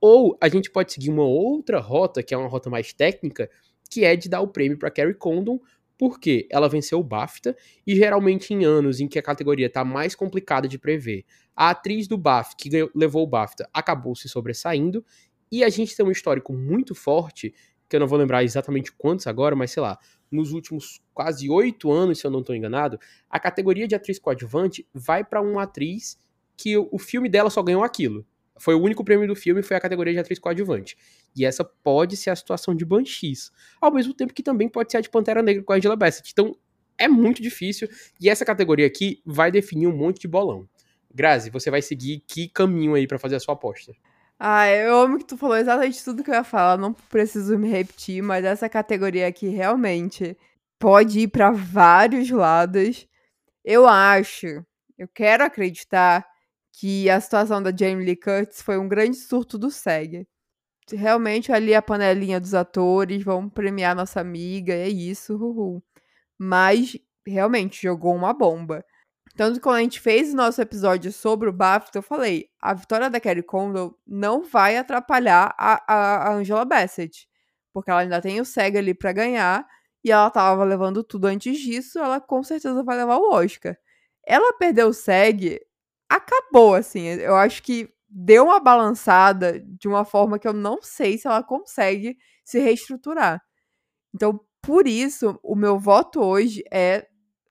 ou 0.00 0.36
a 0.40 0.48
gente 0.48 0.68
pode 0.68 0.92
seguir 0.92 1.08
uma 1.08 1.22
outra 1.22 1.78
rota, 1.78 2.20
que 2.20 2.34
é 2.34 2.36
uma 2.36 2.48
rota 2.48 2.68
mais 2.68 2.92
técnica, 2.92 3.48
que 3.88 4.04
é 4.04 4.16
de 4.16 4.28
dar 4.28 4.40
o 4.40 4.48
prêmio 4.48 4.76
para 4.76 4.90
Carrie 4.90 5.14
Condon, 5.14 5.60
porque 5.96 6.48
ela 6.50 6.68
venceu 6.68 6.98
o 6.98 7.04
BAFTA 7.04 7.56
e 7.86 7.94
geralmente 7.94 8.52
em 8.52 8.64
anos 8.64 9.00
em 9.00 9.06
que 9.06 9.18
a 9.18 9.22
categoria 9.22 9.66
está 9.66 9.84
mais 9.84 10.14
complicada 10.16 10.66
de 10.66 10.78
prever, 10.78 11.24
a 11.54 11.70
atriz 11.70 12.06
do 12.06 12.18
BAFTA 12.18 12.56
que 12.58 12.90
levou 12.94 13.22
o 13.22 13.26
BAFTA 13.26 13.68
acabou 13.72 14.14
se 14.14 14.28
sobressaindo 14.28 15.04
e 15.50 15.64
a 15.64 15.68
gente 15.68 15.96
tem 15.96 16.04
um 16.04 16.10
histórico 16.10 16.52
muito 16.52 16.94
forte, 16.94 17.54
que 17.88 17.96
eu 17.96 18.00
não 18.00 18.06
vou 18.06 18.18
lembrar 18.18 18.42
exatamente 18.42 18.92
quantos 18.92 19.26
agora, 19.26 19.54
mas 19.54 19.70
sei 19.70 19.82
lá, 19.82 19.98
nos 20.30 20.52
últimos 20.52 21.00
quase 21.14 21.48
oito 21.48 21.90
anos, 21.90 22.18
se 22.18 22.26
eu 22.26 22.30
não 22.30 22.40
estou 22.40 22.54
enganado, 22.54 22.98
a 23.30 23.38
categoria 23.38 23.86
de 23.86 23.94
atriz 23.94 24.18
coadjuvante 24.18 24.86
vai 24.92 25.24
para 25.24 25.40
uma 25.40 25.62
atriz 25.62 26.18
que 26.56 26.76
o 26.76 26.98
filme 26.98 27.28
dela 27.28 27.50
só 27.50 27.62
ganhou 27.62 27.84
aquilo. 27.84 28.26
Foi 28.58 28.74
o 28.74 28.80
único 28.80 29.04
prêmio 29.04 29.28
do 29.28 29.36
filme, 29.36 29.62
foi 29.62 29.76
a 29.76 29.80
categoria 29.80 30.14
de 30.14 30.18
atriz 30.18 30.38
coadjuvante. 30.38 30.96
E 31.36 31.44
essa 31.44 31.62
pode 31.62 32.16
ser 32.16 32.30
a 32.30 32.36
situação 32.36 32.74
de 32.74 32.84
Banshees. 32.84 33.52
Ao 33.80 33.92
mesmo 33.92 34.14
tempo 34.14 34.32
que 34.32 34.42
também 34.42 34.68
pode 34.68 34.90
ser 34.90 34.98
a 34.98 35.00
de 35.00 35.10
Pantera 35.10 35.42
Negra 35.42 35.62
com 35.62 35.72
a 35.72 35.76
Angela 35.76 35.94
Bassett. 35.94 36.30
Então, 36.32 36.56
é 36.96 37.06
muito 37.06 37.42
difícil. 37.42 37.88
E 38.18 38.30
essa 38.30 38.44
categoria 38.44 38.86
aqui 38.86 39.20
vai 39.26 39.50
definir 39.50 39.86
um 39.86 39.96
monte 39.96 40.20
de 40.20 40.28
bolão. 40.28 40.66
Grazi, 41.14 41.50
você 41.50 41.70
vai 41.70 41.82
seguir 41.82 42.22
que 42.26 42.48
caminho 42.48 42.94
aí 42.94 43.06
para 43.06 43.18
fazer 43.18 43.36
a 43.36 43.40
sua 43.40 43.54
aposta? 43.54 43.92
Ah, 44.38 44.68
eu 44.68 44.94
amo 45.00 45.18
que 45.18 45.24
tu 45.24 45.36
falou 45.38 45.56
exatamente 45.56 46.04
tudo 46.04 46.22
que 46.22 46.30
eu 46.30 46.34
ia 46.34 46.44
falar, 46.44 46.76
não 46.76 46.92
preciso 46.92 47.58
me 47.58 47.68
repetir, 47.70 48.22
mas 48.22 48.44
essa 48.44 48.68
categoria 48.68 49.26
aqui 49.26 49.48
realmente 49.48 50.36
pode 50.78 51.20
ir 51.20 51.28
para 51.28 51.50
vários 51.50 52.30
lados. 52.30 53.08
Eu 53.64 53.86
acho, 53.88 54.46
eu 54.98 55.08
quero 55.14 55.44
acreditar 55.44 56.26
que 56.72 57.10
a 57.10 57.20
situação 57.20 57.62
da 57.62 57.72
Jamie 57.76 58.04
Lee 58.06 58.16
Curtis 58.16 58.62
foi 58.62 58.78
um 58.78 58.88
grande 58.88 59.16
surto 59.16 59.58
do 59.58 59.70
SEG. 59.70 60.26
Realmente 60.92 61.52
ali 61.52 61.74
a 61.74 61.82
panelinha 61.82 62.40
dos 62.40 62.54
atores, 62.54 63.24
vão 63.24 63.48
premiar 63.50 63.96
nossa 63.96 64.20
amiga, 64.20 64.74
é 64.74 64.88
isso, 64.88 65.36
uhul. 65.36 65.82
Mas 66.38 66.98
realmente 67.26 67.82
jogou 67.82 68.14
uma 68.16 68.34
bomba. 68.34 68.84
Tanto 69.36 69.56
que 69.56 69.60
quando 69.60 69.76
a 69.76 69.82
gente 69.82 70.00
fez 70.00 70.32
o 70.32 70.36
nosso 70.36 70.62
episódio 70.62 71.12
sobre 71.12 71.48
o 71.48 71.52
BAFTA, 71.52 71.98
eu 71.98 72.02
falei, 72.02 72.48
a 72.58 72.72
vitória 72.72 73.10
da 73.10 73.20
Kerry 73.20 73.42
Condon 73.42 73.94
não 74.06 74.42
vai 74.42 74.78
atrapalhar 74.78 75.54
a, 75.58 75.82
a, 75.86 76.28
a 76.28 76.34
Angela 76.34 76.64
Bassett. 76.64 77.28
Porque 77.70 77.90
ela 77.90 78.00
ainda 78.00 78.22
tem 78.22 78.40
o 78.40 78.46
SEG 78.46 78.78
ali 78.78 78.94
para 78.94 79.12
ganhar, 79.12 79.68
e 80.02 80.10
ela 80.10 80.30
tava 80.30 80.64
levando 80.64 81.04
tudo 81.04 81.26
antes 81.26 81.58
disso, 81.58 81.98
ela 81.98 82.18
com 82.18 82.42
certeza 82.42 82.82
vai 82.82 82.96
levar 82.96 83.18
o 83.18 83.30
Oscar. 83.34 83.76
Ela 84.26 84.54
perdeu 84.54 84.88
o 84.88 84.94
SEG, 84.94 85.60
acabou, 86.08 86.74
assim. 86.74 87.04
Eu 87.06 87.36
acho 87.36 87.62
que 87.62 87.90
deu 88.08 88.44
uma 88.44 88.58
balançada 88.58 89.60
de 89.60 89.86
uma 89.86 90.06
forma 90.06 90.38
que 90.38 90.48
eu 90.48 90.54
não 90.54 90.78
sei 90.80 91.18
se 91.18 91.26
ela 91.26 91.42
consegue 91.42 92.16
se 92.42 92.58
reestruturar. 92.58 93.42
Então, 94.14 94.40
por 94.62 94.88
isso, 94.88 95.38
o 95.42 95.54
meu 95.54 95.78
voto 95.78 96.22
hoje 96.22 96.64
é 96.72 97.06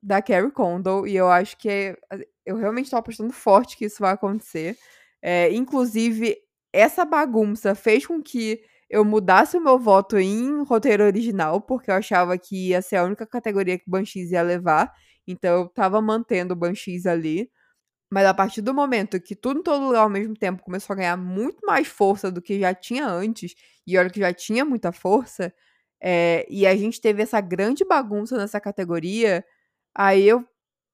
da 0.06 0.22
Carrie 0.22 0.52
Condon, 0.52 1.08
e 1.08 1.16
eu 1.16 1.28
acho 1.30 1.58
que 1.58 1.68
é, 1.68 1.98
eu 2.46 2.58
realmente 2.58 2.86
estou 2.86 3.00
apostando 3.00 3.34
forte 3.34 3.76
que 3.76 3.86
isso 3.86 3.98
vai 4.00 4.14
acontecer. 4.14 4.78
É, 5.22 5.52
inclusive, 5.52 6.38
essa 6.72 7.04
bagunça 7.04 7.74
fez 7.74 8.06
com 8.06 8.22
que 8.22 8.62
eu 8.88 9.04
mudasse 9.04 9.58
o 9.58 9.62
meu 9.62 9.80
voto 9.80 10.18
em 10.20 10.64
roteiro 10.64 11.04
original, 11.04 11.60
porque 11.60 11.90
eu 11.90 11.96
achava 11.96 12.38
que 12.38 12.70
ia 12.70 12.82
ser 12.84 12.98
a 12.98 13.04
única 13.04 13.26
categoria 13.26 13.80
que 13.80 13.90
Banshees 13.90 14.32
ia 14.32 14.44
levar. 14.44 14.94
Então 15.28 15.62
eu 15.62 15.70
tava 15.70 16.00
mantendo 16.02 16.54
o 16.54 16.58
Banshees 16.58 17.08
ali. 17.08 17.50
Mas 18.12 18.26
a 18.28 18.34
partir 18.34 18.62
do 18.62 18.74
momento 18.74 19.20
que 19.22 19.36
tudo 19.36 19.60
em 19.62 19.64
todo 19.64 19.86
lugar 19.86 20.02
ao 20.02 20.10
mesmo 20.10 20.36
tempo 20.36 20.64
começou 20.64 20.94
a 20.94 20.98
ganhar 20.98 21.18
muito 21.18 21.66
mais 21.66 21.88
força 21.88 22.32
do 22.32 22.42
que 22.42 22.60
já 22.60 22.74
tinha 22.74 23.08
antes, 23.08 23.56
e 23.88 23.98
olha 23.98 24.10
que 24.10 24.20
já 24.20 24.34
tinha 24.34 24.66
muita 24.66 24.92
força, 24.92 25.54
é, 26.02 26.46
e 26.50 26.68
a 26.68 26.76
gente 26.76 27.02
teve 27.02 27.24
essa 27.24 27.42
grande 27.42 27.84
bagunça 27.86 28.38
nessa 28.38 28.60
categoria, 28.62 29.44
aí 29.96 30.28
eu 30.28 30.46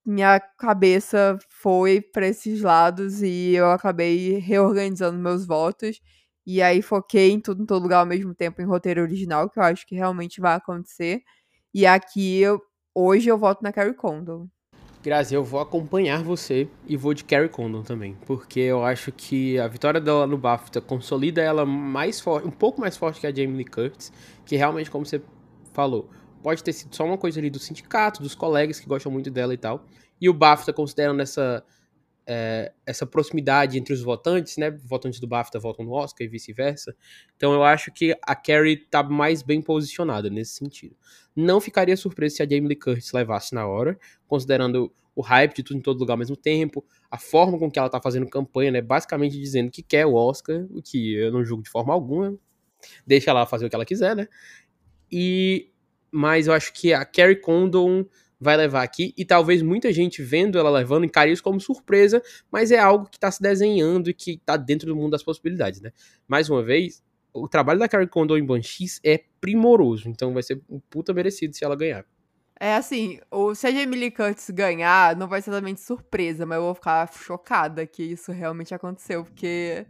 minha 0.05 0.39
cabeça 0.39 1.37
foi 1.49 2.01
para 2.01 2.27
esses 2.27 2.61
lados 2.61 3.21
e 3.21 3.53
eu 3.53 3.69
acabei 3.71 4.39
reorganizando 4.39 5.17
meus 5.19 5.45
votos. 5.45 6.01
E 6.45 6.61
aí 6.61 6.81
foquei 6.81 7.31
em 7.31 7.39
tudo 7.39 7.61
em 7.61 7.65
todo 7.65 7.83
lugar 7.83 7.99
ao 7.99 8.05
mesmo 8.05 8.33
tempo 8.33 8.61
em 8.61 8.65
roteiro 8.65 9.01
original, 9.01 9.49
que 9.49 9.59
eu 9.59 9.63
acho 9.63 9.85
que 9.85 9.95
realmente 9.95 10.41
vai 10.41 10.55
acontecer. 10.55 11.21
E 11.73 11.85
aqui 11.85 12.39
eu, 12.39 12.59
hoje 12.95 13.29
eu 13.29 13.37
voto 13.37 13.61
na 13.63 13.71
Carrie 13.71 13.93
Condon. 13.93 14.47
Grazi, 15.03 15.33
eu 15.33 15.43
vou 15.43 15.59
acompanhar 15.59 16.23
você 16.23 16.67
e 16.87 16.95
vou 16.95 17.13
de 17.13 17.23
Carrie 17.23 17.49
Condon 17.49 17.81
também, 17.81 18.15
porque 18.25 18.59
eu 18.59 18.83
acho 18.83 19.11
que 19.11 19.57
a 19.59 19.67
vitória 19.67 19.99
dela 19.99 20.27
no 20.27 20.37
BAFTA 20.37 20.79
consolida 20.79 21.41
ela 21.41 21.65
mais 21.65 22.19
forte, 22.19 22.47
um 22.47 22.51
pouco 22.51 22.79
mais 22.79 22.95
forte 22.95 23.19
que 23.19 23.25
a 23.25 23.33
Jamie 23.33 23.57
Lee 23.57 23.65
Curtis, 23.65 24.13
que 24.45 24.55
realmente, 24.55 24.91
como 24.91 25.03
você 25.03 25.19
falou, 25.73 26.07
pode 26.41 26.63
ter 26.63 26.73
sido 26.73 26.95
só 26.95 27.05
uma 27.05 27.17
coisa 27.17 27.39
ali 27.39 27.49
do 27.49 27.59
sindicato, 27.59 28.21
dos 28.21 28.35
colegas 28.35 28.79
que 28.79 28.87
gostam 28.87 29.11
muito 29.11 29.29
dela 29.29 29.53
e 29.53 29.57
tal. 29.57 29.85
E 30.19 30.29
o 30.29 30.33
BAFTA, 30.33 30.73
considerando 30.73 31.21
essa, 31.21 31.63
é, 32.25 32.71
essa 32.85 33.05
proximidade 33.05 33.77
entre 33.77 33.93
os 33.93 34.01
votantes, 34.01 34.57
né? 34.57 34.71
Votantes 34.71 35.19
do 35.19 35.27
BAFTA 35.27 35.59
votam 35.59 35.83
no 35.83 35.91
Oscar 35.91 36.25
e 36.25 36.29
vice-versa. 36.29 36.95
Então 37.35 37.53
eu 37.53 37.63
acho 37.63 37.91
que 37.91 38.15
a 38.21 38.35
Carrie 38.35 38.77
tá 38.77 39.03
mais 39.03 39.41
bem 39.41 39.61
posicionada 39.61 40.29
nesse 40.29 40.53
sentido. 40.53 40.95
Não 41.35 41.59
ficaria 41.59 41.97
surpreso 41.97 42.37
se 42.37 42.43
a 42.43 42.45
Jamie 42.45 42.67
Lee 42.67 42.75
Curtis 42.75 43.11
levasse 43.11 43.55
na 43.55 43.67
hora, 43.67 43.97
considerando 44.27 44.93
o 45.15 45.21
hype 45.21 45.55
de 45.55 45.63
tudo 45.63 45.77
em 45.77 45.81
todo 45.81 45.99
lugar 45.99 46.13
ao 46.13 46.19
mesmo 46.19 46.35
tempo, 46.35 46.85
a 47.09 47.17
forma 47.17 47.57
com 47.57 47.69
que 47.69 47.77
ela 47.77 47.89
tá 47.89 48.01
fazendo 48.01 48.27
campanha, 48.29 48.71
né? 48.71 48.81
Basicamente 48.81 49.37
dizendo 49.37 49.71
que 49.71 49.81
quer 49.81 50.05
o 50.05 50.13
Oscar, 50.13 50.65
o 50.71 50.81
que 50.81 51.15
eu 51.15 51.31
não 51.31 51.43
julgo 51.43 51.63
de 51.63 51.69
forma 51.69 51.93
alguma. 51.93 52.37
Deixa 53.05 53.31
ela 53.31 53.45
fazer 53.45 53.65
o 53.65 53.69
que 53.69 53.75
ela 53.75 53.85
quiser, 53.85 54.15
né? 54.15 54.27
E 55.11 55.70
mas 56.11 56.47
eu 56.47 56.53
acho 56.53 56.73
que 56.73 56.93
a 56.93 57.05
Carrie 57.05 57.39
Condon 57.39 58.05
vai 58.39 58.57
levar 58.57 58.81
aqui, 58.81 59.13
e 59.15 59.23
talvez 59.23 59.61
muita 59.61 59.93
gente 59.93 60.23
vendo 60.23 60.57
ela 60.57 60.69
levando 60.71 61.05
encare 61.05 61.31
isso 61.31 61.43
como 61.43 61.61
surpresa, 61.61 62.23
mas 62.51 62.71
é 62.71 62.79
algo 62.79 63.07
que 63.07 63.17
está 63.17 63.29
se 63.29 63.39
desenhando 63.39 64.09
e 64.09 64.13
que 64.13 64.31
está 64.31 64.57
dentro 64.57 64.87
do 64.87 64.95
mundo 64.95 65.11
das 65.11 65.21
possibilidades, 65.21 65.79
né? 65.79 65.91
Mais 66.27 66.49
uma 66.49 66.63
vez, 66.63 67.03
o 67.31 67.47
trabalho 67.47 67.79
da 67.79 67.87
Carrie 67.87 68.07
Condon 68.07 68.37
em 68.37 68.45
Banshees 68.45 68.99
é 69.03 69.23
primoroso, 69.39 70.09
então 70.09 70.33
vai 70.33 70.41
ser 70.41 70.59
um 70.67 70.79
puta 70.79 71.13
merecido 71.13 71.55
se 71.55 71.63
ela 71.63 71.75
ganhar. 71.75 72.03
É 72.59 72.75
assim, 72.75 73.19
o, 73.31 73.55
se 73.55 73.65
a 73.65 73.69
Lee 73.69 74.11
Curtis 74.11 74.49
ganhar, 74.51 75.15
não 75.15 75.27
vai 75.27 75.41
ser 75.41 75.49
totalmente 75.49 75.81
surpresa, 75.81 76.45
mas 76.45 76.57
eu 76.57 76.63
vou 76.63 76.75
ficar 76.75 77.11
chocada 77.11 77.87
que 77.87 78.03
isso 78.03 78.31
realmente 78.31 78.73
aconteceu, 78.73 79.23
porque 79.23 79.85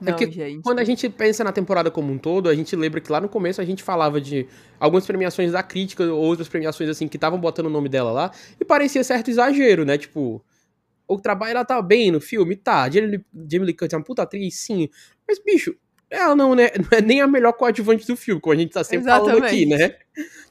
não, 0.00 0.14
é 0.14 0.30
gente. 0.30 0.62
Quando 0.62 0.78
a 0.78 0.84
gente 0.84 1.08
pensa 1.08 1.42
na 1.42 1.52
temporada 1.52 1.90
como 1.90 2.12
um 2.12 2.18
todo, 2.18 2.48
a 2.48 2.54
gente 2.54 2.74
lembra 2.76 3.00
que 3.00 3.10
lá 3.10 3.20
no 3.20 3.28
começo 3.28 3.60
a 3.60 3.64
gente 3.64 3.82
falava 3.82 4.20
de 4.20 4.46
algumas 4.78 5.06
premiações 5.06 5.52
da 5.52 5.62
crítica, 5.62 6.04
outras 6.04 6.48
premiações 6.48 6.90
assim 6.90 7.08
que 7.08 7.16
estavam 7.16 7.38
botando 7.38 7.66
o 7.66 7.70
nome 7.70 7.88
dela 7.88 8.12
lá, 8.12 8.30
e 8.60 8.64
parecia 8.64 9.02
certo 9.02 9.30
exagero, 9.30 9.84
né? 9.84 9.96
Tipo, 9.96 10.44
o 11.08 11.18
trabalho 11.18 11.52
ela 11.52 11.64
tá 11.64 11.80
bem 11.80 12.10
no 12.10 12.20
filme, 12.20 12.56
tá. 12.56 12.90
Jamie, 12.90 13.22
Lee 13.32 13.74
Curtis 13.74 13.94
é 13.94 13.96
uma 13.96 14.04
puta 14.04 14.22
atriz, 14.22 14.56
sim. 14.56 14.88
Mas, 15.26 15.38
bicho, 15.38 15.74
ela 16.10 16.36
não, 16.36 16.54
né, 16.54 16.70
não 16.78 16.98
é 16.98 17.00
nem 17.00 17.20
a 17.20 17.26
melhor 17.26 17.52
coadjuvante 17.52 18.06
do 18.06 18.16
filme, 18.16 18.40
como 18.40 18.54
a 18.54 18.56
gente 18.56 18.72
tá 18.72 18.84
sempre 18.84 19.06
Exatamente. 19.06 19.30
falando 19.30 19.44
aqui, 19.44 19.66
né? 19.66 19.96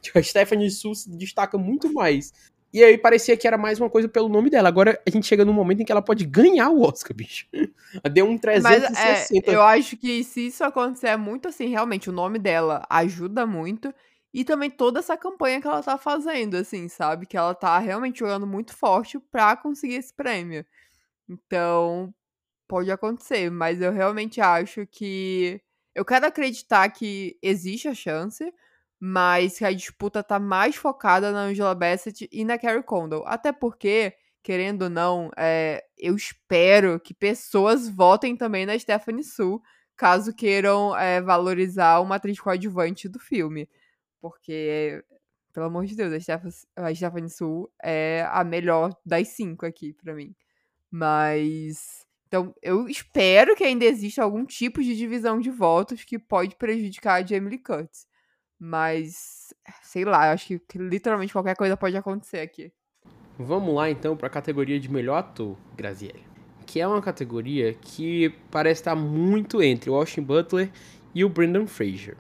Tipo, 0.02 0.20
a 0.20 0.24
Stephanie 0.24 0.72
Su 0.72 0.96
se 0.96 1.10
destaca 1.18 1.58
muito 1.58 1.92
mais. 1.94 2.32
E 2.76 2.84
aí 2.84 2.98
parecia 2.98 3.38
que 3.38 3.48
era 3.48 3.58
mais 3.58 3.80
uma 3.80 3.90
coisa 3.90 4.10
pelo 4.10 4.28
nome 4.28 4.50
dela. 4.50 4.68
Agora 4.68 5.02
a 5.08 5.10
gente 5.10 5.26
chega 5.26 5.46
num 5.46 5.54
momento 5.54 5.80
em 5.80 5.86
que 5.86 5.94
ela 5.94 6.02
pode 6.02 6.26
ganhar 6.26 6.70
o 6.70 6.82
Oscar, 6.82 7.16
bicho. 7.16 7.48
Deu 8.12 8.26
um 8.26 8.38
360. 8.38 8.92
Mas, 8.92 9.32
é, 9.32 9.56
eu 9.56 9.62
acho 9.62 9.96
que 9.96 10.22
se 10.26 10.48
isso 10.48 10.62
acontecer 10.62 11.08
é 11.08 11.16
muito 11.16 11.48
assim, 11.48 11.68
realmente, 11.70 12.10
o 12.10 12.14
nome 12.14 12.38
dela 12.38 12.86
ajuda 12.90 13.46
muito. 13.48 13.96
E 14.34 14.44
também 14.44 14.70
toda 14.70 15.00
essa 15.00 15.16
campanha 15.16 15.62
que 15.62 15.68
ela 15.68 15.82
tá 15.82 15.98
fazendo, 15.98 16.56
assim, 16.58 16.90
sabe? 16.90 17.26
Que 17.26 17.38
ela 17.38 17.56
tá 17.56 17.80
realmente 17.80 18.20
jogando 18.20 18.46
muito 18.46 18.76
forte 18.76 19.18
pra 19.32 19.56
conseguir 19.56 19.96
esse 19.96 20.14
prêmio. 20.14 20.66
Então, 21.30 22.14
pode 22.68 22.92
acontecer. 22.92 23.50
Mas 23.50 23.82
eu 23.82 23.94
realmente 23.94 24.42
acho 24.42 24.86
que. 24.86 25.62
Eu 25.96 26.04
quero 26.04 26.26
acreditar 26.26 26.90
que 26.90 27.38
existe 27.42 27.88
a 27.88 27.94
chance 27.96 28.54
mas 29.00 29.58
que 29.58 29.66
a 29.66 29.74
disputa 29.74 30.24
tá 30.24 30.40
mais 30.40 30.76
focada 30.76 31.32
na 31.32 31.42
Angela 31.42 31.76
Bassett 31.76 32.28
e 32.32 32.46
na 32.46 32.58
Carrie 32.58 32.84
Condon. 32.84 33.24
Até 33.26 33.52
porque, 33.52 34.14
querendo 34.42 34.84
ou 34.84 34.90
não, 34.90 35.30
é, 35.38 35.84
eu 35.98 36.16
espero 36.16 37.00
que 37.00 37.14
pessoas 37.14 37.90
votem 37.90 38.36
também 38.36 38.66
na 38.66 38.78
Stephanie 38.78 39.24
Su, 39.24 39.62
caso 39.96 40.34
queiram 40.34 40.96
é, 40.98 41.22
valorizar 41.22 42.00
uma 42.00 42.16
atriz 42.16 42.40
coadjuvante 42.40 43.10
do 43.10 43.20
filme. 43.20 43.70
Porque, 44.22 45.04
pelo 45.54 45.68
amor 45.68 45.86
de 45.86 45.96
Deus, 45.96 46.14
a 46.14 46.20
Stephanie, 46.20 46.54
a 46.76 46.96
Stephanie 46.96 47.30
Su 47.30 47.70
é 47.84 48.28
a 48.30 48.44
melhor 48.44 48.96
das 49.06 49.30
cinco 49.30 49.66
aqui 49.66 49.94
para 49.94 50.14
mim. 50.14 50.36
Mas. 50.90 52.06
Então, 52.28 52.54
eu 52.62 52.90
espero 52.90 53.56
que 53.56 53.64
ainda 53.64 53.86
exista 53.86 54.24
algum 54.24 54.46
tipo 54.46 54.82
de 54.82 54.96
divisão 54.96 55.40
de 55.40 55.52
votos 55.52 56.04
que 56.04 56.18
pode 56.18 56.56
prejudicar 56.56 57.22
a 57.22 57.26
Jamie 57.26 57.52
Lee 57.52 57.60
Curtis. 57.60 58.08
Mas, 58.60 59.54
sei 59.82 60.06
lá, 60.06 60.32
acho 60.32 60.60
que, 60.60 60.78
literalmente 60.78 61.34
qualquer 61.34 61.56
coisa 61.56 61.76
pode 61.76 61.96
acontecer 61.96 62.40
aqui. 62.40 62.72
Vamos 63.38 63.76
lá 63.76 63.90
então 63.90 64.16
para 64.16 64.28
a 64.28 64.30
categoria 64.30 64.80
de 64.80 64.90
melhor 64.90 65.18
ator, 65.18 65.58
Graziele. 65.76 66.24
Que 66.66 66.80
é 66.80 66.88
uma 66.88 67.02
categoria 67.02 67.74
que 67.74 68.34
parece 68.50 68.82
estar 68.82 68.96
muito 68.96 69.62
entre 69.62 69.90
o 69.90 69.96
Austin 69.96 70.22
Butler 70.22 70.72
e 71.14 71.24
o 71.24 71.30
Brendan 71.30 71.68
Fraser. 71.68 72.18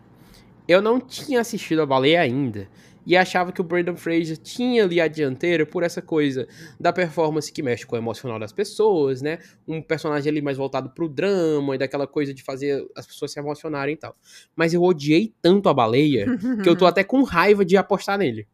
Eu 0.67 0.81
não 0.81 0.99
tinha 0.99 1.39
assistido 1.39 1.81
a 1.81 1.85
baleia 1.85 2.21
ainda, 2.21 2.67
e 3.05 3.15
achava 3.15 3.51
que 3.51 3.61
o 3.61 3.63
Brandon 3.63 3.95
Fraser 3.95 4.37
tinha 4.37 4.83
ali 4.83 4.99
a 4.99 5.07
dianteira 5.07 5.65
por 5.65 5.83
essa 5.83 6.01
coisa 6.01 6.47
da 6.79 6.91
performance 6.91 7.51
que 7.51 7.61
mexe 7.61 7.85
com 7.85 7.95
o 7.95 7.99
emocional 7.99 8.39
das 8.39 8.51
pessoas, 8.51 9.21
né? 9.21 9.39
Um 9.67 9.81
personagem 9.81 10.31
ali 10.31 10.41
mais 10.41 10.57
voltado 10.57 10.89
pro 10.89 11.07
drama 11.07 11.75
e 11.75 11.77
daquela 11.77 12.07
coisa 12.07 12.33
de 12.33 12.43
fazer 12.43 12.85
as 12.95 13.05
pessoas 13.05 13.31
se 13.31 13.39
emocionarem 13.39 13.93
e 13.93 13.97
tal. 13.97 14.15
Mas 14.55 14.73
eu 14.73 14.81
odiei 14.81 15.33
tanto 15.41 15.69
a 15.69 15.73
baleia 15.73 16.25
que 16.63 16.69
eu 16.69 16.75
tô 16.75 16.85
até 16.85 17.03
com 17.03 17.23
raiva 17.23 17.63
de 17.63 17.77
apostar 17.77 18.17
nele. 18.17 18.47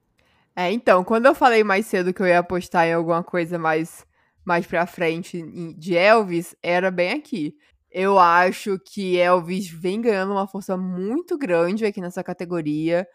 É, 0.55 0.71
então, 0.71 1.03
quando 1.03 1.27
eu 1.27 1.33
falei 1.33 1.63
mais 1.63 1.85
cedo 1.85 2.13
que 2.13 2.21
eu 2.21 2.27
ia 2.27 2.39
apostar 2.39 2.85
em 2.87 2.93
alguma 2.93 3.23
coisa 3.23 3.57
mais 3.57 4.05
mais 4.43 4.65
pra 4.65 4.87
frente 4.87 5.41
de 5.77 5.95
Elvis, 5.95 6.55
era 6.63 6.89
bem 6.89 7.11
aqui. 7.13 7.55
Eu 7.91 8.17
acho 8.17 8.79
que 8.79 9.17
Elvis 9.17 9.69
vem 9.69 10.01
ganhando 10.01 10.31
uma 10.31 10.47
força 10.47 10.77
muito 10.77 11.37
grande 11.37 11.85
aqui 11.85 12.01
nessa 12.01 12.23
categoria. 12.23 13.07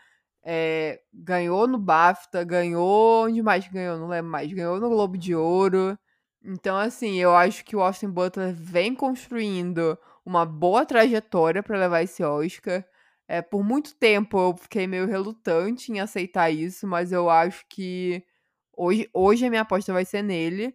É, 0.48 1.00
ganhou 1.12 1.66
no 1.66 1.76
BAFTA, 1.76 2.44
ganhou. 2.44 3.24
Onde 3.26 3.42
mais 3.42 3.66
ganhou? 3.66 3.98
Não 3.98 4.06
lembro 4.08 4.30
mais. 4.30 4.52
Ganhou 4.52 4.80
no 4.80 4.88
Globo 4.88 5.18
de 5.18 5.34
Ouro. 5.34 5.98
Então, 6.44 6.76
assim, 6.78 7.16
eu 7.16 7.34
acho 7.34 7.64
que 7.64 7.74
o 7.74 7.80
Austin 7.82 8.08
Butler 8.08 8.54
vem 8.54 8.94
construindo 8.94 9.98
uma 10.24 10.46
boa 10.46 10.86
trajetória 10.86 11.62
para 11.62 11.78
levar 11.78 12.02
esse 12.02 12.22
Oscar. 12.22 12.84
É, 13.28 13.42
por 13.42 13.64
muito 13.64 13.96
tempo 13.96 14.38
eu 14.38 14.56
fiquei 14.56 14.86
meio 14.86 15.06
relutante 15.08 15.90
em 15.90 15.98
aceitar 15.98 16.48
isso, 16.50 16.86
mas 16.86 17.10
eu 17.10 17.28
acho 17.28 17.64
que 17.68 18.24
hoje, 18.72 19.10
hoje 19.12 19.46
a 19.46 19.50
minha 19.50 19.62
aposta 19.62 19.92
vai 19.92 20.04
ser 20.04 20.22
nele. 20.22 20.74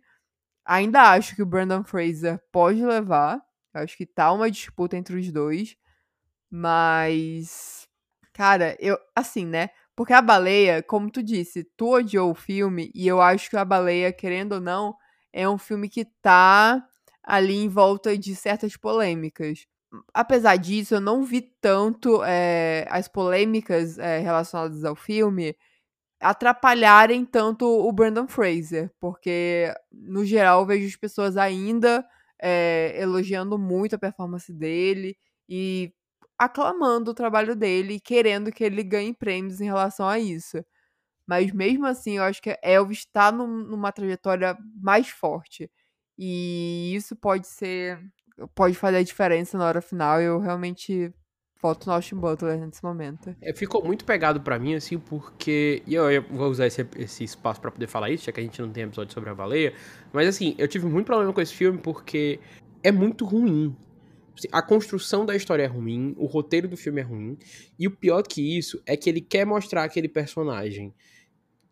Ainda 0.65 1.11
acho 1.11 1.35
que 1.35 1.43
o 1.43 1.45
Brandon 1.45 1.83
Fraser 1.83 2.41
pode 2.51 2.85
levar. 2.85 3.41
Acho 3.73 3.97
que 3.97 4.05
tá 4.05 4.31
uma 4.33 4.51
disputa 4.51 4.97
entre 4.97 5.17
os 5.17 5.31
dois. 5.31 5.77
Mas 6.51 7.80
Cara, 8.41 8.75
eu. 8.79 8.97
Assim, 9.15 9.45
né? 9.45 9.69
Porque 9.95 10.13
a 10.13 10.19
baleia, 10.19 10.81
como 10.81 11.11
tu 11.11 11.21
disse, 11.21 11.63
tu 11.77 11.93
odiou 11.93 12.31
o 12.31 12.33
filme, 12.33 12.91
e 12.95 13.07
eu 13.07 13.21
acho 13.21 13.47
que 13.51 13.55
a 13.55 13.63
baleia, 13.63 14.11
querendo 14.11 14.53
ou 14.53 14.59
não, 14.59 14.95
é 15.31 15.47
um 15.47 15.59
filme 15.59 15.87
que 15.87 16.03
tá 16.03 16.83
ali 17.23 17.57
em 17.57 17.69
volta 17.69 18.17
de 18.17 18.35
certas 18.35 18.75
polêmicas. 18.75 19.67
Apesar 20.11 20.55
disso, 20.55 20.95
eu 20.95 20.99
não 20.99 21.23
vi 21.23 21.41
tanto 21.61 22.23
é, 22.23 22.87
as 22.89 23.07
polêmicas 23.07 23.99
é, 23.99 24.17
relacionadas 24.17 24.83
ao 24.83 24.95
filme 24.95 25.55
atrapalharem 26.19 27.23
tanto 27.23 27.65
o 27.67 27.91
Brandon 27.91 28.27
Fraser, 28.27 28.91
porque 28.99 29.71
no 29.91 30.25
geral 30.25 30.61
eu 30.61 30.65
vejo 30.65 30.87
as 30.87 30.95
pessoas 30.95 31.37
ainda 31.37 32.03
é, 32.41 32.95
elogiando 32.97 33.59
muito 33.59 33.95
a 33.95 33.99
performance 33.99 34.51
dele 34.51 35.15
e 35.47 35.93
aclamando 36.45 37.11
o 37.11 37.13
trabalho 37.13 37.55
dele 37.55 37.95
e 37.95 37.99
querendo 37.99 38.51
que 38.51 38.63
ele 38.63 38.83
ganhe 38.83 39.13
prêmios 39.13 39.61
em 39.61 39.65
relação 39.65 40.07
a 40.07 40.19
isso. 40.19 40.63
Mas 41.27 41.51
mesmo 41.51 41.85
assim, 41.85 42.17
eu 42.17 42.23
acho 42.23 42.41
que 42.41 42.57
Elvis 42.63 42.99
está 42.99 43.31
num, 43.31 43.47
numa 43.47 43.91
trajetória 43.91 44.57
mais 44.81 45.09
forte. 45.09 45.69
E 46.17 46.93
isso 46.95 47.15
pode 47.15 47.47
ser. 47.47 47.99
pode 48.55 48.75
fazer 48.75 48.97
a 48.97 49.03
diferença 49.03 49.57
na 49.57 49.65
hora 49.65 49.81
final. 49.81 50.19
Eu 50.21 50.39
realmente 50.39 51.13
Voto 51.61 51.85
no 51.85 51.93
Austin 51.93 52.15
Butler 52.15 52.59
nesse 52.59 52.83
momento. 52.83 53.35
É, 53.39 53.53
ficou 53.53 53.85
muito 53.85 54.03
pegado 54.03 54.41
para 54.41 54.57
mim, 54.57 54.73
assim, 54.73 54.97
porque. 54.97 55.83
E 55.85 55.93
eu, 55.93 56.09
eu, 56.09 56.23
vou 56.23 56.49
usar 56.49 56.65
esse, 56.65 56.85
esse 56.97 57.23
espaço 57.23 57.61
para 57.61 57.69
poder 57.69 57.85
falar 57.85 58.09
isso, 58.09 58.25
já 58.25 58.31
que 58.31 58.39
a 58.39 58.43
gente 58.43 58.59
não 58.59 58.71
tem 58.71 58.83
episódio 58.83 59.13
sobre 59.13 59.29
a 59.29 59.35
baleia. 59.35 59.73
Mas, 60.11 60.27
assim, 60.27 60.55
eu 60.57 60.67
tive 60.67 60.87
muito 60.87 61.05
problema 61.05 61.31
com 61.31 61.39
esse 61.39 61.53
filme 61.53 61.77
porque 61.77 62.39
é 62.81 62.91
muito 62.91 63.25
ruim. 63.25 63.75
Assim, 64.37 64.47
a 64.51 64.61
construção 64.61 65.25
da 65.25 65.35
história 65.35 65.63
é 65.63 65.67
ruim, 65.67 66.15
o 66.17 66.25
roteiro 66.25 66.67
do 66.67 66.77
filme 66.77 67.01
é 67.01 67.03
ruim. 67.03 67.37
E 67.77 67.87
o 67.87 67.91
pior 67.91 68.23
que 68.23 68.57
isso 68.57 68.81
é 68.85 68.95
que 68.95 69.09
ele 69.09 69.21
quer 69.21 69.45
mostrar 69.45 69.83
aquele 69.83 70.07
personagem 70.07 70.93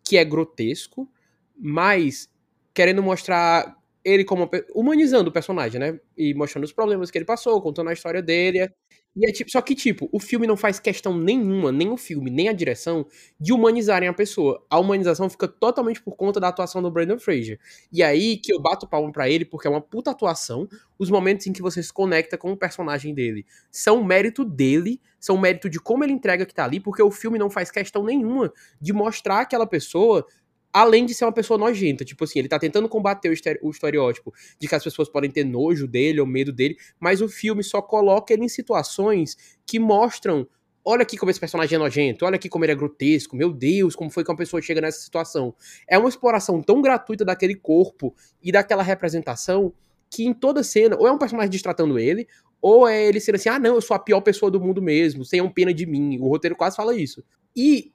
que 0.04 0.16
é 0.16 0.24
grotesco, 0.24 1.08
mas 1.56 2.28
querendo 2.74 3.02
mostrar 3.02 3.79
ele 4.04 4.24
como 4.24 4.48
humanizando 4.74 5.30
o 5.30 5.32
personagem, 5.32 5.80
né? 5.80 6.00
E 6.16 6.34
mostrando 6.34 6.64
os 6.64 6.72
problemas 6.72 7.10
que 7.10 7.18
ele 7.18 7.24
passou, 7.24 7.60
contando 7.60 7.90
a 7.90 7.92
história 7.92 8.22
dele. 8.22 8.70
E 9.16 9.28
é 9.28 9.32
tipo, 9.32 9.50
só 9.50 9.60
que, 9.60 9.74
tipo, 9.74 10.08
o 10.12 10.20
filme 10.20 10.46
não 10.46 10.56
faz 10.56 10.78
questão 10.78 11.18
nenhuma, 11.18 11.72
nem 11.72 11.90
o 11.90 11.96
filme, 11.96 12.30
nem 12.30 12.48
a 12.48 12.52
direção, 12.52 13.04
de 13.40 13.52
humanizarem 13.52 14.08
a 14.08 14.12
pessoa. 14.12 14.64
A 14.70 14.78
humanização 14.78 15.28
fica 15.28 15.48
totalmente 15.48 16.00
por 16.00 16.14
conta 16.14 16.38
da 16.38 16.46
atuação 16.48 16.80
do 16.80 16.90
Brandon 16.92 17.18
Fraser. 17.18 17.58
E 17.92 18.04
aí 18.04 18.36
que 18.36 18.52
eu 18.52 18.60
bato 18.60 18.86
palma 18.88 19.10
para 19.10 19.28
ele, 19.28 19.44
porque 19.44 19.66
é 19.66 19.70
uma 19.70 19.80
puta 19.80 20.12
atuação. 20.12 20.68
Os 20.96 21.10
momentos 21.10 21.46
em 21.48 21.52
que 21.52 21.60
você 21.60 21.82
se 21.82 21.92
conecta 21.92 22.38
com 22.38 22.52
o 22.52 22.56
personagem 22.56 23.12
dele 23.12 23.44
são 23.70 24.04
mérito 24.04 24.44
dele, 24.44 25.00
são 25.18 25.36
mérito 25.36 25.68
de 25.68 25.80
como 25.80 26.04
ele 26.04 26.12
entrega 26.12 26.46
que 26.46 26.54
tá 26.54 26.64
ali, 26.64 26.78
porque 26.78 27.02
o 27.02 27.10
filme 27.10 27.36
não 27.38 27.50
faz 27.50 27.68
questão 27.70 28.04
nenhuma 28.04 28.52
de 28.80 28.92
mostrar 28.92 29.40
aquela 29.40 29.66
pessoa 29.66 30.24
além 30.72 31.04
de 31.04 31.14
ser 31.14 31.24
uma 31.24 31.32
pessoa 31.32 31.58
nojenta. 31.58 32.04
Tipo 32.04 32.24
assim, 32.24 32.38
ele 32.38 32.48
tá 32.48 32.58
tentando 32.58 32.88
combater 32.88 33.28
o, 33.28 33.70
estereótipo 33.70 34.32
de 34.58 34.68
que 34.68 34.74
as 34.74 34.82
pessoas 34.82 35.08
podem 35.08 35.30
ter 35.30 35.44
nojo 35.44 35.86
dele 35.86 36.20
ou 36.20 36.26
medo 36.26 36.52
dele, 36.52 36.76
mas 36.98 37.20
o 37.20 37.28
filme 37.28 37.62
só 37.62 37.82
coloca 37.82 38.32
ele 38.32 38.44
em 38.44 38.48
situações 38.48 39.36
que 39.66 39.78
mostram. 39.78 40.46
Olha 40.84 41.02
aqui 41.02 41.16
como 41.16 41.30
esse 41.30 41.38
personagem 41.38 41.76
é 41.76 41.78
nojento, 41.78 42.24
olha 42.24 42.36
aqui 42.36 42.48
como 42.48 42.64
ele 42.64 42.72
é 42.72 42.74
grotesco, 42.74 43.36
meu 43.36 43.52
Deus, 43.52 43.94
como 43.94 44.10
foi 44.10 44.24
que 44.24 44.30
uma 44.30 44.36
pessoa 44.36 44.62
chega 44.62 44.80
nessa 44.80 45.00
situação. 45.00 45.54
É 45.86 45.98
uma 45.98 46.08
exploração 46.08 46.62
tão 46.62 46.80
gratuita 46.80 47.24
daquele 47.24 47.54
corpo 47.54 48.14
e 48.42 48.50
daquela 48.50 48.82
representação 48.82 49.74
que 50.08 50.24
em 50.24 50.32
toda 50.32 50.64
cena, 50.64 50.96
ou 50.98 51.06
é 51.06 51.12
um 51.12 51.18
personagem 51.18 51.50
distratando 51.50 51.98
ele, 51.98 52.26
ou 52.60 52.88
é 52.88 53.06
ele 53.06 53.20
sendo 53.20 53.36
assim, 53.36 53.48
ah 53.48 53.58
não, 53.58 53.74
eu 53.74 53.80
sou 53.80 53.94
a 53.94 53.98
pior 53.98 54.20
pessoa 54.20 54.50
do 54.50 54.60
mundo 54.60 54.82
mesmo, 54.82 55.24
tenham 55.24 55.48
pena 55.50 55.72
de 55.72 55.86
mim. 55.86 56.18
O 56.18 56.28
roteiro 56.28 56.56
quase 56.56 56.76
fala 56.76 56.96
isso. 56.96 57.22
E 57.54 57.92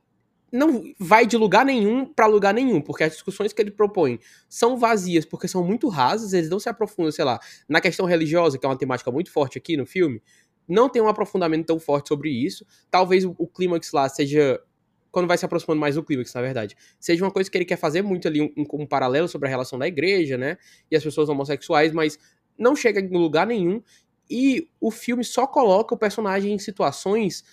não 0.55 0.83
vai 0.97 1.27
de 1.27 1.35
lugar 1.35 1.65
nenhum 1.65 2.05
para 2.05 2.25
lugar 2.27 2.53
nenhum, 2.53 2.79
porque 2.79 3.03
as 3.03 3.11
discussões 3.11 3.51
que 3.51 3.61
ele 3.61 3.71
propõe 3.71 4.19
são 4.47 4.77
vazias, 4.77 5.25
porque 5.25 5.47
são 5.47 5.63
muito 5.63 5.89
rasas, 5.89 6.31
eles 6.31 6.49
não 6.49 6.59
se 6.59 6.69
aprofundam, 6.69 7.11
sei 7.11 7.25
lá, 7.25 7.39
na 7.67 7.81
questão 7.81 8.05
religiosa, 8.05 8.57
que 8.57 8.65
é 8.65 8.69
uma 8.69 8.77
temática 8.77 9.11
muito 9.11 9.29
forte 9.31 9.57
aqui 9.57 9.75
no 9.75 9.85
filme, 9.85 10.21
não 10.67 10.87
tem 10.87 11.01
um 11.01 11.09
aprofundamento 11.09 11.65
tão 11.65 11.77
forte 11.77 12.07
sobre 12.07 12.29
isso. 12.29 12.65
Talvez 12.89 13.25
o, 13.25 13.35
o 13.37 13.45
clímax 13.45 13.91
lá 13.91 14.07
seja 14.07 14.59
quando 15.11 15.27
vai 15.27 15.37
se 15.37 15.45
aproximando 15.45 15.79
mais 15.79 15.95
do 15.95 16.03
clímax, 16.03 16.33
na 16.33 16.41
verdade, 16.41 16.75
seja 16.99 17.23
uma 17.23 17.31
coisa 17.31 17.49
que 17.49 17.57
ele 17.57 17.63
quer 17.63 17.77
fazer 17.77 18.01
muito 18.01 18.27
ali, 18.27 18.41
um, 18.41 18.51
um, 18.57 18.85
paralelo 18.85 19.29
sobre 19.29 19.47
a 19.47 19.49
relação 19.49 19.79
da 19.79 19.87
igreja, 19.87 20.37
né, 20.37 20.57
e 20.91 20.95
as 20.95 21.01
pessoas 21.01 21.29
homossexuais, 21.29 21.93
mas 21.93 22.19
não 22.57 22.75
chega 22.75 22.99
em 22.99 23.07
lugar 23.07 23.47
nenhum, 23.47 23.81
e 24.29 24.67
o 24.79 24.91
filme 24.91 25.23
só 25.23 25.47
coloca 25.47 25.95
o 25.95 25.97
personagem 25.97 26.53
em 26.53 26.59
situações 26.59 27.45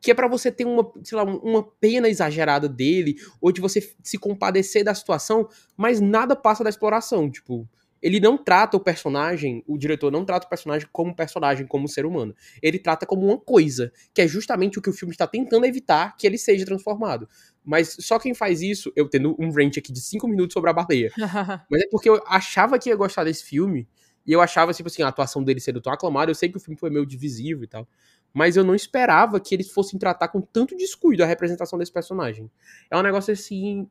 que 0.00 0.10
é 0.10 0.14
para 0.14 0.28
você 0.28 0.50
ter 0.50 0.64
uma, 0.64 0.90
sei 1.02 1.16
lá, 1.16 1.24
uma 1.24 1.62
pena 1.80 2.08
exagerada 2.08 2.68
dele, 2.68 3.16
ou 3.40 3.50
de 3.50 3.60
você 3.60 3.94
se 4.02 4.18
compadecer 4.18 4.84
da 4.84 4.94
situação, 4.94 5.48
mas 5.76 6.00
nada 6.00 6.36
passa 6.36 6.62
da 6.62 6.70
exploração, 6.70 7.30
tipo, 7.30 7.68
ele 8.02 8.20
não 8.20 8.36
trata 8.36 8.76
o 8.76 8.80
personagem, 8.80 9.64
o 9.66 9.76
diretor 9.76 10.12
não 10.12 10.24
trata 10.24 10.46
o 10.46 10.48
personagem 10.48 10.86
como 10.92 11.14
personagem, 11.14 11.66
como 11.66 11.88
ser 11.88 12.04
humano. 12.04 12.34
Ele 12.62 12.78
trata 12.78 13.06
como 13.06 13.26
uma 13.26 13.38
coisa, 13.38 13.90
que 14.14 14.20
é 14.20 14.28
justamente 14.28 14.78
o 14.78 14.82
que 14.82 14.90
o 14.90 14.92
filme 14.92 15.12
está 15.12 15.26
tentando 15.26 15.64
evitar 15.66 16.16
que 16.16 16.26
ele 16.26 16.38
seja 16.38 16.64
transformado. 16.64 17.28
Mas 17.64 17.96
só 17.98 18.18
quem 18.18 18.34
faz 18.34 18.60
isso, 18.62 18.92
eu 18.94 19.08
tendo 19.08 19.34
um 19.38 19.50
rant 19.50 19.78
aqui 19.78 19.92
de 19.92 20.00
5 20.00 20.28
minutos 20.28 20.52
sobre 20.52 20.70
a 20.70 20.72
baleia. 20.72 21.10
mas 21.70 21.82
é 21.82 21.88
porque 21.90 22.08
eu 22.08 22.22
achava 22.26 22.78
que 22.78 22.90
ia 22.90 22.96
gostar 22.96 23.24
desse 23.24 23.44
filme, 23.44 23.88
e 24.26 24.32
eu 24.32 24.40
achava, 24.40 24.72
tipo 24.72 24.88
assim, 24.88 25.02
a 25.02 25.08
atuação 25.08 25.42
dele 25.42 25.60
sendo 25.60 25.80
tão 25.80 25.92
aclamada, 25.92 26.30
eu 26.30 26.34
sei 26.34 26.48
que 26.48 26.56
o 26.56 26.60
filme 26.60 26.78
foi 26.78 26.90
meio 26.90 27.06
divisivo 27.06 27.64
e 27.64 27.66
tal 27.66 27.88
mas 28.36 28.54
eu 28.54 28.62
não 28.62 28.74
esperava 28.74 29.40
que 29.40 29.54
eles 29.54 29.70
fossem 29.70 29.98
tratar 29.98 30.28
com 30.28 30.42
tanto 30.42 30.76
descuido 30.76 31.24
a 31.24 31.26
representação 31.26 31.78
desse 31.78 31.90
personagem. 31.90 32.50
É 32.90 32.98
um 32.98 33.00
negócio 33.00 33.32
assim, 33.32 33.88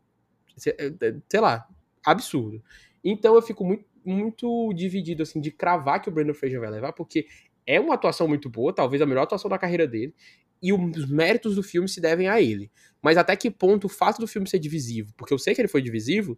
é, 0.67 0.93
é, 1.01 1.15
sei 1.27 1.39
lá, 1.39 1.67
absurdo. 2.05 2.61
Então 3.03 3.33
eu 3.33 3.41
fico 3.41 3.65
muito, 3.65 3.85
muito 4.05 4.71
dividido 4.75 5.23
assim 5.23 5.41
de 5.41 5.49
cravar 5.49 5.99
que 5.99 6.09
o 6.09 6.11
Brandon 6.11 6.35
Fraser 6.35 6.59
vai 6.59 6.69
levar, 6.69 6.93
porque 6.93 7.25
é 7.65 7.79
uma 7.79 7.95
atuação 7.95 8.27
muito 8.27 8.47
boa, 8.47 8.71
talvez 8.71 9.01
a 9.01 9.07
melhor 9.07 9.23
atuação 9.23 9.49
da 9.49 9.57
carreira 9.57 9.87
dele, 9.87 10.13
e 10.61 10.71
os 10.71 11.09
méritos 11.09 11.55
do 11.55 11.63
filme 11.63 11.89
se 11.89 11.99
devem 11.99 12.27
a 12.27 12.39
ele. 12.39 12.71
Mas 13.01 13.17
até 13.17 13.35
que 13.35 13.49
ponto 13.49 13.85
o 13.85 13.89
fato 13.89 14.19
do 14.19 14.27
filme 14.27 14.47
ser 14.47 14.59
divisivo, 14.59 15.11
porque 15.17 15.33
eu 15.33 15.39
sei 15.39 15.55
que 15.55 15.61
ele 15.61 15.67
foi 15.67 15.81
divisivo, 15.81 16.37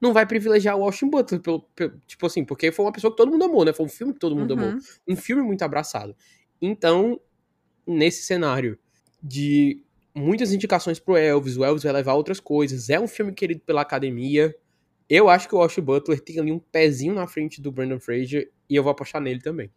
não 0.00 0.12
vai 0.12 0.26
privilegiar 0.26 0.76
o 0.76 0.82
Austin 0.82 1.08
Butler, 1.08 1.40
pelo, 1.40 1.60
pelo, 1.76 2.02
tipo 2.04 2.26
assim, 2.26 2.44
porque 2.44 2.72
foi 2.72 2.84
uma 2.84 2.90
pessoa 2.90 3.12
que 3.12 3.16
todo 3.16 3.30
mundo 3.30 3.44
amou, 3.44 3.64
né? 3.64 3.72
Foi 3.72 3.86
um 3.86 3.88
filme 3.88 4.12
que 4.12 4.18
todo 4.18 4.34
mundo 4.34 4.54
uhum. 4.54 4.70
amou. 4.70 4.80
Um 5.06 5.14
filme 5.14 5.42
muito 5.42 5.62
abraçado. 5.62 6.16
Então, 6.60 7.20
nesse 7.86 8.22
cenário 8.22 8.78
de 9.22 9.80
muitas 10.14 10.52
indicações 10.52 10.98
pro 10.98 11.16
Elvis, 11.16 11.56
o 11.56 11.64
Elvis 11.64 11.82
vai 11.82 11.92
levar 11.92 12.14
outras 12.14 12.40
coisas, 12.40 12.88
é 12.88 12.98
um 12.98 13.06
filme 13.06 13.32
querido 13.32 13.60
pela 13.60 13.82
academia. 13.82 14.54
Eu 15.08 15.28
acho 15.28 15.48
que 15.48 15.54
o 15.54 15.60
Austin 15.60 15.82
Butler 15.82 16.20
tem 16.20 16.40
ali 16.40 16.50
um 16.50 16.58
pezinho 16.58 17.14
na 17.14 17.26
frente 17.26 17.60
do 17.60 17.70
Brandon 17.70 18.00
Fraser 18.00 18.50
e 18.68 18.74
eu 18.74 18.82
vou 18.82 18.90
apostar 18.90 19.20
nele 19.20 19.40
também. 19.40 19.70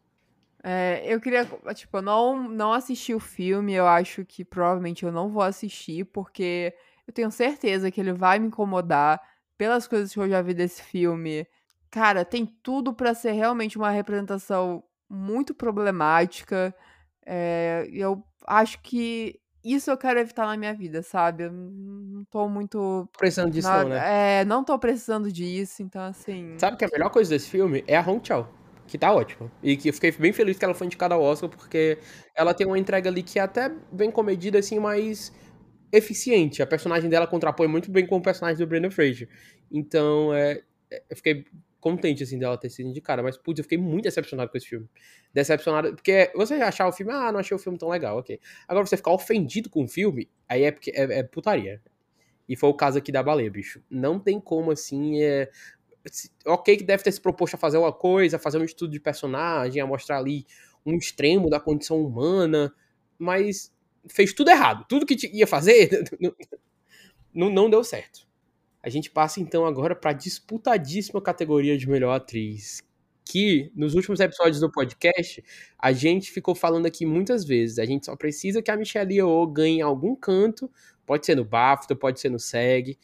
É, 0.63 1.03
eu 1.05 1.21
queria, 1.21 1.45
tipo, 1.73 1.97
eu 1.97 2.01
não, 2.01 2.49
não 2.49 2.73
assisti 2.73 3.13
o 3.13 3.19
filme, 3.19 3.73
eu 3.73 3.87
acho 3.87 4.25
que 4.25 4.43
provavelmente 4.43 5.05
eu 5.05 5.11
não 5.11 5.29
vou 5.29 5.41
assistir, 5.41 6.05
porque 6.05 6.73
eu 7.07 7.13
tenho 7.13 7.31
certeza 7.31 7.89
que 7.89 8.01
ele 8.01 8.11
vai 8.11 8.39
me 8.39 8.47
incomodar 8.47 9.21
pelas 9.57 9.87
coisas 9.87 10.13
que 10.13 10.19
eu 10.19 10.29
já 10.29 10.41
vi 10.41 10.53
desse 10.53 10.81
filme. 10.83 11.47
Cara, 11.89 12.25
tem 12.25 12.45
tudo 12.45 12.93
para 12.93 13.13
ser 13.13 13.31
realmente 13.31 13.77
uma 13.77 13.89
representação 13.89 14.83
muito 15.09 15.53
problemática. 15.53 16.73
É, 17.25 17.87
eu 17.91 18.23
acho 18.45 18.81
que 18.81 19.39
isso 19.63 19.91
eu 19.91 19.97
quero 19.97 20.19
evitar 20.19 20.45
na 20.45 20.55
minha 20.55 20.73
vida, 20.73 21.01
sabe? 21.01 21.43
Eu 21.43 21.51
não 21.51 22.23
tô 22.25 22.47
muito. 22.47 23.09
Precisando 23.17 23.51
disso, 23.51 23.67
na, 23.67 23.83
não, 23.83 23.89
né? 23.89 24.41
É, 24.41 24.45
não 24.45 24.63
tô 24.63 24.77
precisando 24.79 25.31
disso, 25.31 25.83
então 25.83 26.01
assim. 26.01 26.55
Sabe 26.57 26.77
que 26.77 26.85
a 26.85 26.89
melhor 26.91 27.09
coisa 27.09 27.29
desse 27.29 27.49
filme 27.49 27.83
é 27.85 27.97
a 27.97 28.01
Hong 28.01 28.25
Chao, 28.25 28.49
que 28.87 28.97
tá 28.97 29.13
ótima. 29.13 29.51
E 29.61 29.75
que 29.75 29.89
eu 29.89 29.93
fiquei 29.93 30.11
bem 30.11 30.31
feliz 30.31 30.57
que 30.57 30.63
ela 30.63 30.73
foi 30.73 30.87
indicada 30.87 31.15
ao 31.15 31.21
Oscar, 31.21 31.49
porque 31.49 31.97
ela 32.35 32.53
tem 32.53 32.65
uma 32.65 32.79
entrega 32.79 33.09
ali 33.09 33.21
que 33.21 33.37
é 33.37 33.41
até 33.41 33.69
bem 33.91 34.09
comedida, 34.09 34.59
assim, 34.59 34.79
mas 34.79 35.33
eficiente. 35.91 36.61
A 36.61 36.67
personagem 36.67 37.09
dela 37.09 37.27
contrapõe 37.27 37.67
muito 37.67 37.91
bem 37.91 38.05
com 38.07 38.17
o 38.17 38.21
personagem 38.21 38.57
do 38.57 38.67
Brandon 38.67 38.91
Fraser. 38.91 39.27
Então, 39.71 40.33
é, 40.33 40.61
eu 41.09 41.15
fiquei 41.17 41.45
contente, 41.79 42.23
assim, 42.23 42.37
dela 42.37 42.57
ter 42.57 42.69
sido 42.69 42.89
indicada. 42.89 43.23
Mas, 43.23 43.37
putz, 43.37 43.59
eu 43.59 43.63
fiquei 43.63 43.77
muito 43.77 44.03
decepcionado 44.03 44.49
com 44.51 44.57
esse 44.57 44.67
filme. 44.67 44.87
Decepcionado, 45.33 45.95
porque 45.95 46.31
você 46.35 46.55
achar 46.55 46.87
o 46.87 46.91
filme, 46.91 47.11
ah, 47.11 47.31
não 47.31 47.39
achei 47.39 47.55
o 47.55 47.59
filme 47.59 47.77
tão 47.77 47.89
legal, 47.89 48.17
ok. 48.17 48.39
Agora, 48.67 48.85
você 48.85 48.97
ficar 48.97 49.11
ofendido 49.11 49.69
com 49.69 49.83
o 49.83 49.87
filme, 49.87 50.29
aí 50.47 50.63
é, 50.63 50.71
porque, 50.71 50.91
é, 50.91 51.19
é 51.19 51.23
putaria. 51.23 51.81
E 52.47 52.55
foi 52.55 52.69
o 52.69 52.73
caso 52.73 52.97
aqui 52.97 53.11
da 53.11 53.21
baleia, 53.21 53.49
bicho. 53.49 53.83
Não 53.89 54.19
tem 54.19 54.39
como, 54.39 54.71
assim, 54.71 55.21
é... 55.21 55.49
Ok 56.45 56.77
que 56.77 56.83
deve 56.83 57.03
ter 57.03 57.11
se 57.11 57.21
proposto 57.21 57.55
a 57.55 57.57
fazer 57.57 57.77
uma 57.77 57.91
coisa, 57.91 58.37
a 58.37 58.39
fazer 58.39 58.57
um 58.57 58.63
estudo 58.63 58.91
de 58.91 58.99
personagem, 58.99 59.81
a 59.81 59.85
mostrar 59.85 60.17
ali 60.17 60.45
um 60.85 60.95
extremo 60.95 61.49
da 61.49 61.59
condição 61.59 62.01
humana, 62.01 62.73
mas 63.17 63.71
fez 64.07 64.33
tudo 64.33 64.49
errado. 64.49 64.85
Tudo 64.87 65.05
que 65.05 65.15
ia 65.33 65.45
fazer 65.45 65.89
não, 67.35 67.49
não 67.49 67.69
deu 67.69 67.83
certo. 67.83 68.28
A 68.81 68.89
gente 68.89 69.09
passa 69.11 69.41
então 69.41 69.65
agora 69.65 69.95
para 69.95 70.11
a 70.11 70.13
disputadíssima 70.13 71.21
categoria 71.21 71.77
de 71.77 71.89
melhor 71.89 72.13
atriz, 72.13 72.81
que 73.25 73.71
nos 73.75 73.93
últimos 73.93 74.19
episódios 74.19 74.59
do 74.59 74.71
podcast 74.71 75.43
a 75.77 75.91
gente 75.91 76.31
ficou 76.31 76.55
falando 76.55 76.85
aqui 76.85 77.05
muitas 77.05 77.43
vezes. 77.45 77.77
A 77.77 77.85
gente 77.85 78.05
só 78.05 78.15
precisa 78.15 78.61
que 78.61 78.71
a 78.71 78.77
Michelle 78.77 79.13
Yeoh 79.13 79.47
ganhe 79.47 79.81
algum 79.81 80.15
canto, 80.15 80.71
pode 81.05 81.25
ser 81.25 81.35
no 81.35 81.43
BAFTA, 81.43 81.95
pode 81.95 82.19
ser 82.19 82.29
no 82.29 82.39
SEG, 82.39 82.97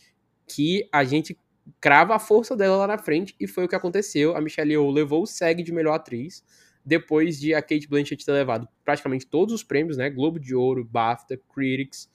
que 0.48 0.88
a 0.92 1.04
gente 1.04 1.38
crava 1.82 2.16
a 2.16 2.20
força 2.20 2.56
dela 2.56 2.78
lá 2.78 2.88
na 2.88 2.98
frente 2.98 3.36
e 3.40 3.48
foi 3.48 3.66
o 3.66 3.68
que 3.68 3.76
aconteceu. 3.76 4.36
A 4.36 4.42
Michelle 4.42 4.72
Yeoh 4.72 4.90
levou 4.90 5.24
o 5.24 5.28
SEG 5.28 5.62
de 5.62 5.74
melhor 5.74 5.96
atriz 5.96 6.44
depois 6.86 7.40
de 7.40 7.54
a 7.54 7.62
Kate 7.62 7.88
Blanchett 7.88 8.24
ter 8.24 8.32
levado 8.32 8.68
praticamente 8.84 9.26
todos 9.26 9.54
os 9.54 9.64
prêmios, 9.64 9.98
né? 9.98 10.10
Globo 10.10 10.40
de 10.40 10.54
Ouro, 10.54 10.86
BAFTA, 10.86 11.40
Critics. 11.54 12.08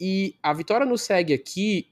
E 0.00 0.36
a 0.42 0.52
vitória 0.52 0.86
no 0.86 0.96
SEG 0.96 1.32
aqui 1.34 1.91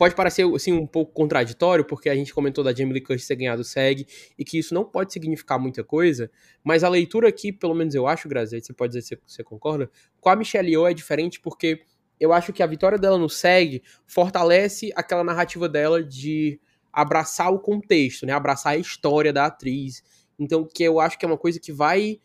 pode 0.00 0.14
parecer 0.14 0.46
assim, 0.54 0.72
um 0.72 0.86
pouco 0.86 1.12
contraditório, 1.12 1.84
porque 1.84 2.08
a 2.08 2.14
gente 2.14 2.32
comentou 2.32 2.64
da 2.64 2.72
Jamie 2.72 2.94
Lee 2.94 3.02
Curtis 3.02 3.26
ter 3.26 3.36
ganhado 3.36 3.60
o 3.60 3.64
SEG, 3.64 4.06
e 4.38 4.42
que 4.42 4.58
isso 4.58 4.72
não 4.72 4.82
pode 4.82 5.12
significar 5.12 5.60
muita 5.60 5.84
coisa, 5.84 6.30
mas 6.64 6.82
a 6.82 6.88
leitura 6.88 7.28
aqui, 7.28 7.52
pelo 7.52 7.74
menos 7.74 7.94
eu 7.94 8.06
acho, 8.06 8.26
Grazi, 8.26 8.62
você 8.62 8.72
pode 8.72 8.94
dizer 8.94 9.02
se 9.02 9.20
você 9.26 9.44
concorda, 9.44 9.90
com 10.18 10.30
a 10.30 10.36
Michelle 10.36 10.70
Yeoh 10.70 10.88
é 10.88 10.94
diferente 10.94 11.38
porque 11.38 11.82
eu 12.18 12.32
acho 12.32 12.50
que 12.50 12.62
a 12.62 12.66
vitória 12.66 12.96
dela 12.96 13.18
no 13.18 13.28
SEG 13.28 13.82
fortalece 14.06 14.90
aquela 14.96 15.22
narrativa 15.22 15.68
dela 15.68 16.02
de 16.02 16.58
abraçar 16.90 17.52
o 17.52 17.58
contexto, 17.58 18.24
né, 18.24 18.32
abraçar 18.32 18.72
a 18.72 18.78
história 18.78 19.34
da 19.34 19.44
atriz, 19.44 20.02
então 20.38 20.66
que 20.66 20.82
eu 20.82 20.98
acho 20.98 21.18
que 21.18 21.26
é 21.26 21.28
uma 21.28 21.36
coisa 21.36 21.60
que 21.60 21.72
vai 21.72 22.18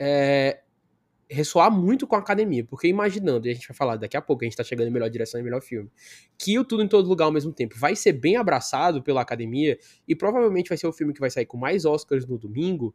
é, 0.00 0.62
ressoar 1.30 1.70
muito 1.70 2.06
com 2.06 2.16
a 2.16 2.18
academia, 2.18 2.64
porque 2.64 2.88
imaginando, 2.88 3.46
e 3.46 3.50
a 3.50 3.54
gente 3.54 3.68
vai 3.68 3.76
falar 3.76 3.96
daqui 3.96 4.16
a 4.16 4.22
pouco, 4.22 4.44
a 4.44 4.46
gente 4.46 4.56
tá 4.56 4.64
chegando 4.64 4.88
em 4.88 4.90
melhor 4.90 5.10
direção 5.10 5.38
e 5.40 5.42
melhor 5.42 5.60
filme, 5.60 5.90
que 6.38 6.58
o 6.58 6.64
Tudo 6.64 6.82
em 6.82 6.88
Todo 6.88 7.08
Lugar 7.08 7.26
ao 7.26 7.32
mesmo 7.32 7.52
tempo 7.52 7.78
vai 7.78 7.94
ser 7.94 8.12
bem 8.12 8.36
abraçado 8.36 9.02
pela 9.02 9.20
academia 9.20 9.78
e 10.06 10.14
provavelmente 10.14 10.68
vai 10.68 10.78
ser 10.78 10.86
o 10.86 10.92
filme 10.92 11.12
que 11.12 11.20
vai 11.20 11.30
sair 11.30 11.46
com 11.46 11.58
mais 11.58 11.84
Oscars 11.84 12.26
no 12.26 12.38
domingo, 12.38 12.94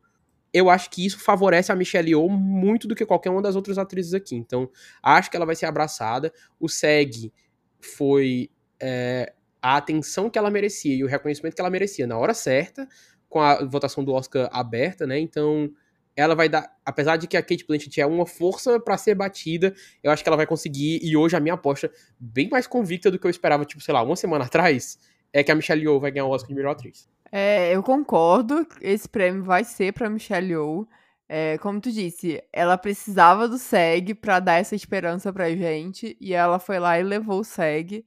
eu 0.54 0.70
acho 0.70 0.90
que 0.92 1.04
isso 1.04 1.20
favorece 1.20 1.72
a 1.72 1.76
Michelle 1.76 2.12
Yeoh 2.12 2.30
muito 2.30 2.88
do 2.88 2.94
que 2.94 3.06
qualquer 3.06 3.32
uma 3.32 3.42
das 3.42 3.56
outras 3.56 3.80
atrizes 3.80 4.14
aqui. 4.14 4.36
Então, 4.36 4.70
acho 5.02 5.32
que 5.32 5.36
ela 5.36 5.48
vai 5.48 5.56
ser 5.56 5.66
abraçada. 5.66 6.32
O 6.60 6.70
SEG 6.70 7.34
foi 7.82 8.52
é, 8.80 9.34
a 9.60 9.78
atenção 9.78 10.30
que 10.30 10.38
ela 10.38 10.52
merecia 10.52 10.96
e 10.96 11.04
o 11.04 11.08
reconhecimento 11.08 11.56
que 11.56 11.62
ela 11.62 11.72
merecia 11.72 12.06
na 12.06 12.18
hora 12.20 12.36
certa, 12.36 12.88
com 13.28 13.42
a 13.42 13.66
votação 13.66 14.04
do 14.04 14.14
Oscar 14.14 14.48
aberta, 14.54 15.08
né? 15.08 15.18
Então, 15.18 15.72
ela 16.16 16.36
vai 16.36 16.48
dar, 16.48 16.72
apesar 16.86 17.18
de 17.18 17.28
que 17.28 17.36
a 17.36 17.42
Kate 17.42 17.66
Blanchett 17.66 18.00
é 18.00 18.06
uma 18.06 18.26
força 18.26 18.80
para 18.80 18.98
ser 18.98 19.16
batida, 19.16 19.74
eu 20.04 20.12
acho 20.12 20.24
que 20.24 20.30
ela 20.30 20.38
vai 20.38 20.46
conseguir, 20.46 21.00
e 21.04 21.18
hoje 21.18 21.36
a 21.36 21.40
minha 21.40 21.56
aposta, 21.56 21.92
bem 22.20 22.50
mais 22.50 22.68
convicta 22.68 23.10
do 23.10 23.18
que 23.18 23.26
eu 23.26 23.32
esperava, 23.32 23.66
tipo, 23.66 23.82
sei 23.82 23.94
lá, 23.94 24.04
uma 24.04 24.16
semana 24.16 24.46
atrás, 24.46 25.00
é 25.32 25.44
que 25.44 25.52
a 25.52 25.56
Michelle 25.56 25.82
Yeoh 25.82 26.00
vai 26.00 26.12
ganhar 26.12 26.26
o 26.26 26.30
Oscar 26.30 26.48
de 26.48 26.56
melhor 26.56 26.72
atriz. 26.72 27.10
É, 27.32 27.76
eu 27.76 27.82
concordo, 27.82 28.68
esse 28.80 29.10
prêmio 29.10 29.44
vai 29.44 29.64
ser 29.64 29.92
pra 29.92 30.10
Michelle 30.10 30.52
Yeoh, 30.52 30.88
é, 31.28 31.58
como 31.58 31.82
tu 31.82 31.92
disse, 31.92 32.44
ela 32.54 32.78
precisava 32.78 33.48
do 33.48 33.58
SEG 33.58 34.14
para 34.14 34.40
dar 34.40 34.60
essa 34.60 34.76
esperança 34.76 35.34
pra 35.34 35.50
gente, 35.50 36.16
e 36.22 36.34
ela 36.34 36.60
foi 36.60 36.78
lá 36.80 37.00
e 37.00 37.04
levou 37.04 37.40
o 37.40 37.44
SEG, 37.44 38.06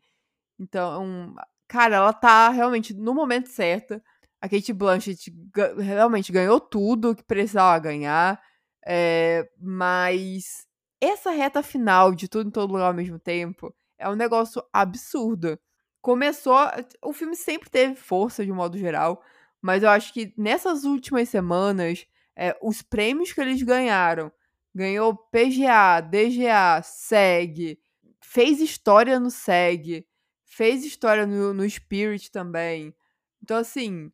então, 0.60 1.34
cara, 1.66 1.96
ela 1.96 2.12
tá 2.12 2.50
realmente 2.50 2.94
no 2.94 3.12
momento 3.12 3.48
certo, 3.48 4.00
a 4.40 4.48
Kate 4.48 4.72
Blanchett 4.72 5.32
realmente 5.78 6.32
ganhou 6.32 6.60
tudo 6.60 7.14
que 7.14 7.24
precisava 7.24 7.78
ganhar, 7.78 8.40
é, 8.86 9.48
mas 9.60 10.66
essa 11.00 11.30
reta 11.30 11.62
final 11.62 12.14
de 12.14 12.28
tudo 12.28 12.48
em 12.48 12.52
todo 12.52 12.72
lugar 12.72 12.86
ao 12.88 12.94
mesmo 12.94 13.18
tempo 13.18 13.74
é 13.98 14.08
um 14.08 14.14
negócio 14.14 14.62
absurdo. 14.72 15.58
Começou. 16.00 16.56
O 17.02 17.12
filme 17.12 17.34
sempre 17.34 17.68
teve 17.68 17.96
força 17.96 18.44
de 18.44 18.52
um 18.52 18.54
modo 18.54 18.78
geral, 18.78 19.22
mas 19.60 19.82
eu 19.82 19.90
acho 19.90 20.12
que 20.12 20.32
nessas 20.36 20.84
últimas 20.84 21.28
semanas, 21.28 22.06
é, 22.36 22.56
os 22.62 22.82
prêmios 22.82 23.32
que 23.32 23.40
eles 23.40 23.62
ganharam 23.62 24.30
ganhou 24.74 25.16
PGA, 25.16 26.00
DGA, 26.02 26.82
SEG, 26.82 27.78
fez 28.20 28.60
história 28.60 29.18
no 29.18 29.30
SEG, 29.30 30.06
fez 30.44 30.84
história 30.84 31.26
no, 31.26 31.54
no 31.54 31.68
Spirit 31.68 32.30
também. 32.30 32.94
Então, 33.42 33.56
assim, 33.56 34.12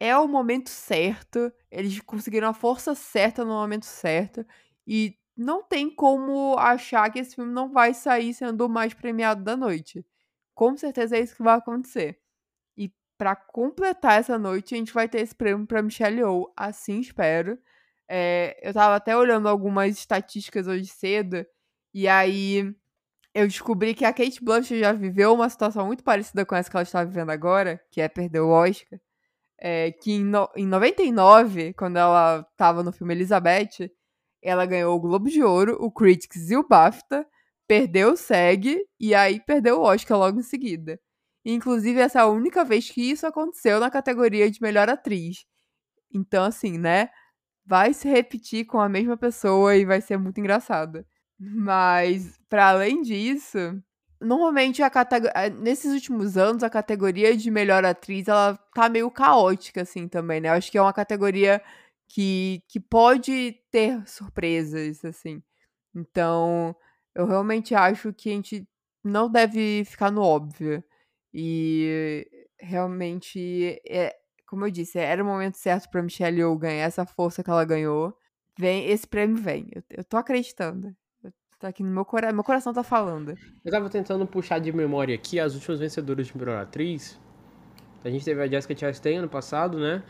é 0.00 0.16
o 0.16 0.28
momento 0.28 0.70
certo, 0.70 1.52
eles 1.70 2.00
conseguiram 2.00 2.48
a 2.48 2.54
força 2.54 2.94
certa 2.94 3.44
no 3.44 3.52
momento 3.52 3.86
certo, 3.86 4.44
e 4.86 5.16
não 5.36 5.62
tem 5.62 5.90
como 5.94 6.56
achar 6.58 7.10
que 7.10 7.18
esse 7.18 7.36
filme 7.36 7.52
não 7.52 7.70
vai 7.70 7.94
sair 7.94 8.34
sendo 8.34 8.66
o 8.66 8.68
mais 8.68 8.94
premiado 8.94 9.42
da 9.44 9.56
noite. 9.56 10.04
Com 10.54 10.76
certeza 10.76 11.16
é 11.16 11.20
isso 11.20 11.36
que 11.36 11.42
vai 11.42 11.56
acontecer. 11.56 12.18
E 12.76 12.92
para 13.16 13.36
completar 13.36 14.18
essa 14.20 14.38
noite, 14.38 14.74
a 14.74 14.78
gente 14.78 14.92
vai 14.92 15.08
ter 15.08 15.20
esse 15.20 15.34
prêmio 15.34 15.66
para 15.66 15.82
Michelle 15.82 16.18
Yeoh, 16.18 16.52
assim 16.56 17.00
espero. 17.00 17.58
É, 18.08 18.58
eu 18.62 18.72
tava 18.74 18.96
até 18.96 19.16
olhando 19.16 19.48
algumas 19.48 19.96
estatísticas 19.98 20.66
hoje 20.66 20.86
cedo, 20.86 21.46
e 21.94 22.08
aí 22.08 22.74
eu 23.34 23.46
descobri 23.46 23.94
que 23.94 24.04
a 24.04 24.12
Kate 24.12 24.42
Blanchett 24.42 24.80
já 24.80 24.92
viveu 24.92 25.34
uma 25.34 25.48
situação 25.48 25.86
muito 25.86 26.02
parecida 26.04 26.44
com 26.46 26.54
essa 26.56 26.70
que 26.70 26.76
ela 26.76 26.82
está 26.82 27.04
vivendo 27.04 27.30
agora, 27.30 27.80
que 27.90 28.00
é 28.00 28.08
perder 28.08 28.40
o 28.40 28.50
Oscar 28.50 28.98
é, 29.60 29.92
que 29.92 30.12
em, 30.12 30.24
no, 30.24 30.48
em 30.56 30.66
99, 30.66 31.74
quando 31.74 31.96
ela 31.96 32.44
tava 32.56 32.82
no 32.82 32.92
filme 32.92 33.14
Elizabeth, 33.14 33.90
ela 34.42 34.66
ganhou 34.66 34.96
o 34.96 35.00
Globo 35.00 35.28
de 35.28 35.42
Ouro, 35.42 35.76
o 35.80 35.90
Critics 35.90 36.50
e 36.50 36.56
o 36.56 36.66
BAFTA, 36.66 37.26
perdeu 37.66 38.12
o 38.12 38.16
SEG 38.16 38.78
e 38.98 39.14
aí 39.14 39.40
perdeu 39.40 39.78
o 39.80 39.82
Oscar 39.82 40.18
logo 40.18 40.40
em 40.40 40.42
seguida. 40.42 40.98
Inclusive, 41.44 42.00
essa 42.00 42.20
é 42.20 42.22
a 42.22 42.26
única 42.26 42.64
vez 42.64 42.90
que 42.90 43.10
isso 43.10 43.26
aconteceu 43.26 43.80
na 43.80 43.90
categoria 43.90 44.50
de 44.50 44.60
melhor 44.62 44.88
atriz. 44.88 45.44
Então, 46.12 46.44
assim, 46.44 46.78
né? 46.78 47.10
Vai 47.66 47.94
se 47.94 48.08
repetir 48.08 48.66
com 48.66 48.80
a 48.80 48.88
mesma 48.88 49.16
pessoa 49.16 49.76
e 49.76 49.84
vai 49.84 50.00
ser 50.00 50.18
muito 50.18 50.40
engraçado. 50.40 51.04
Mas, 51.38 52.38
para 52.48 52.70
além 52.70 53.02
disso, 53.02 53.58
Normalmente, 54.20 54.82
a 54.82 54.90
nesses 55.60 55.92
últimos 55.92 56.36
anos, 56.36 56.62
a 56.64 56.70
categoria 56.70 57.36
de 57.36 57.50
melhor 57.50 57.84
atriz, 57.84 58.26
ela 58.26 58.56
tá 58.74 58.88
meio 58.88 59.10
caótica, 59.10 59.82
assim, 59.82 60.08
também, 60.08 60.40
né? 60.40 60.48
Eu 60.48 60.54
acho 60.54 60.70
que 60.72 60.78
é 60.78 60.82
uma 60.82 60.92
categoria 60.92 61.62
que, 62.08 62.62
que 62.68 62.80
pode 62.80 63.60
ter 63.70 64.06
surpresas, 64.08 65.04
assim. 65.04 65.42
Então, 65.94 66.74
eu 67.14 67.26
realmente 67.26 67.74
acho 67.74 68.12
que 68.12 68.30
a 68.30 68.32
gente 68.32 68.68
não 69.04 69.30
deve 69.30 69.84
ficar 69.84 70.10
no 70.10 70.22
óbvio. 70.22 70.82
E 71.32 72.26
realmente, 72.60 73.80
é, 73.88 74.16
como 74.46 74.66
eu 74.66 74.70
disse, 74.70 74.98
era 74.98 75.22
o 75.22 75.26
momento 75.26 75.56
certo 75.56 75.90
pra 75.90 76.02
Michelle 76.02 76.38
Yeoh 76.38 76.56
ganhar 76.58 76.84
essa 76.86 77.06
força 77.06 77.42
que 77.44 77.50
ela 77.50 77.64
ganhou. 77.64 78.16
Vem, 78.58 78.88
esse 78.88 79.06
prêmio 79.06 79.36
vem. 79.36 79.68
Eu, 79.72 79.82
eu 79.90 80.04
tô 80.04 80.16
acreditando. 80.16 80.94
Tá 81.58 81.68
aqui 81.68 81.82
no 81.82 81.90
meu 81.90 82.04
coração. 82.04 82.34
Meu 82.34 82.44
coração 82.44 82.72
tá 82.72 82.84
falando. 82.84 83.36
Eu 83.64 83.72
tava 83.72 83.90
tentando 83.90 84.26
puxar 84.26 84.60
de 84.60 84.72
memória 84.72 85.14
aqui 85.14 85.40
as 85.40 85.54
últimas 85.54 85.80
vencedoras 85.80 86.28
de 86.28 86.38
melhor 86.38 86.62
atriz. 86.62 87.18
A 88.04 88.10
gente 88.10 88.24
teve 88.24 88.40
a 88.40 88.46
Jessica 88.46 88.76
Chastain 88.76 89.16
ano 89.16 89.28
passado, 89.28 89.78
né? 89.78 90.02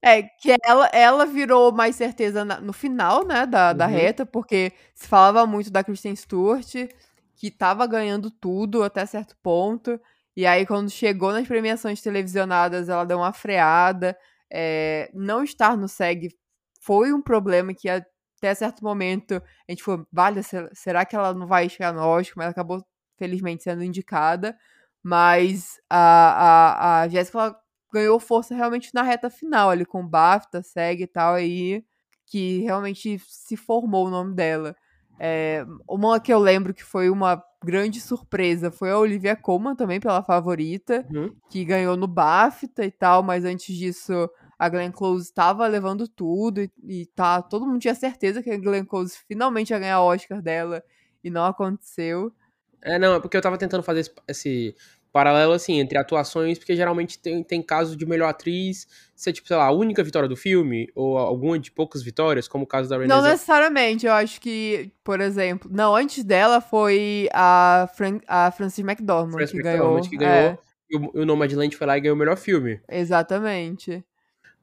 É, 0.00 0.22
que 0.22 0.54
ela, 0.64 0.86
ela 0.92 1.26
virou 1.26 1.72
mais 1.72 1.96
certeza 1.96 2.44
na, 2.44 2.60
no 2.60 2.72
final, 2.72 3.26
né, 3.26 3.44
da, 3.44 3.72
uhum. 3.72 3.76
da 3.76 3.86
reta, 3.86 4.24
porque 4.24 4.72
se 4.94 5.08
falava 5.08 5.44
muito 5.44 5.72
da 5.72 5.82
Kristen 5.82 6.14
Stewart, 6.14 6.72
que 7.34 7.50
tava 7.50 7.84
ganhando 7.84 8.30
tudo 8.30 8.84
até 8.84 9.04
certo 9.04 9.36
ponto. 9.42 10.00
E 10.36 10.46
aí, 10.46 10.64
quando 10.64 10.88
chegou 10.88 11.32
nas 11.32 11.48
premiações 11.48 12.00
televisionadas, 12.00 12.88
ela 12.88 13.04
deu 13.04 13.18
uma 13.18 13.32
freada. 13.32 14.16
É, 14.50 15.10
não 15.12 15.42
estar 15.42 15.76
no 15.76 15.88
SEG 15.88 16.28
foi 16.80 17.12
um 17.12 17.20
problema 17.20 17.74
que 17.74 17.88
a 17.88 18.00
até 18.38 18.54
certo 18.54 18.82
momento 18.82 19.34
a 19.68 19.72
gente 19.72 19.82
falou, 19.82 20.06
vale, 20.12 20.40
será 20.72 21.04
que 21.04 21.14
ela 21.14 21.34
não 21.34 21.46
vai 21.46 21.68
chegar 21.68 21.92
no 21.92 22.00
Oscar? 22.00 22.34
Mas 22.36 22.44
ela 22.44 22.52
acabou, 22.52 22.84
felizmente, 23.16 23.64
sendo 23.64 23.82
indicada. 23.82 24.56
Mas 25.02 25.80
a, 25.88 25.98
a, 25.98 27.00
a 27.02 27.08
Jéssica 27.08 27.54
ganhou 27.92 28.18
força 28.18 28.54
realmente 28.54 28.90
na 28.94 29.02
reta 29.02 29.30
final, 29.30 29.70
ali 29.70 29.84
com 29.84 30.00
o 30.02 30.08
BAFTA, 30.08 30.62
SEG 30.62 31.02
e 31.02 31.06
tal, 31.06 31.34
aí 31.34 31.84
que 32.26 32.60
realmente 32.60 33.18
se 33.26 33.56
formou 33.56 34.06
o 34.06 34.10
nome 34.10 34.34
dela. 34.34 34.76
É, 35.18 35.64
uma 35.88 36.20
que 36.20 36.32
eu 36.32 36.38
lembro 36.38 36.74
que 36.74 36.84
foi 36.84 37.10
uma 37.10 37.42
grande 37.64 38.00
surpresa 38.00 38.70
foi 38.70 38.90
a 38.90 38.98
Olivia 38.98 39.34
Colman 39.34 39.74
também, 39.74 39.98
pela 39.98 40.22
favorita, 40.22 41.06
uhum. 41.10 41.34
que 41.50 41.64
ganhou 41.64 41.96
no 41.96 42.06
BAFTA 42.06 42.84
e 42.84 42.90
tal, 42.90 43.22
mas 43.22 43.44
antes 43.44 43.74
disso 43.74 44.28
a 44.58 44.68
Glenn 44.68 44.90
Close 44.90 45.24
estava 45.24 45.66
levando 45.66 46.08
tudo 46.08 46.60
e, 46.60 46.70
e, 46.82 47.06
tá, 47.06 47.40
todo 47.40 47.66
mundo 47.66 47.80
tinha 47.80 47.94
certeza 47.94 48.42
que 48.42 48.50
a 48.50 48.58
Glenn 48.58 48.84
Close 48.84 49.16
finalmente 49.28 49.70
ia 49.70 49.78
ganhar 49.78 50.00
o 50.00 50.06
Oscar 50.06 50.42
dela 50.42 50.82
e 51.22 51.30
não 51.30 51.44
aconteceu. 51.44 52.32
É, 52.82 52.98
não, 52.98 53.14
é 53.14 53.20
porque 53.20 53.36
eu 53.36 53.42
tava 53.42 53.58
tentando 53.58 53.82
fazer 53.82 54.00
esse, 54.00 54.12
esse 54.26 54.74
paralelo, 55.12 55.52
assim, 55.52 55.80
entre 55.80 55.98
atuações, 55.98 56.58
porque 56.58 56.76
geralmente 56.76 57.18
tem, 57.18 57.42
tem 57.42 57.62
casos 57.62 57.96
de 57.96 58.04
melhor 58.06 58.28
atriz 58.28 58.86
ser, 59.14 59.32
tipo, 59.32 59.48
sei 59.48 59.56
lá, 59.56 59.66
a 59.66 59.72
única 59.72 60.02
vitória 60.02 60.28
do 60.28 60.36
filme, 60.36 60.88
ou 60.94 61.18
alguma 61.18 61.58
de 61.58 61.72
poucas 61.72 62.02
vitórias, 62.02 62.46
como 62.46 62.64
o 62.64 62.66
caso 62.66 62.88
da 62.88 62.96
Renée 62.96 63.08
Não 63.08 63.22
necessariamente, 63.22 64.06
eu 64.06 64.12
acho 64.12 64.40
que, 64.40 64.92
por 65.02 65.20
exemplo, 65.20 65.70
não, 65.72 65.94
antes 65.94 66.22
dela 66.22 66.60
foi 66.60 67.28
a, 67.32 67.88
Fran 67.94 68.20
a 68.28 68.50
Frances 68.50 68.84
McDormand 68.84 69.32
Francis 69.32 69.50
que 69.52 69.66
McDormand, 69.66 69.94
ganhou. 69.94 70.10
que 70.10 70.16
ganhou, 70.16 70.50
é. 70.50 70.58
e 70.90 70.96
o, 70.96 71.22
o 71.22 71.26
Nomadland 71.26 71.76
foi 71.76 71.86
lá 71.86 71.98
e 71.98 72.00
ganhou 72.00 72.14
o 72.14 72.18
melhor 72.18 72.36
filme. 72.36 72.80
Exatamente. 72.88 74.04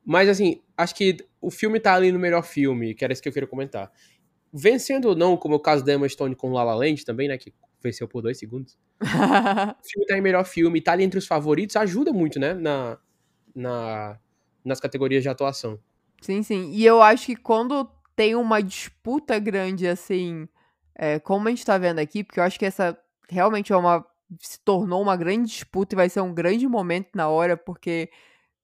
Mas, 0.06 0.30
assim, 0.30 0.62
acho 0.78 0.94
que 0.94 1.18
o 1.42 1.50
filme 1.50 1.80
tá 1.80 1.94
ali 1.94 2.12
no 2.12 2.20
melhor 2.20 2.44
filme, 2.44 2.94
que 2.94 3.04
era 3.04 3.12
isso 3.12 3.22
que 3.22 3.30
eu 3.30 3.34
queria 3.34 3.48
comentar. 3.48 3.92
Vencendo 4.54 5.06
ou 5.06 5.16
não, 5.16 5.36
como 5.36 5.56
é 5.56 5.58
o 5.58 5.60
caso 5.60 5.84
da 5.84 5.94
Emma 5.94 6.08
Stone 6.08 6.36
com 6.36 6.52
La 6.52 6.64
La 6.64 6.76
Land 6.76 7.04
também, 7.04 7.28
né, 7.28 7.38
que 7.38 7.54
venceu 7.82 8.08
por 8.08 8.22
dois 8.22 8.38
segundos. 8.38 8.78
o 9.02 9.88
filme 9.88 10.08
tá 10.08 10.18
em 10.18 10.22
melhor 10.22 10.46
filme, 10.46 10.80
tá 10.80 10.94
ali 10.94 11.04
entre 11.04 11.20
os 11.20 11.28
favoritos, 11.28 11.76
ajuda 11.76 12.14
muito, 12.14 12.40
né, 12.40 12.54
na, 12.54 12.98
na, 13.54 14.20
nas 14.64 14.80
categorias 14.80 15.24
de 15.24 15.30
atuação. 15.30 15.80
Sim, 16.22 16.44
sim. 16.44 16.72
E 16.72 16.86
eu 16.86 17.02
acho 17.02 17.26
que 17.26 17.36
quando 17.36 17.90
tem 18.16 18.36
uma 18.36 18.62
disputa 18.62 19.38
grande, 19.38 19.88
assim, 19.88 20.48
é, 20.96 21.20
como 21.20 21.48
a 21.48 21.52
gente 21.52 21.66
tá 21.66 21.78
vendo 21.78 22.00
aqui, 22.00 22.24
porque 22.24 22.40
eu 22.40 22.44
acho 22.44 22.58
que 22.58 22.66
essa 22.66 22.98
realmente 23.30 23.74
é 23.74 23.78
uma. 23.78 24.06
se 24.40 24.60
tornou 24.60 25.02
uma 25.02 25.16
grande 25.16 25.50
disputa 25.50 25.94
e 25.94 25.98
vai 25.98 26.10
ser 26.10 26.22
um 26.22 26.34
grande 26.34 26.68
momento 26.68 27.10
na 27.14 27.28
hora, 27.28 27.58
porque 27.58 28.10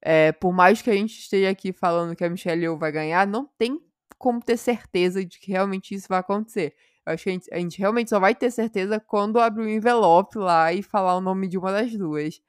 é, 0.02 0.32
por 0.32 0.54
mais 0.54 0.82
que 0.82 0.90
a 0.90 0.94
gente 0.94 1.20
esteja 1.20 1.50
aqui 1.50 1.72
falando 1.72 2.16
que 2.16 2.24
a 2.24 2.30
Michelle 2.30 2.64
Yeoh 2.64 2.78
vai 2.78 2.92
ganhar, 2.92 3.28
não 3.28 3.48
tem 3.58 3.80
como 4.18 4.42
ter 4.42 4.58
certeza 4.58 5.26
de 5.26 5.40
que 5.40 5.52
realmente 5.52 5.96
isso 5.96 6.08
vai 6.10 6.20
acontecer. 6.20 6.76
Eu 7.06 7.14
acho 7.14 7.24
que 7.24 7.30
a 7.30 7.34
gente, 7.34 7.54
a 7.54 7.60
gente 7.60 7.80
realmente 7.80 8.10
só 8.10 8.20
vai 8.20 8.36
ter 8.36 8.52
certeza 8.52 9.00
quando 9.00 9.40
abrir 9.40 9.64
o 9.64 9.70
envelope 9.70 10.38
lá 10.38 10.72
e 10.74 10.84
falar 10.84 11.16
o 11.16 11.22
nome 11.22 11.48
de 11.48 11.58
uma 11.58 11.72
das 11.72 11.92
duas. 11.96 12.42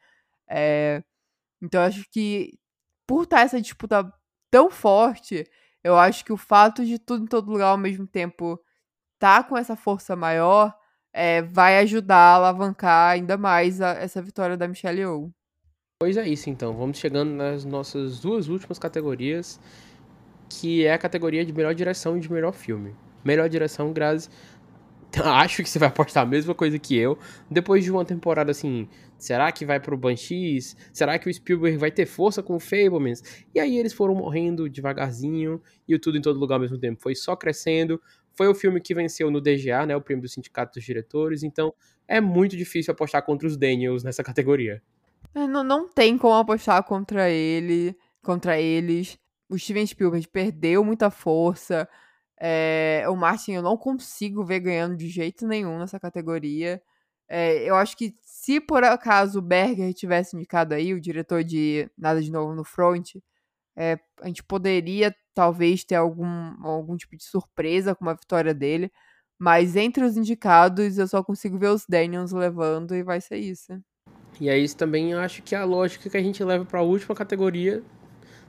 É, 0.48 1.03
então, 1.62 1.82
acho 1.82 2.05
que 2.11 2.59
por 3.07 3.24
estar 3.24 3.40
essa 3.42 3.61
disputa 3.61 4.12
tão 4.50 4.70
forte, 4.70 5.46
eu 5.84 5.96
acho 5.98 6.24
que 6.24 6.32
o 6.32 6.36
fato 6.36 6.84
de 6.84 6.98
tudo 6.98 7.24
em 7.24 7.28
todo 7.28 7.50
lugar 7.50 7.68
ao 7.68 7.78
mesmo 7.78 8.07
tempo 8.07 8.61
tá 9.18 9.42
com 9.42 9.57
essa 9.57 9.76
força 9.76 10.16
maior 10.16 10.74
é, 11.12 11.42
vai 11.42 11.78
ajudar 11.78 12.16
a 12.16 12.34
alavancar 12.36 13.12
ainda 13.12 13.36
mais 13.36 13.80
a, 13.80 13.90
essa 13.92 14.22
vitória 14.22 14.57
da 14.57 14.68
Michelle 14.68 15.00
Yeoh. 15.00 15.32
Pois 16.03 16.16
é 16.16 16.28
isso, 16.28 16.50
então. 16.50 16.74
Vamos 16.74 16.98
chegando 16.98 17.30
nas 17.30 17.64
nossas 17.64 18.18
duas 18.18 18.48
últimas 18.48 18.76
categorias, 18.76 19.61
que 20.48 20.84
é 20.84 20.92
a 20.92 20.98
categoria 20.98 21.44
de 21.44 21.53
melhor 21.53 21.76
direção 21.76 22.16
e 22.16 22.20
de 22.20 22.32
melhor 22.32 22.53
filme. 22.53 22.92
Melhor 23.24 23.48
direção, 23.48 23.92
Grazi. 23.92 24.28
Acho 25.22 25.62
que 25.62 25.70
você 25.70 25.78
vai 25.78 25.88
apostar 25.88 26.24
a 26.24 26.26
mesma 26.26 26.57
coisa 26.57 26.76
que 26.76 26.96
eu. 26.96 27.16
Depois 27.48 27.84
de 27.84 27.92
uma 27.92 28.05
temporada 28.05 28.50
assim, 28.50 28.88
será 29.16 29.53
que 29.53 29.64
vai 29.64 29.78
pro 29.78 29.96
Banshees? 29.96 30.76
Será 30.92 31.16
que 31.20 31.30
o 31.30 31.32
Spielberg 31.32 31.78
vai 31.78 31.92
ter 31.92 32.07
força 32.07 32.42
com 32.42 32.57
o 32.57 32.59
Fablemans? 32.59 33.22
E 33.55 33.61
aí 33.61 33.78
eles 33.78 33.92
foram 33.92 34.16
morrendo 34.16 34.68
devagarzinho 34.68 35.62
e 35.86 35.94
o 35.94 36.00
Tudo 36.00 36.18
em 36.18 36.20
Todo 36.20 36.36
Lugar 36.36 36.57
ao 36.57 36.62
mesmo 36.62 36.78
tempo 36.78 37.00
foi 37.00 37.14
só 37.14 37.36
crescendo. 37.36 38.03
Foi 38.34 38.48
o 38.48 38.57
filme 38.57 38.80
que 38.80 38.92
venceu 38.92 39.30
no 39.30 39.40
DGA, 39.40 39.86
né, 39.86 39.94
o 39.94 40.00
prêmio 40.00 40.22
do 40.22 40.28
Sindicato 40.28 40.80
dos 40.80 40.84
Diretores, 40.84 41.44
então 41.44 41.72
é 42.09 42.20
muito 42.20 42.57
difícil 42.57 42.90
apostar 42.90 43.24
contra 43.24 43.46
os 43.46 43.57
Daniels 43.57 44.03
nessa 44.03 44.24
categoria. 44.24 44.82
É, 45.35 45.47
não, 45.47 45.64
não 45.64 45.89
tem 45.89 46.18
como 46.18 46.35
apostar 46.35 46.83
contra 46.85 47.30
ele, 47.30 47.97
contra 48.22 48.61
eles. 48.61 49.18
O 49.49 49.59
Steven 49.59 49.87
Spielberg 49.87 50.28
perdeu 50.28 50.85
muita 50.85 51.11
força. 51.11 51.89
É, 52.41 53.05
o 53.09 53.16
Martin 53.16 53.53
eu 53.53 53.62
não 53.62 53.76
consigo 53.76 54.45
ver 54.45 54.61
ganhando 54.61 54.97
de 54.97 55.09
jeito 55.09 55.47
nenhum 55.47 55.78
nessa 55.78 55.99
categoria. 56.01 56.83
É, 57.28 57.59
eu 57.68 57.76
acho 57.76 57.97
que 57.97 58.14
se 58.22 58.61
por 58.61 58.85
acaso 58.85 59.39
o 59.39 59.43
Berger 59.43 59.95
tivesse 59.95 60.37
indicado 60.37 60.74
aí, 60.74 60.93
o 60.93 61.01
diretor 61.01 61.43
de 61.45 61.91
Nada 61.97 62.20
de 62.20 62.30
Novo 62.30 62.55
no 62.55 62.64
Front, 62.64 63.14
é, 63.76 63.99
a 64.20 64.26
gente 64.26 64.43
poderia 64.45 65.14
talvez 65.35 65.85
ter 65.85 65.95
algum, 65.97 66.26
algum 66.66 66.97
tipo 66.97 67.16
de 67.16 67.24
surpresa 67.24 67.95
com 67.95 68.05
uma 68.05 68.14
vitória 68.14 68.55
dele. 68.55 68.93
Mas 69.39 69.76
entre 69.76 70.05
os 70.05 70.16
indicados, 70.16 70.99
eu 70.99 71.09
só 71.09 71.22
consigo 71.24 71.59
ver 71.59 71.68
os 71.68 71.85
Daniels 71.89 72.33
levando 72.33 72.95
e 72.95 73.03
vai 73.03 73.20
ser 73.20 73.39
isso. 73.39 73.72
E 74.41 74.49
é 74.49 74.59
isso 74.59 74.76
também 74.76 75.14
acho 75.14 75.43
que 75.43 75.55
é 75.55 75.59
a 75.59 75.64
lógica 75.64 76.09
que 76.09 76.16
a 76.16 76.22
gente 76.22 76.43
leva 76.43 76.64
para 76.64 76.80
a 76.80 76.83
última 76.83 77.14
categoria 77.14 77.83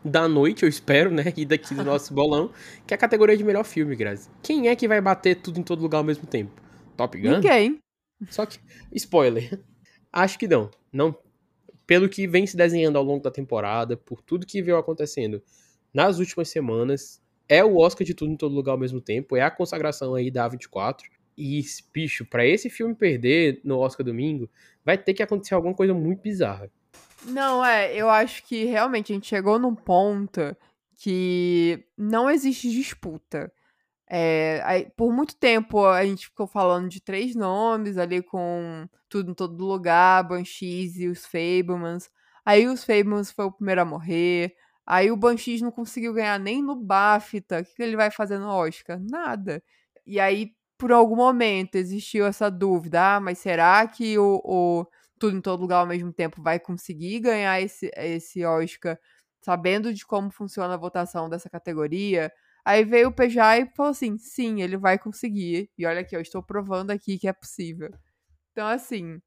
da 0.03 0.27
noite, 0.27 0.63
eu 0.63 0.69
espero, 0.69 1.11
né? 1.11 1.23
E 1.37 1.45
daqui 1.45 1.73
do 1.73 1.83
nosso 1.83 2.11
bolão, 2.15 2.51
que 2.85 2.93
é 2.93 2.95
a 2.95 2.97
categoria 2.97 3.37
de 3.37 3.43
melhor 3.43 3.63
filme, 3.63 3.95
Grazi. 3.95 4.29
Quem 4.41 4.67
é 4.67 4.75
que 4.75 4.87
vai 4.87 4.99
bater 4.99 5.35
tudo 5.35 5.59
em 5.59 5.63
todo 5.63 5.81
lugar 5.81 5.99
ao 5.99 6.03
mesmo 6.03 6.25
tempo? 6.25 6.51
Top 6.97 7.19
Gun? 7.19 7.35
Ninguém. 7.35 7.79
Só 8.29 8.45
que, 8.45 8.59
spoiler, 8.93 9.59
acho 10.11 10.37
que 10.37 10.47
não. 10.47 10.69
Não 10.91 11.15
pelo 11.85 12.09
que 12.09 12.27
vem 12.27 12.47
se 12.47 12.55
desenhando 12.55 12.97
ao 12.97 13.03
longo 13.03 13.23
da 13.23 13.31
temporada, 13.31 13.97
por 13.97 14.21
tudo 14.21 14.45
que 14.45 14.61
veio 14.61 14.77
acontecendo 14.77 15.43
nas 15.93 16.17
últimas 16.19 16.49
semanas, 16.49 17.21
é 17.47 17.63
o 17.63 17.77
Oscar 17.77 18.05
de 18.05 18.13
tudo 18.13 18.31
em 18.31 18.37
todo 18.37 18.55
lugar 18.55 18.71
ao 18.71 18.77
mesmo 18.77 19.01
tempo, 19.01 19.35
é 19.35 19.41
a 19.41 19.51
consagração 19.51 20.15
aí 20.15 20.31
da 20.31 20.49
A24. 20.49 21.01
E, 21.37 21.61
bicho, 21.93 22.25
para 22.25 22.45
esse 22.45 22.69
filme 22.69 22.93
perder 22.93 23.61
no 23.63 23.79
Oscar 23.79 24.05
domingo, 24.05 24.49
vai 24.85 24.97
ter 24.97 25.13
que 25.13 25.23
acontecer 25.23 25.53
alguma 25.53 25.73
coisa 25.73 25.93
muito 25.93 26.21
bizarra. 26.21 26.69
Não, 27.25 27.63
é, 27.63 27.95
eu 27.95 28.09
acho 28.09 28.43
que 28.43 28.65
realmente 28.65 29.11
a 29.11 29.15
gente 29.15 29.27
chegou 29.27 29.57
num 29.57 29.75
ponto 29.75 30.55
que 30.95 31.85
não 31.97 32.29
existe 32.29 32.69
disputa. 32.69 33.51
É, 34.07 34.61
aí, 34.63 34.91
por 34.95 35.11
muito 35.11 35.35
tempo 35.35 35.85
a 35.85 36.05
gente 36.05 36.27
ficou 36.27 36.45
falando 36.45 36.87
de 36.89 37.01
três 37.01 37.35
nomes 37.35 37.97
ali 37.97 38.21
com 38.21 38.87
tudo 39.09 39.31
em 39.31 39.33
todo 39.33 39.65
lugar, 39.65 40.27
Banshees 40.27 40.97
e 40.97 41.07
os 41.07 41.25
Fablemans. 41.25 42.09
Aí 42.45 42.67
os 42.67 42.83
Fablemans 42.83 43.31
foi 43.31 43.45
o 43.45 43.51
primeiro 43.51 43.81
a 43.81 43.85
morrer. 43.85 44.55
Aí 44.85 45.11
o 45.11 45.17
Banshees 45.17 45.61
não 45.61 45.71
conseguiu 45.71 46.13
ganhar 46.13 46.39
nem 46.39 46.61
no 46.61 46.75
BAFTA. 46.75 47.61
O 47.61 47.65
que 47.65 47.81
ele 47.81 47.95
vai 47.95 48.11
fazer 48.11 48.37
no 48.37 48.49
Oscar? 48.49 48.99
Nada. 48.99 49.63
E 50.05 50.19
aí, 50.19 50.53
por 50.77 50.91
algum 50.91 51.15
momento, 51.15 51.75
existiu 51.75 52.25
essa 52.25 52.49
dúvida. 52.49 53.15
Ah, 53.17 53.19
mas 53.19 53.39
será 53.39 53.85
que 53.87 54.17
o, 54.17 54.41
o 54.43 54.85
Tudo 55.19 55.37
em 55.37 55.41
Todo 55.41 55.61
Lugar 55.61 55.79
ao 55.79 55.87
mesmo 55.87 56.11
tempo 56.13 56.41
vai 56.41 56.59
conseguir 56.59 57.19
ganhar 57.21 57.61
esse, 57.61 57.91
esse 57.95 58.43
Oscar 58.45 58.99
sabendo 59.41 59.93
de 59.93 60.05
como 60.05 60.31
funciona 60.31 60.73
a 60.73 60.77
votação 60.77 61.29
dessa 61.29 61.49
categoria? 61.49 62.31
Aí 62.65 62.83
veio 62.85 63.09
o 63.09 63.13
PJ 63.13 63.59
e 63.61 63.75
falou 63.75 63.91
assim: 63.91 64.17
sim, 64.17 64.61
ele 64.61 64.77
vai 64.77 64.97
conseguir. 64.97 65.69
E 65.77 65.85
olha 65.85 66.01
aqui, 66.01 66.15
eu 66.15 66.21
estou 66.21 66.41
provando 66.43 66.91
aqui 66.91 67.17
que 67.19 67.27
é 67.27 67.33
possível. 67.33 67.89
Então, 68.51 68.67
assim, 68.67 69.19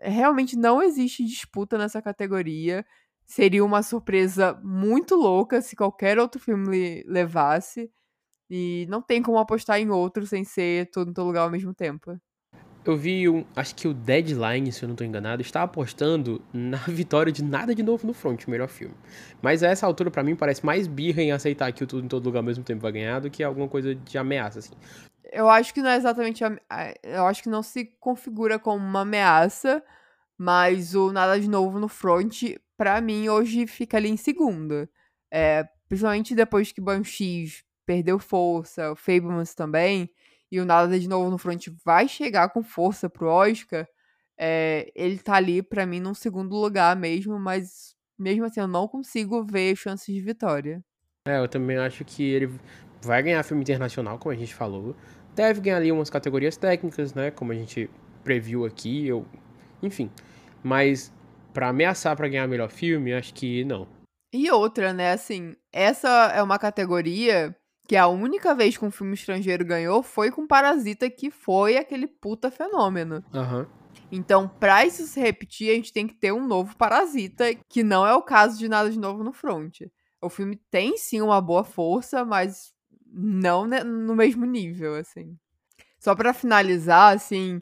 realmente 0.00 0.56
não 0.56 0.82
existe 0.82 1.24
disputa 1.24 1.78
nessa 1.78 2.02
categoria. 2.02 2.84
Seria 3.26 3.64
uma 3.64 3.82
surpresa 3.82 4.54
muito 4.62 5.14
louca 5.14 5.62
se 5.62 5.76
qualquer 5.76 6.18
outro 6.18 6.40
filme 6.40 7.02
levasse. 7.06 7.90
E 8.50 8.86
não 8.88 9.00
tem 9.00 9.22
como 9.22 9.38
apostar 9.38 9.78
em 9.78 9.90
outro 9.90 10.26
sem 10.26 10.42
ser 10.42 10.90
todo 10.90 11.10
em 11.10 11.14
todo 11.14 11.28
lugar 11.28 11.42
ao 11.42 11.50
mesmo 11.50 11.72
tempo. 11.72 12.20
Eu 12.82 12.96
vi, 12.96 13.28
um, 13.28 13.44
acho 13.54 13.74
que 13.74 13.86
o 13.86 13.92
Deadline, 13.92 14.72
se 14.72 14.82
eu 14.82 14.88
não 14.88 14.94
estou 14.94 15.06
enganado, 15.06 15.42
está 15.42 15.62
apostando 15.62 16.42
na 16.52 16.78
vitória 16.88 17.30
de 17.30 17.44
Nada 17.44 17.74
de 17.74 17.82
Novo 17.82 18.06
no 18.06 18.14
Front, 18.14 18.46
o 18.46 18.50
melhor 18.50 18.68
filme. 18.68 18.94
Mas 19.42 19.62
a 19.62 19.68
essa 19.68 19.86
altura, 19.86 20.10
para 20.10 20.22
mim, 20.22 20.34
parece 20.34 20.64
mais 20.64 20.86
birra 20.86 21.22
em 21.22 21.30
aceitar 21.30 21.70
que 21.72 21.84
o 21.84 21.86
Tudo 21.86 22.04
em 22.04 22.08
Todo 22.08 22.24
Lugar 22.24 22.40
ao 22.40 22.44
mesmo 22.44 22.64
tempo 22.64 22.80
vai 22.80 22.90
ganhar 22.90 23.20
do 23.20 23.30
que 23.30 23.44
alguma 23.44 23.68
coisa 23.68 23.94
de 23.94 24.16
ameaça, 24.16 24.60
assim. 24.60 24.72
Eu 25.30 25.48
acho 25.48 25.74
que 25.74 25.82
não 25.82 25.90
é 25.90 25.96
exatamente. 25.96 26.42
Eu 27.02 27.26
acho 27.26 27.42
que 27.42 27.50
não 27.50 27.62
se 27.62 27.84
configura 28.00 28.58
como 28.58 28.84
uma 28.84 29.02
ameaça, 29.02 29.82
mas 30.36 30.94
o 30.94 31.12
Nada 31.12 31.38
de 31.38 31.48
Novo 31.48 31.78
no 31.78 31.86
Front, 31.86 32.56
para 32.78 32.98
mim, 33.02 33.28
hoje 33.28 33.66
fica 33.66 33.98
ali 33.98 34.08
em 34.08 34.16
segundo. 34.16 34.88
É, 35.30 35.68
principalmente 35.86 36.34
depois 36.34 36.72
que 36.72 36.80
Banshees 36.80 37.62
perdeu 37.90 38.20
força, 38.20 38.92
o 38.92 38.94
Fablemans 38.94 39.52
também 39.52 40.08
e 40.48 40.60
o 40.60 40.64
Nada 40.64 40.96
de 40.96 41.08
Novo 41.08 41.28
no 41.28 41.36
Front 41.36 41.66
vai 41.84 42.06
chegar 42.06 42.48
com 42.50 42.62
força 42.62 43.10
pro 43.10 43.26
Oscar, 43.26 43.84
é, 44.38 44.92
ele 44.94 45.18
tá 45.18 45.34
ali 45.34 45.60
para 45.60 45.84
mim 45.84 45.98
num 45.98 46.14
segundo 46.14 46.54
lugar 46.54 46.94
mesmo, 46.94 47.36
mas 47.40 47.96
mesmo 48.16 48.44
assim 48.44 48.60
eu 48.60 48.68
não 48.68 48.86
consigo 48.86 49.42
ver 49.42 49.74
chances 49.74 50.14
de 50.14 50.20
vitória. 50.20 50.80
É, 51.26 51.40
eu 51.40 51.48
também 51.48 51.78
acho 51.78 52.04
que 52.04 52.22
ele 52.22 52.48
vai 53.02 53.20
ganhar 53.24 53.42
filme 53.42 53.64
internacional, 53.64 54.20
como 54.20 54.32
a 54.32 54.38
gente 54.38 54.54
falou. 54.54 54.94
Deve 55.34 55.60
ganhar 55.60 55.78
ali 55.78 55.90
umas 55.90 56.08
categorias 56.08 56.56
técnicas, 56.56 57.12
né, 57.12 57.32
como 57.32 57.50
a 57.50 57.56
gente 57.56 57.90
previu 58.22 58.64
aqui, 58.64 59.04
eu, 59.08 59.26
enfim. 59.82 60.08
Mas 60.62 61.12
para 61.52 61.70
ameaçar 61.70 62.16
para 62.16 62.28
ganhar 62.28 62.46
melhor 62.46 62.70
filme, 62.70 63.12
acho 63.12 63.34
que 63.34 63.64
não. 63.64 63.88
E 64.32 64.48
outra, 64.48 64.92
né, 64.92 65.10
assim, 65.10 65.56
essa 65.72 66.30
é 66.32 66.40
uma 66.40 66.56
categoria 66.56 67.56
que 67.90 67.96
a 67.96 68.06
única 68.06 68.54
vez 68.54 68.76
que 68.76 68.84
um 68.84 68.90
filme 68.92 69.14
estrangeiro 69.14 69.64
ganhou 69.64 70.00
foi 70.00 70.30
com 70.30 70.46
Parasita, 70.46 71.10
que 71.10 71.28
foi 71.28 71.76
aquele 71.76 72.06
puta 72.06 72.48
fenômeno. 72.48 73.16
Uhum. 73.34 73.66
Então, 74.12 74.46
pra 74.46 74.86
isso 74.86 75.04
se 75.08 75.18
repetir, 75.18 75.72
a 75.72 75.74
gente 75.74 75.92
tem 75.92 76.06
que 76.06 76.14
ter 76.14 76.30
um 76.30 76.46
novo 76.46 76.76
Parasita, 76.76 77.52
que 77.68 77.82
não 77.82 78.06
é 78.06 78.14
o 78.14 78.22
caso 78.22 78.56
de 78.56 78.68
Nada 78.68 78.88
de 78.88 78.96
Novo 78.96 79.24
no 79.24 79.32
Front. 79.32 79.80
O 80.22 80.28
filme 80.28 80.54
tem 80.70 80.96
sim 80.96 81.20
uma 81.20 81.40
boa 81.40 81.64
força, 81.64 82.24
mas 82.24 82.72
não 83.12 83.66
no 83.66 84.14
mesmo 84.14 84.46
nível, 84.46 84.94
assim. 84.94 85.36
Só 85.98 86.14
para 86.14 86.32
finalizar, 86.32 87.16
assim, 87.16 87.60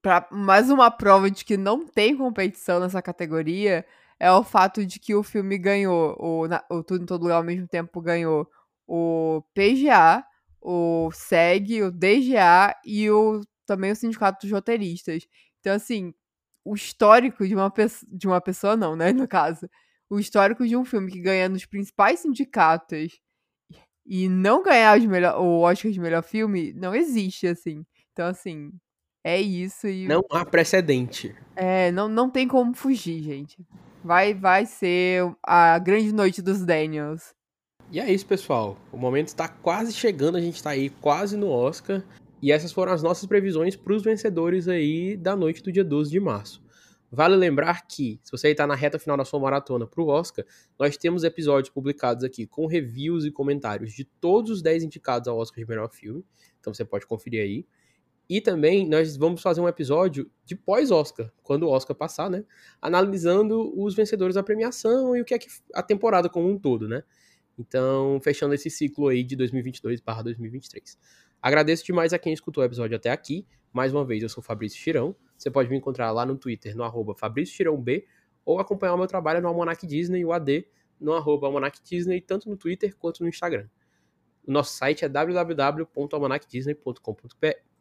para 0.00 0.24
mais 0.30 0.70
uma 0.70 0.88
prova 0.88 1.28
de 1.28 1.44
que 1.44 1.56
não 1.56 1.84
tem 1.84 2.16
competição 2.16 2.78
nessa 2.78 3.02
categoria 3.02 3.84
é 4.20 4.30
o 4.30 4.44
fato 4.44 4.86
de 4.86 5.00
que 5.00 5.16
o 5.16 5.24
filme 5.24 5.58
ganhou, 5.58 6.16
o, 6.16 6.44
o 6.70 6.84
Tudo 6.84 7.02
em 7.02 7.06
Todo 7.06 7.22
Lugar 7.22 7.38
ao 7.38 7.42
mesmo 7.42 7.66
tempo 7.66 8.00
ganhou 8.00 8.48
o 8.86 9.42
PGA, 9.54 10.24
o 10.60 11.10
SEG, 11.12 11.82
o 11.82 11.90
DGA 11.90 12.74
e 12.84 13.10
o, 13.10 13.40
também 13.66 13.92
o 13.92 13.96
Sindicato 13.96 14.46
dos 14.46 14.52
Roteiristas. 14.52 15.26
Então, 15.60 15.74
assim, 15.74 16.12
o 16.64 16.74
histórico 16.74 17.46
de 17.46 17.54
uma, 17.54 17.72
de 18.08 18.26
uma 18.26 18.40
pessoa, 18.40 18.76
não, 18.76 18.96
né, 18.96 19.12
no 19.12 19.28
caso. 19.28 19.68
O 20.08 20.18
histórico 20.18 20.66
de 20.66 20.76
um 20.76 20.84
filme 20.84 21.10
que 21.10 21.20
ganha 21.20 21.48
nos 21.48 21.66
principais 21.66 22.20
sindicatos 22.20 23.20
e 24.06 24.28
não 24.28 24.62
ganhar 24.62 24.98
melhor, 25.00 25.40
o 25.40 25.60
Oscar 25.60 25.90
de 25.90 26.00
melhor 26.00 26.22
filme 26.22 26.72
não 26.74 26.94
existe, 26.94 27.46
assim. 27.46 27.84
Então, 28.12 28.26
assim, 28.26 28.70
é 29.22 29.40
isso. 29.40 29.88
E... 29.88 30.06
Não 30.06 30.22
há 30.30 30.44
precedente. 30.44 31.34
É, 31.56 31.90
não, 31.92 32.08
não 32.08 32.30
tem 32.30 32.46
como 32.46 32.74
fugir, 32.74 33.22
gente. 33.22 33.66
Vai, 34.02 34.34
vai 34.34 34.66
ser 34.66 35.34
a 35.42 35.78
grande 35.78 36.12
noite 36.12 36.42
dos 36.42 36.64
Daniels. 36.64 37.33
E 37.90 38.00
é 38.00 38.12
isso, 38.12 38.26
pessoal. 38.26 38.76
O 38.92 38.96
momento 38.96 39.28
está 39.28 39.48
quase 39.48 39.92
chegando, 39.92 40.36
a 40.36 40.40
gente 40.40 40.56
está 40.56 40.70
aí 40.70 40.90
quase 40.90 41.36
no 41.36 41.48
Oscar. 41.48 42.02
E 42.42 42.52
essas 42.52 42.72
foram 42.72 42.92
as 42.92 43.02
nossas 43.02 43.26
previsões 43.26 43.76
para 43.76 43.94
os 43.94 44.02
vencedores 44.02 44.68
aí 44.68 45.16
da 45.16 45.34
noite 45.34 45.62
do 45.62 45.72
dia 45.72 45.84
12 45.84 46.10
de 46.10 46.20
março. 46.20 46.62
Vale 47.10 47.36
lembrar 47.36 47.86
que, 47.86 48.18
se 48.24 48.32
você 48.32 48.48
está 48.48 48.66
na 48.66 48.74
reta 48.74 48.98
final 48.98 49.16
da 49.16 49.24
sua 49.24 49.38
maratona 49.38 49.86
para 49.86 50.02
o 50.02 50.08
Oscar, 50.08 50.44
nós 50.78 50.96
temos 50.96 51.22
episódios 51.22 51.72
publicados 51.72 52.24
aqui 52.24 52.44
com 52.44 52.66
reviews 52.66 53.24
e 53.24 53.30
comentários 53.30 53.92
de 53.92 54.04
todos 54.04 54.50
os 54.50 54.62
10 54.62 54.82
indicados 54.82 55.28
ao 55.28 55.38
Oscar 55.38 55.62
de 55.62 55.68
melhor 55.68 55.88
filme. 55.90 56.24
Então 56.58 56.74
você 56.74 56.84
pode 56.84 57.06
conferir 57.06 57.40
aí. 57.40 57.66
E 58.28 58.40
também 58.40 58.88
nós 58.88 59.16
vamos 59.16 59.40
fazer 59.40 59.60
um 59.60 59.68
episódio 59.68 60.28
de 60.44 60.56
pós-Oscar, 60.56 61.30
quando 61.42 61.64
o 61.64 61.70
Oscar 61.70 61.94
passar, 61.94 62.28
né? 62.28 62.44
Analisando 62.82 63.72
os 63.80 63.94
vencedores 63.94 64.34
da 64.34 64.42
premiação 64.42 65.14
e 65.14 65.20
o 65.20 65.24
que 65.24 65.34
é 65.34 65.38
que 65.38 65.46
a 65.72 65.82
temporada 65.82 66.28
como 66.28 66.50
um 66.50 66.58
todo, 66.58 66.88
né? 66.88 67.04
Então, 67.58 68.20
fechando 68.22 68.54
esse 68.54 68.70
ciclo 68.70 69.08
aí 69.08 69.22
de 69.22 69.36
2022/2023. 69.36 70.98
Agradeço 71.40 71.84
demais 71.84 72.12
a 72.12 72.18
quem 72.18 72.32
escutou 72.32 72.62
o 72.62 72.66
episódio 72.66 72.96
até 72.96 73.10
aqui. 73.10 73.46
Mais 73.72 73.92
uma 73.92 74.04
vez, 74.04 74.22
eu 74.22 74.28
sou 74.28 74.42
Fabrício 74.42 74.78
Chirão. 74.78 75.14
Você 75.36 75.50
pode 75.50 75.68
me 75.68 75.76
encontrar 75.76 76.10
lá 76.10 76.24
no 76.24 76.36
Twitter, 76.36 76.76
no 76.76 76.84
arroba 76.84 77.14
Fabrício 77.14 77.54
Chirão 77.54 77.80
B, 77.80 78.06
ou 78.44 78.58
acompanhar 78.58 78.94
o 78.94 78.98
meu 78.98 79.06
trabalho 79.06 79.42
no 79.42 79.48
Almanac 79.48 79.86
Disney, 79.86 80.24
o 80.24 80.32
AD, 80.32 80.66
no 81.00 81.12
arroba 81.12 81.46
Almanac 81.46 81.80
Disney, 81.82 82.20
tanto 82.20 82.48
no 82.48 82.56
Twitter 82.56 82.96
quanto 82.96 83.22
no 83.22 83.28
Instagram. 83.28 83.68
O 84.46 84.52
nosso 84.52 84.76
site 84.76 85.04
é 85.04 85.08
www.almanacdisney.com.br. 85.08 87.74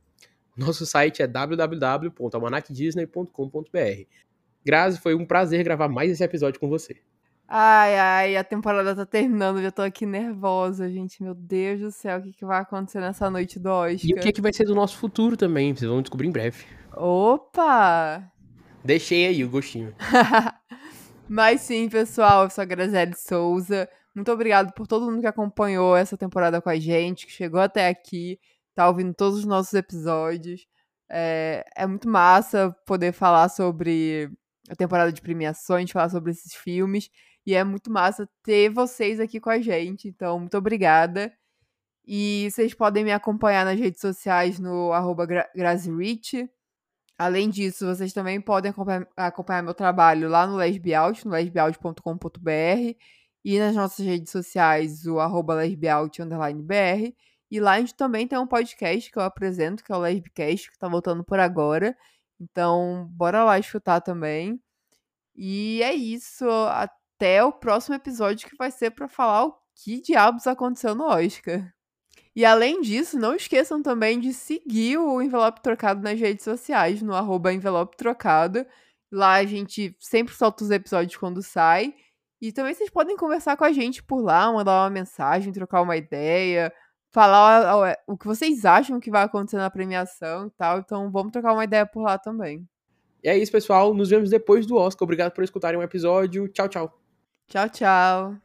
Nosso 0.55 0.85
site 0.85 1.21
é 1.21 1.27
www.almanacdisney.com.br. 1.27 4.07
Grazi, 4.65 4.97
foi 4.99 5.13
um 5.15 5.25
prazer 5.25 5.63
gravar 5.63 5.89
mais 5.89 6.11
esse 6.11 6.23
episódio 6.23 6.59
com 6.59 6.69
você. 6.69 7.01
Ai, 7.47 7.97
ai, 7.97 8.37
a 8.37 8.43
temporada 8.43 8.95
tá 8.95 9.05
terminando, 9.05 9.61
já 9.61 9.71
tô 9.71 9.81
aqui 9.81 10.05
nervosa, 10.05 10.89
gente. 10.89 11.21
Meu 11.21 11.35
Deus 11.35 11.81
do 11.81 11.91
céu, 11.91 12.19
o 12.19 12.23
que, 12.23 12.33
que 12.33 12.45
vai 12.45 12.61
acontecer 12.61 12.99
nessa 12.99 13.29
noite 13.29 13.59
do 13.59 13.69
Oscar? 13.69 14.09
E 14.09 14.13
o 14.13 14.19
que, 14.19 14.31
que 14.31 14.41
vai 14.41 14.53
ser 14.53 14.65
do 14.65 14.73
nosso 14.73 14.97
futuro 14.97 15.37
também, 15.37 15.75
vocês 15.75 15.89
vão 15.89 16.01
descobrir 16.01 16.27
em 16.27 16.31
breve. 16.31 16.63
Opa! 16.95 18.31
Deixei 18.83 19.27
aí 19.27 19.43
o 19.43 19.49
gostinho. 19.49 19.93
Mas 21.27 21.61
sim, 21.61 21.87
pessoal, 21.89 22.43
eu 22.43 22.49
sou 22.49 22.61
a 22.61 22.65
Graziele 22.65 23.15
Souza. 23.15 23.87
Muito 24.13 24.31
obrigado 24.31 24.73
por 24.73 24.85
todo 24.87 25.05
mundo 25.05 25.21
que 25.21 25.27
acompanhou 25.27 25.95
essa 25.95 26.17
temporada 26.17 26.61
com 26.61 26.69
a 26.69 26.77
gente, 26.77 27.25
que 27.25 27.31
chegou 27.31 27.59
até 27.59 27.87
aqui, 27.87 28.39
tá 28.75 28.87
ouvindo 28.87 29.13
todos 29.13 29.39
os 29.39 29.45
nossos 29.45 29.73
episódios. 29.73 30.67
É, 31.09 31.65
é 31.75 31.87
muito 31.87 32.07
massa 32.09 32.75
poder 32.85 33.11
falar 33.11 33.49
sobre 33.49 34.29
a 34.69 34.75
temporada 34.75 35.11
de 35.11 35.21
premiações, 35.21 35.91
falar 35.91 36.09
sobre 36.09 36.31
esses 36.31 36.53
filmes. 36.53 37.09
E 37.45 37.53
é 37.53 37.63
muito 37.63 37.91
massa 37.91 38.29
ter 38.43 38.69
vocês 38.69 39.19
aqui 39.19 39.39
com 39.39 39.49
a 39.49 39.59
gente. 39.59 40.07
Então, 40.07 40.39
muito 40.39 40.57
obrigada. 40.57 41.31
E 42.05 42.49
vocês 42.51 42.73
podem 42.73 43.03
me 43.03 43.11
acompanhar 43.11 43.65
nas 43.65 43.79
redes 43.79 44.01
sociais 44.01 44.59
no 44.59 44.91
arroba 44.91 45.25
GraziRich. 45.55 46.49
Além 47.17 47.49
disso, 47.49 47.85
vocês 47.85 48.11
também 48.13 48.41
podem 48.41 48.71
acompanhar, 48.71 49.07
acompanhar 49.15 49.63
meu 49.63 49.73
trabalho 49.73 50.29
lá 50.29 50.47
no 50.47 50.57
Lesbiaut, 50.57 51.25
no 51.25 51.31
lesbiaut.com.br 51.31 52.97
e 53.45 53.59
nas 53.59 53.75
nossas 53.75 54.05
redes 54.05 54.31
sociais, 54.31 55.05
o 55.05 55.19
arroba 55.19 55.55
lesbiaut_br. 55.55 57.13
E 57.51 57.59
lá 57.59 57.73
a 57.73 57.79
gente 57.79 57.95
também 57.95 58.27
tem 58.27 58.39
um 58.39 58.47
podcast 58.47 59.11
que 59.11 59.17
eu 59.17 59.23
apresento, 59.23 59.83
que 59.83 59.91
é 59.91 59.95
o 59.95 59.99
Lesbicast, 59.99 60.71
que 60.71 60.77
tá 60.79 60.87
voltando 60.87 61.23
por 61.23 61.39
agora. 61.39 61.95
Então, 62.39 63.07
bora 63.11 63.43
lá 63.43 63.59
escutar 63.59 64.01
também. 64.01 64.59
E 65.35 65.81
é 65.83 65.93
isso. 65.93 66.45
Até 66.69 67.02
o 67.43 67.51
próximo 67.51 67.95
episódio 67.95 68.47
que 68.47 68.55
vai 68.55 68.71
ser 68.71 68.91
para 68.91 69.07
falar 69.07 69.45
o 69.45 69.55
que 69.75 70.01
diabos 70.01 70.47
aconteceu 70.47 70.93
no 70.95 71.05
Oscar. 71.05 71.71
E 72.35 72.43
além 72.43 72.81
disso, 72.81 73.17
não 73.17 73.35
esqueçam 73.35 73.81
também 73.81 74.19
de 74.19 74.33
seguir 74.33 74.97
o 74.97 75.21
Envelope 75.21 75.61
Trocado 75.61 76.01
nas 76.01 76.19
redes 76.19 76.43
sociais, 76.43 77.01
no 77.01 77.13
arroba 77.13 77.53
Envelope 77.53 77.95
Trocado. 77.95 78.65
Lá 79.11 79.35
a 79.35 79.45
gente 79.45 79.95
sempre 79.99 80.33
solta 80.33 80.63
os 80.63 80.71
episódios 80.71 81.15
quando 81.15 81.43
sai. 81.43 81.93
E 82.41 82.51
também 82.51 82.73
vocês 82.73 82.89
podem 82.89 83.15
conversar 83.15 83.55
com 83.55 83.63
a 83.63 83.71
gente 83.71 84.03
por 84.03 84.21
lá, 84.21 84.51
mandar 84.51 84.83
uma 84.83 84.89
mensagem, 84.89 85.53
trocar 85.53 85.81
uma 85.81 85.95
ideia, 85.95 86.73
falar 87.11 87.95
o 88.07 88.17
que 88.17 88.25
vocês 88.25 88.65
acham 88.65 88.99
que 88.99 89.11
vai 89.11 89.23
acontecer 89.23 89.57
na 89.57 89.69
premiação 89.69 90.47
e 90.47 90.51
tal. 90.51 90.79
Então 90.79 91.11
vamos 91.11 91.31
trocar 91.31 91.53
uma 91.53 91.63
ideia 91.63 91.85
por 91.85 92.01
lá 92.01 92.17
também. 92.17 92.67
E 93.23 93.29
é 93.29 93.37
isso, 93.37 93.51
pessoal. 93.51 93.93
Nos 93.93 94.09
vemos 94.09 94.29
depois 94.29 94.65
do 94.65 94.75
Oscar. 94.75 95.05
Obrigado 95.05 95.31
por 95.31 95.43
escutarem 95.43 95.79
o 95.79 95.83
episódio. 95.83 96.47
Tchau, 96.49 96.67
tchau. 96.67 97.02
Tchau, 97.53 97.69
tchau. 97.69 98.42